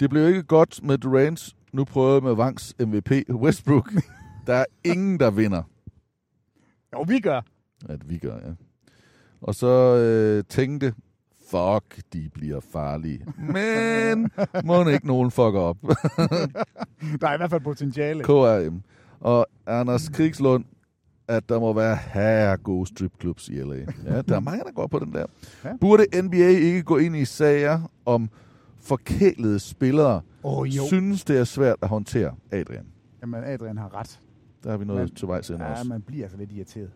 [0.00, 1.56] det blev ikke godt med Durant.
[1.72, 3.92] Nu prøver jeg med Vangs MVP Westbrook.
[4.46, 5.62] Der er ingen, der vinder.
[6.92, 7.40] Jo, vi gør.
[7.88, 8.52] At vi gør, ja.
[9.40, 10.94] Og så øh, tænkte,
[11.50, 13.26] fuck, de bliver farlige.
[13.38, 14.30] Men
[14.64, 15.76] må ikke nogen fucker op.
[17.20, 18.24] Der er i hvert fald potentiale.
[18.24, 18.82] KRM.
[19.20, 20.64] Og Anders Krigslund,
[21.28, 23.74] at der må være her gode stripclubs i LA.
[24.04, 25.26] Ja, der er mange, der går på den der.
[25.64, 25.76] Ja.
[25.80, 28.30] Burde NBA ikke gå ind i sager om
[28.80, 30.20] forkælede spillere?
[30.44, 30.82] Åh, jo.
[30.86, 32.86] Synes det er svært at håndtere, Adrian?
[33.22, 34.20] Jamen, Adrian har ret.
[34.64, 35.84] Der har vi noget Men- til vej senere Ja, også.
[35.88, 36.90] man bliver altså lidt irriteret.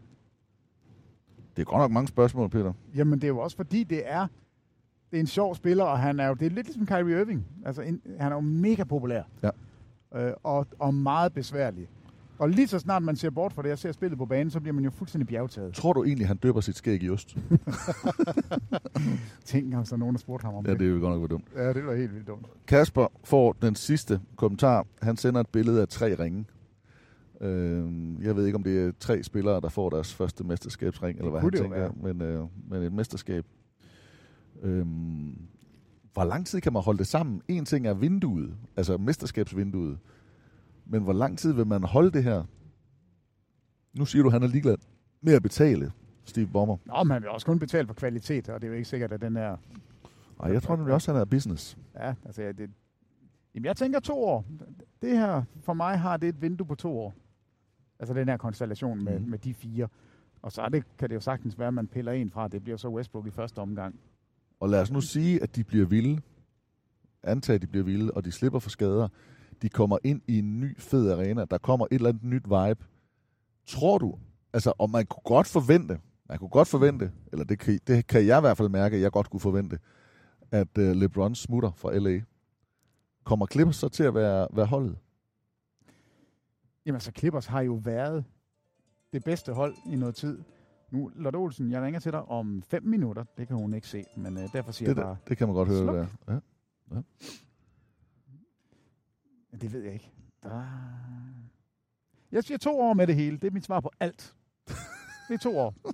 [1.57, 2.73] Det er godt nok mange spørgsmål, Peter.
[2.97, 4.27] Jamen, det er jo også fordi, det er,
[5.11, 7.47] det er en sjov spiller, og han er jo, det er lidt ligesom Kyrie Irving.
[7.65, 9.23] Altså, en, han er jo mega populær.
[9.43, 9.51] Ja.
[10.17, 11.89] Øh, og, og meget besværlig.
[12.39, 14.61] Og lige så snart man ser bort fra det og ser spillet på banen, så
[14.61, 15.75] bliver man jo fuldstændig bjergtaget.
[15.75, 17.37] Tror du egentlig, han døber sit skæg i ost?
[19.45, 20.81] Tænk om så nogen, der spurgte ham om ja, det.
[20.81, 21.45] det er jo godt nok dumt.
[21.57, 22.47] Ja, det var helt vildt dumt.
[22.67, 24.87] Kasper får den sidste kommentar.
[25.03, 26.45] Han sender et billede af tre ringe.
[27.45, 31.31] Øh, jeg ved ikke, om det er tre spillere, der får deres første mesterskabsring, eller
[31.31, 31.93] hvad han tænker, være.
[32.03, 33.47] men, øh, men et mesterskab.
[34.63, 34.87] Øh,
[36.13, 37.43] hvor lang tid kan man holde det sammen?
[37.49, 39.99] En ting er vinduet, altså mesterskabsvinduet.
[40.87, 42.45] Men hvor lang tid vil man holde det her?
[43.93, 44.77] Nu siger du, han er ligeglad
[45.21, 45.93] med at betale,
[46.25, 46.77] Steve Bommer.
[46.85, 49.21] Nå, man vil også kun betale for kvalitet, og det er jo ikke sikkert, at
[49.21, 49.57] den er...
[50.39, 51.79] Og jeg tror nemlig også, at han er business.
[51.95, 52.71] Ja, altså, det,
[53.55, 54.45] jamen, jeg tænker to år.
[55.03, 57.15] Det her, for mig har det et vindue på to år.
[57.99, 59.31] Altså den her konstellation med, Mhm.
[59.31, 59.89] med de fire.
[60.43, 62.49] Og så er det, kan det jo sagtens være, at man piller en fra.
[62.49, 64.01] Det bliver så Westbrook i første omgang.
[64.61, 66.21] Og lad os nu sige, at de bliver vilde.
[67.23, 69.09] Antag, at de bliver vilde, og de slipper for skader.
[69.63, 71.45] De kommer ind i en ny fed arena.
[71.45, 72.85] Der kommer et eller andet nyt vibe.
[73.67, 74.19] Tror du,
[74.53, 78.27] altså, og man kunne godt forvente, man kunne godt forvente, eller det kan, det kan
[78.27, 79.79] jeg i hvert fald mærke, at jeg godt kunne forvente,
[80.51, 82.21] at uh, LeBron smutter fra LA.
[83.25, 84.97] Kommer Clippers så til at være, være holdet?
[86.87, 88.25] Jamen altså, Clippers har jo været
[89.13, 90.39] det bedste hold i noget tid.
[90.91, 93.25] Nu, Lotte Olsen, jeg ringer til dig om fem minutter.
[93.37, 95.17] Det kan hun ikke se, men uh, derfor siger Det, jeg bare...
[95.21, 95.79] det, det kan man godt høre.
[95.79, 95.95] Sluk.
[95.95, 96.07] Der.
[96.33, 97.01] Ja.
[99.51, 100.13] Men Det ved jeg ikke.
[100.43, 100.65] Der...
[102.33, 103.39] Jeg siger to år med det hele.
[103.39, 104.35] Det er mit svar på alt.
[105.29, 105.75] Det er to år.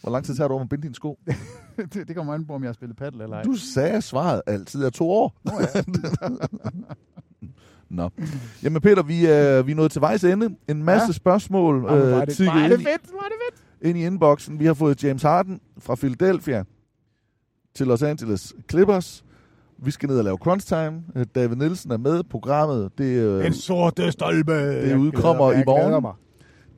[0.00, 1.18] Hvor lang tid tager du om at binde dine sko?
[1.76, 3.42] det, det kommer an på, om jeg har spillet paddle eller ej.
[3.42, 5.40] Du sagde, svaret altid er to år.
[5.44, 5.66] Nå ja.
[7.90, 8.08] Nå.
[8.62, 10.56] Jamen Peter, vi er, vi er nået til vejs ende.
[10.68, 11.12] En masse Ja.
[11.12, 13.88] spørgsmål er øh, det, hvor er ind, det i- fedt, er det fedt.
[13.88, 14.58] ind i inboxen.
[14.60, 16.64] Vi har fået James Harden fra Philadelphia
[17.74, 19.24] til Los Angeles Clippers.
[19.78, 21.02] Vi skal ned og lave crunch time.
[21.34, 22.22] David Nielsen er med.
[22.22, 24.52] Programmet, det, øh, Den sorte stolpe.
[24.52, 26.06] Jeg udkommer i morgen.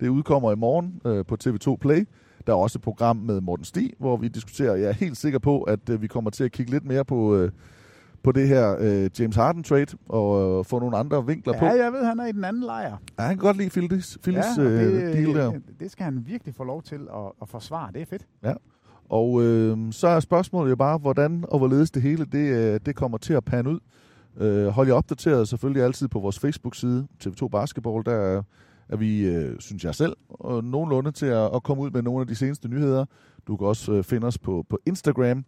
[0.01, 2.09] det udkommer i morgen øh, på TV2 Play.
[2.47, 4.75] Der er også et program med Morten Stig, hvor vi diskuterer.
[4.75, 7.37] Jeg er helt sikker på, at øh, vi kommer til at kigge lidt mere på,
[7.37, 7.51] øh,
[8.23, 11.65] på det her øh, James Harden trade og øh, få nogle andre vinkler på.
[11.65, 12.97] Ja, jeg ved, han er i den anden lejr.
[13.19, 15.53] Ja, han kan godt lide Phillies, Phillies ja, ja, og øh, deal der.
[15.81, 17.93] det skal han virkelig få lov til at, at forsvare.
[17.93, 18.27] Det er fedt.
[19.09, 22.97] Og øh, så er spørgsmålet jo bare, hvordan og hvorledes det hele det, øh, det
[22.97, 23.81] kommer til at pande ud.
[24.37, 28.05] Øh, hold jer opdateret selvfølgelig altid på vores Facebook-side, TV2 Basketball.
[28.05, 28.43] Der er,
[28.89, 32.21] er vi, øh, synes jeg selv, og nogenlunde til at, at komme ud med nogle
[32.21, 33.05] af de seneste nyheder.
[33.47, 35.45] Du kan også øh, finde os på, på Instagram,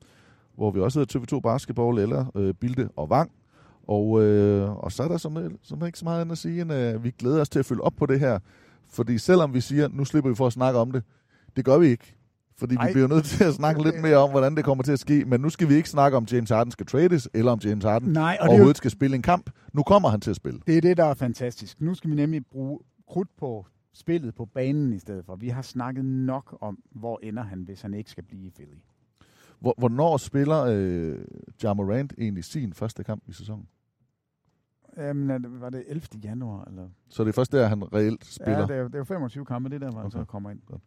[0.60, 3.30] hvor vi også hedder TV2 Basketball eller øh, Bilde og Vang.
[3.88, 6.72] Og, øh, og så er der som, som ikke så meget andet at sige, end
[6.72, 8.38] øh, vi glæder os til at følge op på det her.
[8.88, 11.02] Fordi selvom vi siger, nu slipper vi for at snakke om det,
[11.56, 12.16] det gør vi ikke.
[12.58, 12.86] Fordi Ej.
[12.86, 15.24] vi bliver nødt til at snakke lidt mere om, hvordan det kommer til at ske.
[15.24, 18.12] Men nu skal vi ikke snakke om, James Harden skal trades, eller om James Harden
[18.12, 19.50] Nej, og det er, jo, overhovedet skal spille en kamp.
[19.72, 20.60] Nu kommer han til at spille.
[20.66, 21.80] det er det, der er fantastisk.
[21.80, 25.36] Nu skal vi nemlig bruge krudt på spillet på banen i stedet for.
[25.36, 28.76] Vi har snakket nok om, hvor ender han, hvis han ikke skal blive i Philly.
[29.60, 31.18] Hvor, hvornår spiller øh,
[31.62, 33.68] Ja Morant egentlig sin første kamp i sæsonen?
[34.96, 36.02] Jamen, var det 11.
[36.24, 36.64] januar?
[36.64, 36.88] Eller?
[37.08, 38.58] Så det er først der, han reelt spiller.
[38.58, 40.18] Ja, det er, det er jo 25 kampe, det der, hvor han Okay.
[40.18, 40.60] så kommer ind.
[40.70, 40.78] Nå,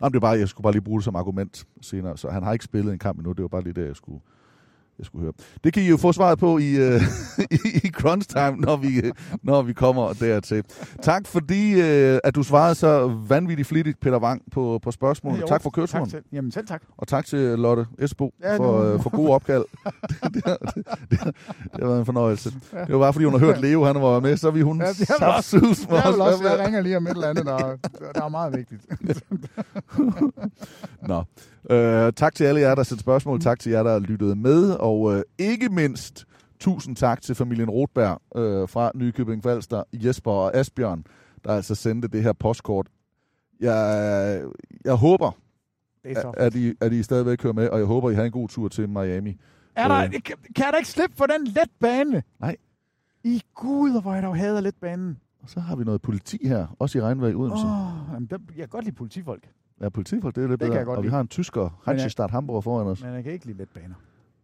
[0.00, 2.16] men det er bare, jeg skulle bare lige bruge det som argument senere.
[2.18, 3.32] Så han har ikke spillet en kamp endnu.
[3.32, 4.20] Det var bare lige det, jeg skulle,
[5.00, 5.32] jeg skulle høre.
[5.64, 7.00] Det kan I jo få svaret på i, øh,
[7.50, 9.02] i, i crunch time, når vi,
[9.42, 10.64] når vi kommer dertil.
[11.02, 15.46] Tak fordi, øh, at du svarede så vanvittigt flittigt, Peter Wang, på, på spørgsmålene.
[15.46, 16.04] Tak for køreturen.
[16.10, 16.82] Tak til, jamen selv tak.
[16.98, 19.64] Og tak til Lotte Esbo Ja, for, øh, for god opkald.
[20.10, 21.20] det, det, det, det,
[21.62, 22.52] det har været en fornøjelse.
[22.72, 22.78] Ja.
[22.84, 24.88] Det var bare, fordi hun har hørt Leo, han var med, så vi hun Ja,
[24.88, 26.12] det er vel også- Jeg, os.
[26.14, 27.76] vil også, jeg ringer lige om et eller andet, der,
[28.14, 28.80] der er meget vigtigt.
[31.08, 31.24] Nå.
[31.70, 33.40] Øh, tak til alle jer, der sendte spørgsmål.
[33.40, 34.70] Tak til jer, der lyttede med.
[34.70, 36.24] Og øh, ikke mindst,
[36.60, 41.04] tusind tak til familien Rotberg øh, fra Nykøbing Falster, Jesper og Asbjørn,
[41.44, 42.86] der altså sendte det her postkort.
[43.60, 44.42] Jeg,
[44.84, 45.30] jeg håber,
[46.04, 48.48] er at I, at I stadigvæk kører med, og jeg håber, I har en god
[48.48, 49.36] tur til Miami.
[49.76, 50.10] Er der, Øh.
[50.10, 50.22] kan,
[50.56, 52.22] kan jeg da ikke slippe for den letbane?
[52.40, 52.56] Nej.
[53.24, 55.18] I gud, hvor jeg dog hader letbanen.
[55.42, 57.64] Og så har vi noget politi her, også i regnvejr i Odense.
[57.64, 57.70] Oh.
[57.72, 59.44] Åh, jamen, der, jeg kan godt lide politifolk,
[59.80, 60.78] Ja, politifolk, det er lidt Det kan bedre.
[60.78, 61.14] jeg godt og vi lide.
[61.14, 63.02] har en tysker, Hansestad Hamburger foran os.
[63.02, 63.94] men jeg kan ikke lide letbaner.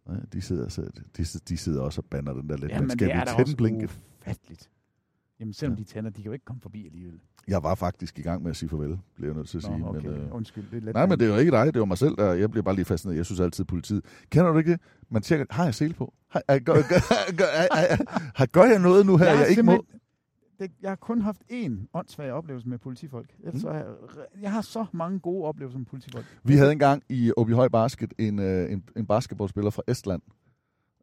[0.09, 2.71] Ja, de, sidder, så- de, de sidder også og bander den der lidt.
[2.71, 3.99] Jamen, skal det er vi da også blinket?
[4.21, 4.69] ufatteligt.
[5.39, 7.19] Jamen, selvom de tænder, de kan jo ikke komme forbi alligevel.
[7.47, 9.77] Jeg var faktisk i gang med at sige farvel, bliver jeg nødt til at sige.
[9.79, 10.07] Nå, okay.
[10.07, 10.93] Men, øh, Undskyld, det er let.
[10.95, 12.75] nej, men det er jo ikke dig, det var mig selv, der jeg bliver bare
[12.75, 13.17] lige fascineret.
[13.17, 14.05] Jeg synes altid, politiet...
[14.29, 14.79] Kender du ikke det?
[15.09, 16.13] Man tjekker, har jeg sele på?
[16.29, 16.79] Har, gør, gør,
[17.39, 17.97] gør, er,
[18.35, 19.85] har, gør jeg noget nu her, jeg, jeg ikke må?
[20.59, 23.35] Det, jeg har kun haft én åndssvag oplevelse med politifolk.
[23.39, 23.59] Ellers Mm.
[23.59, 23.85] så jeg,
[24.41, 26.25] jeg har så mange gode oplevelser med politifolk.
[26.43, 30.21] Vi havde engang i Åby Høj Basket en, øh, en, en basketballspiller fra Estland,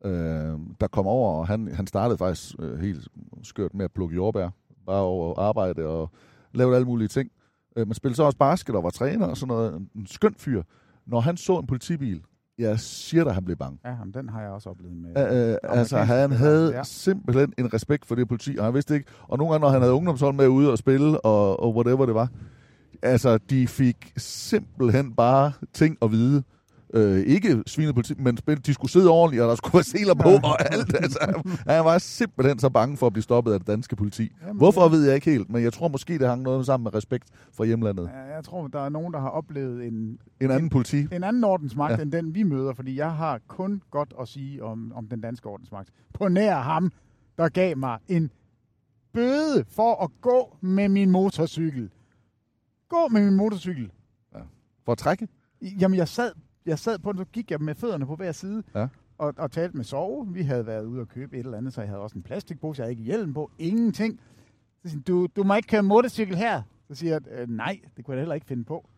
[0.05, 3.09] øh, der kom over, og han, han startede faktisk øh, helt
[3.43, 4.49] skørt med at plukke jordbær,
[4.87, 6.11] bare over arbejde og
[6.53, 7.31] lave alle mulige ting.
[7.77, 9.77] Øh, men spillede så også basket og var træner og sådan noget.
[9.77, 10.63] En, en skøn fyr.
[11.07, 12.23] Når han så en politibil,
[12.59, 13.79] jeg siger dig, han blev bange.
[13.85, 15.33] Ja, men den har jeg også oplevet med...
[15.33, 16.83] Øh, øh, altså, han havde ja.
[16.85, 19.07] simpelthen en respekt for det politi, og han vidste ikke...
[19.29, 22.15] Og nogle gange, når han havde ungdomshold med ude og spille, og, og whatever det
[22.15, 22.29] var,
[23.03, 26.43] altså, de fik simpelthen bare ting at vide.
[26.97, 30.29] Øh, ikke svinet politi, men de skulle sidde ordentligt, og der skulle være seler på,
[30.29, 30.95] og alt.
[30.95, 31.19] Altså,
[31.67, 34.33] han, var simpelthen så bange for at blive stoppet af det danske politi.
[34.43, 36.85] Jamen, Hvorfor det- ved jeg ikke helt, men jeg tror måske, det hang noget sammen
[36.85, 38.11] med respekt for hjemlandet.
[38.15, 41.07] Ja, Jeg tror, der er nogen, der har oplevet en, En anden politi.
[41.13, 41.97] en anden ordensmagt, Ja.
[41.97, 42.03] ja.
[42.03, 45.47] end den vi møder, fordi jeg har kun godt at sige om, om den danske
[45.49, 45.89] ordensmagt.
[46.15, 46.93] På nær ham,
[47.39, 48.31] der gav mig en
[49.13, 51.91] bøde for at gå med min motorcykel.
[52.89, 53.91] Gå med min motorcykel.
[54.85, 55.29] For at trække?
[55.81, 56.33] Jamen, jeg sad,
[56.67, 58.87] jeg sad på den, så gik jeg med fødderne på hver side Ja.
[59.19, 60.27] og, og talte med sove.
[60.33, 62.81] Vi havde været ude og købe et eller andet, så jeg havde også en plastikpose.
[62.81, 63.51] Jeg havde ikke hjelm på.
[63.59, 64.21] Ingenting.
[64.83, 66.63] Så siger du, du må ikke køre motorcykel her.
[66.89, 68.89] Så siger jeg, øh, nej, det kunne jeg heller ikke finde på.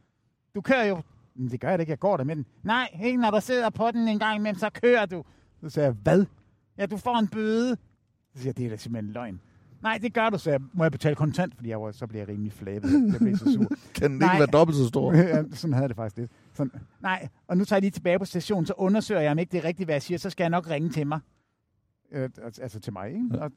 [0.54, 1.02] Du kører jo.
[1.34, 2.46] Men det gør jeg da ikke, jeg går der med den.
[2.62, 5.24] Nej, ikke når du sidder på den en gang imellem, så kører du.
[5.60, 6.24] Så siger jeg, hvad?
[6.78, 7.76] Ja, du får en bøde.
[8.34, 9.40] Så siger jeg, det er da simpelthen løgn.
[9.82, 12.20] Nej, det gør du, så jeg, må jeg betale kontant, fordi jeg var, så bliver
[12.20, 12.90] jeg rimelig flabet.
[13.12, 13.66] Jeg blev så sur.
[13.94, 14.38] Kan den ikke Nej.
[14.38, 15.12] være dobbelt så stor?
[15.16, 16.30] ja, sådan havde det faktisk lidt.
[16.56, 19.52] Sådan, nej, og nu tager jeg lige tilbage på stationen, så undersøger jeg, om ikke
[19.52, 21.20] det er rigtigt, hvad jeg siger, så skal jeg nok ringe til mig.
[22.12, 23.28] Øh, altså, altså til mig, ikke?
[23.34, 23.40] Ja.
[23.44, 23.50] Og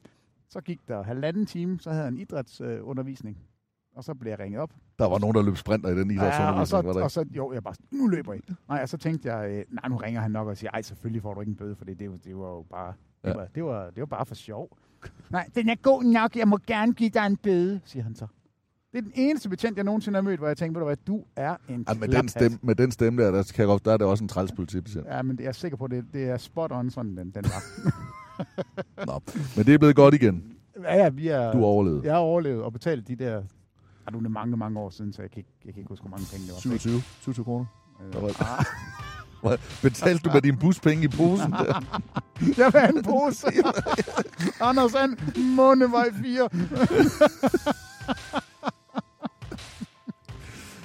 [0.48, 3.36] så gik der halvanden time, så havde jeg en idrætsundervisning.
[3.40, 4.70] Øh, og så blev jeg ringet op.
[4.98, 7.10] Der var nogen, der løb sprinter i den Ja, og idrætsundervisning, så, var der og
[7.10, 8.40] så, jo, jeg bare, nu løber I.
[8.68, 11.22] Nej, og så tænkte jeg, øh, nej, nu ringer han nok og siger, ej, selvfølgelig
[11.22, 12.92] får du ikke en bøde, for det, det, var- det var jo bare,
[13.24, 13.34] det, Ja.
[13.34, 14.78] var, det, var, det var bare for sjov.
[15.30, 18.26] nej, den er god nok, jeg må gerne give dig en bøde, siger han så.
[18.92, 21.24] Det er den eneste betjent, jeg nogensinde har mødt, hvor jeg tænkte, ved du du
[21.36, 23.92] er en Ja, med, den stemme, med den stemme der, der, kan jeg godt, der
[23.92, 25.06] er det også en træls politibetjent.
[25.06, 27.44] Ja, men det er jeg sikker på, det, det er spot on, sådan den, den
[27.44, 27.62] var.
[29.06, 29.20] Nå,
[29.56, 30.44] men det er blevet godt igen.
[30.82, 31.52] ja, ja, vi er...
[31.52, 32.00] Du overlevede.
[32.04, 33.42] Jeg har overlevet og betalt de der...
[34.12, 36.02] Nu er det mange, mange år siden, så jeg kan ikke, jeg kan ikke huske,
[36.02, 36.58] hvor mange penge det var.
[36.60, 37.66] 27, 27 kroner.
[38.06, 38.64] Øh, var- ah,
[39.48, 41.82] Hvad- Betalte du med din buspenge i posen der?
[42.58, 43.46] jeg vil have en pose.
[44.68, 45.16] Anders Sand,
[45.56, 46.48] Månevej 4.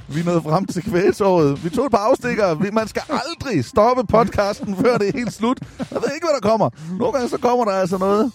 [0.07, 1.64] Vi nåede frem til kvæsåret.
[1.64, 2.72] Vi tog et par afstikker.
[2.72, 5.60] Man skal aldrig stoppe podcasten, før det er helt slut.
[5.80, 6.69] Jeg ved ikke, hvad der kommer.
[6.99, 8.32] Nogle gange så kommer der altså noget,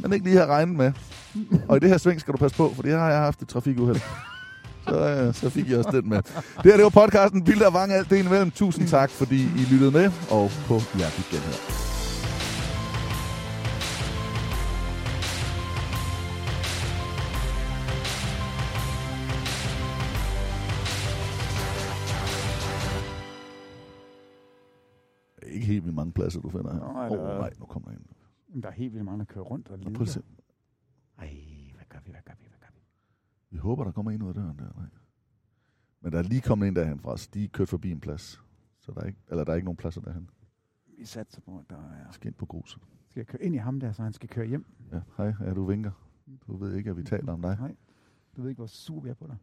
[0.00, 0.92] man ikke lige har regnet med.
[1.68, 3.48] Og i det her sving skal du passe på, for det har jeg haft et
[3.48, 4.00] trafikuheld.
[4.88, 6.22] Så, øh, så fik jeg også den med.
[6.22, 8.50] Det her, det var podcasten Bilder og Vang, alt det imellem.
[8.50, 11.93] Tusind tak, fordi I lyttede med, og på hjertelig genhør.
[26.34, 26.80] Pladser, du finder her.
[26.82, 27.98] Åh, oh, nej, nu kommer der.
[28.48, 30.04] Jamen, Der er helt vildt mange, der kører rundt og Prøv at lider.
[30.04, 30.22] se.
[31.18, 31.34] Ej,
[31.74, 32.80] hvad gør vi, hvad gør vi, hvad gør vi?
[33.50, 34.72] Vi håber, der kommer en ud af døren der.
[34.76, 34.86] Nej.
[36.00, 37.26] Men der er lige kommet en derhen fra os.
[37.28, 38.40] De er kørt forbi en plads.
[38.80, 40.30] Så der er ikke, eller der er ikke nogen pladser derhen.
[40.98, 42.10] Vi satser på, at der er...
[42.10, 42.82] Skal ind på gruset.
[43.10, 44.66] Skal jeg køre ind i ham der, så han skal køre hjem?
[44.92, 45.32] Ja, hej.
[45.40, 45.90] Ja, du vinker.
[46.46, 47.56] Du ved ikke, at vi taler om dig.
[47.60, 47.76] Nej.
[48.36, 49.36] Du ved ikke, hvor sur vi er på dig.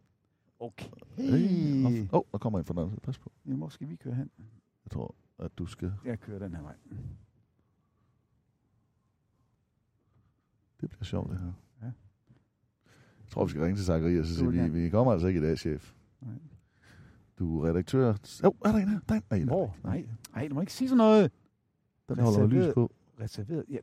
[0.60, 0.86] Okay.
[1.16, 2.02] Hey.
[2.02, 3.02] Åh, oh, der kommer en for noget.
[3.02, 3.32] Pas på.
[3.46, 4.30] Ja, hvor skal vi køre hen?
[4.84, 5.14] Jeg tror,
[5.44, 5.92] at du skal...
[6.04, 6.74] Jeg kører den her vej.
[10.80, 11.52] Det bliver sjovt, det her.
[11.82, 11.86] Ja.
[11.86, 15.42] Jeg tror, vi skal ringe til Zacharias og sige, vi, vi kommer altså ikke i
[15.42, 15.92] dag, chef.
[16.20, 16.34] Nej.
[17.38, 18.14] Du er redaktør.
[18.42, 19.00] Jo, oh, er der en her?
[19.08, 19.22] Der er en.
[19.30, 19.76] Nej, er Hvor?
[19.84, 21.32] Nej, nej, du må ikke sige sådan noget.
[22.08, 22.92] Der holder lys på.
[23.20, 23.78] Reserveret, ja.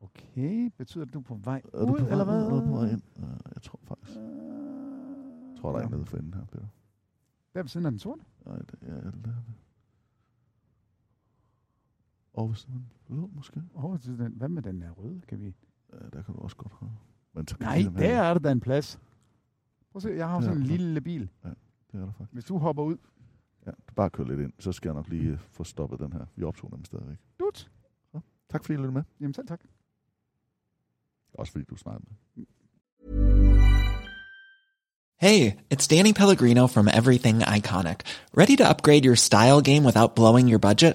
[0.00, 2.46] Okay, betyder det, du er på vej Er du ud, på vej eller hvad?
[2.46, 3.02] eller på vej ind?
[3.18, 3.22] Ja,
[3.54, 4.16] Jeg tror faktisk.
[4.18, 6.66] Øh, Jeg tror, der er en nede for enden her, Peter.
[7.54, 8.22] Der ved siden af den sorte.
[8.46, 9.06] Nej, det er det.
[9.06, 9.34] Er det.
[12.38, 13.62] Og ved siden af den blå, måske?
[13.74, 15.20] Oh, den, hvad med den der røde?
[15.28, 15.54] Kan vi...
[15.92, 16.90] Ja, der kan du også godt have.
[17.34, 17.90] Men så Nej, her.
[17.90, 19.00] der er der da en plads.
[19.92, 21.20] Prøv at se, jeg har Ja, sådan en lille bil.
[21.42, 21.54] Det
[21.92, 22.32] er der faktisk.
[22.32, 22.96] Hvis du hopper ud,
[23.66, 26.12] Ja, du bare kør lidt ind, så skal jeg nok lige øh, få stoppet den
[26.12, 26.26] her.
[26.36, 27.16] Vi optog dem stadigvæk.
[27.40, 27.70] dut.
[28.50, 29.02] Tak fordi I lyttede med.
[29.20, 29.60] Jamen selv tak.
[31.34, 32.04] Også fordi du snakkede
[32.36, 32.46] med.
[35.20, 37.98] Hey, it's Danny Pellegrino from Everything Iconic.
[38.36, 40.94] Ready to upgrade your style game without blowing your budget?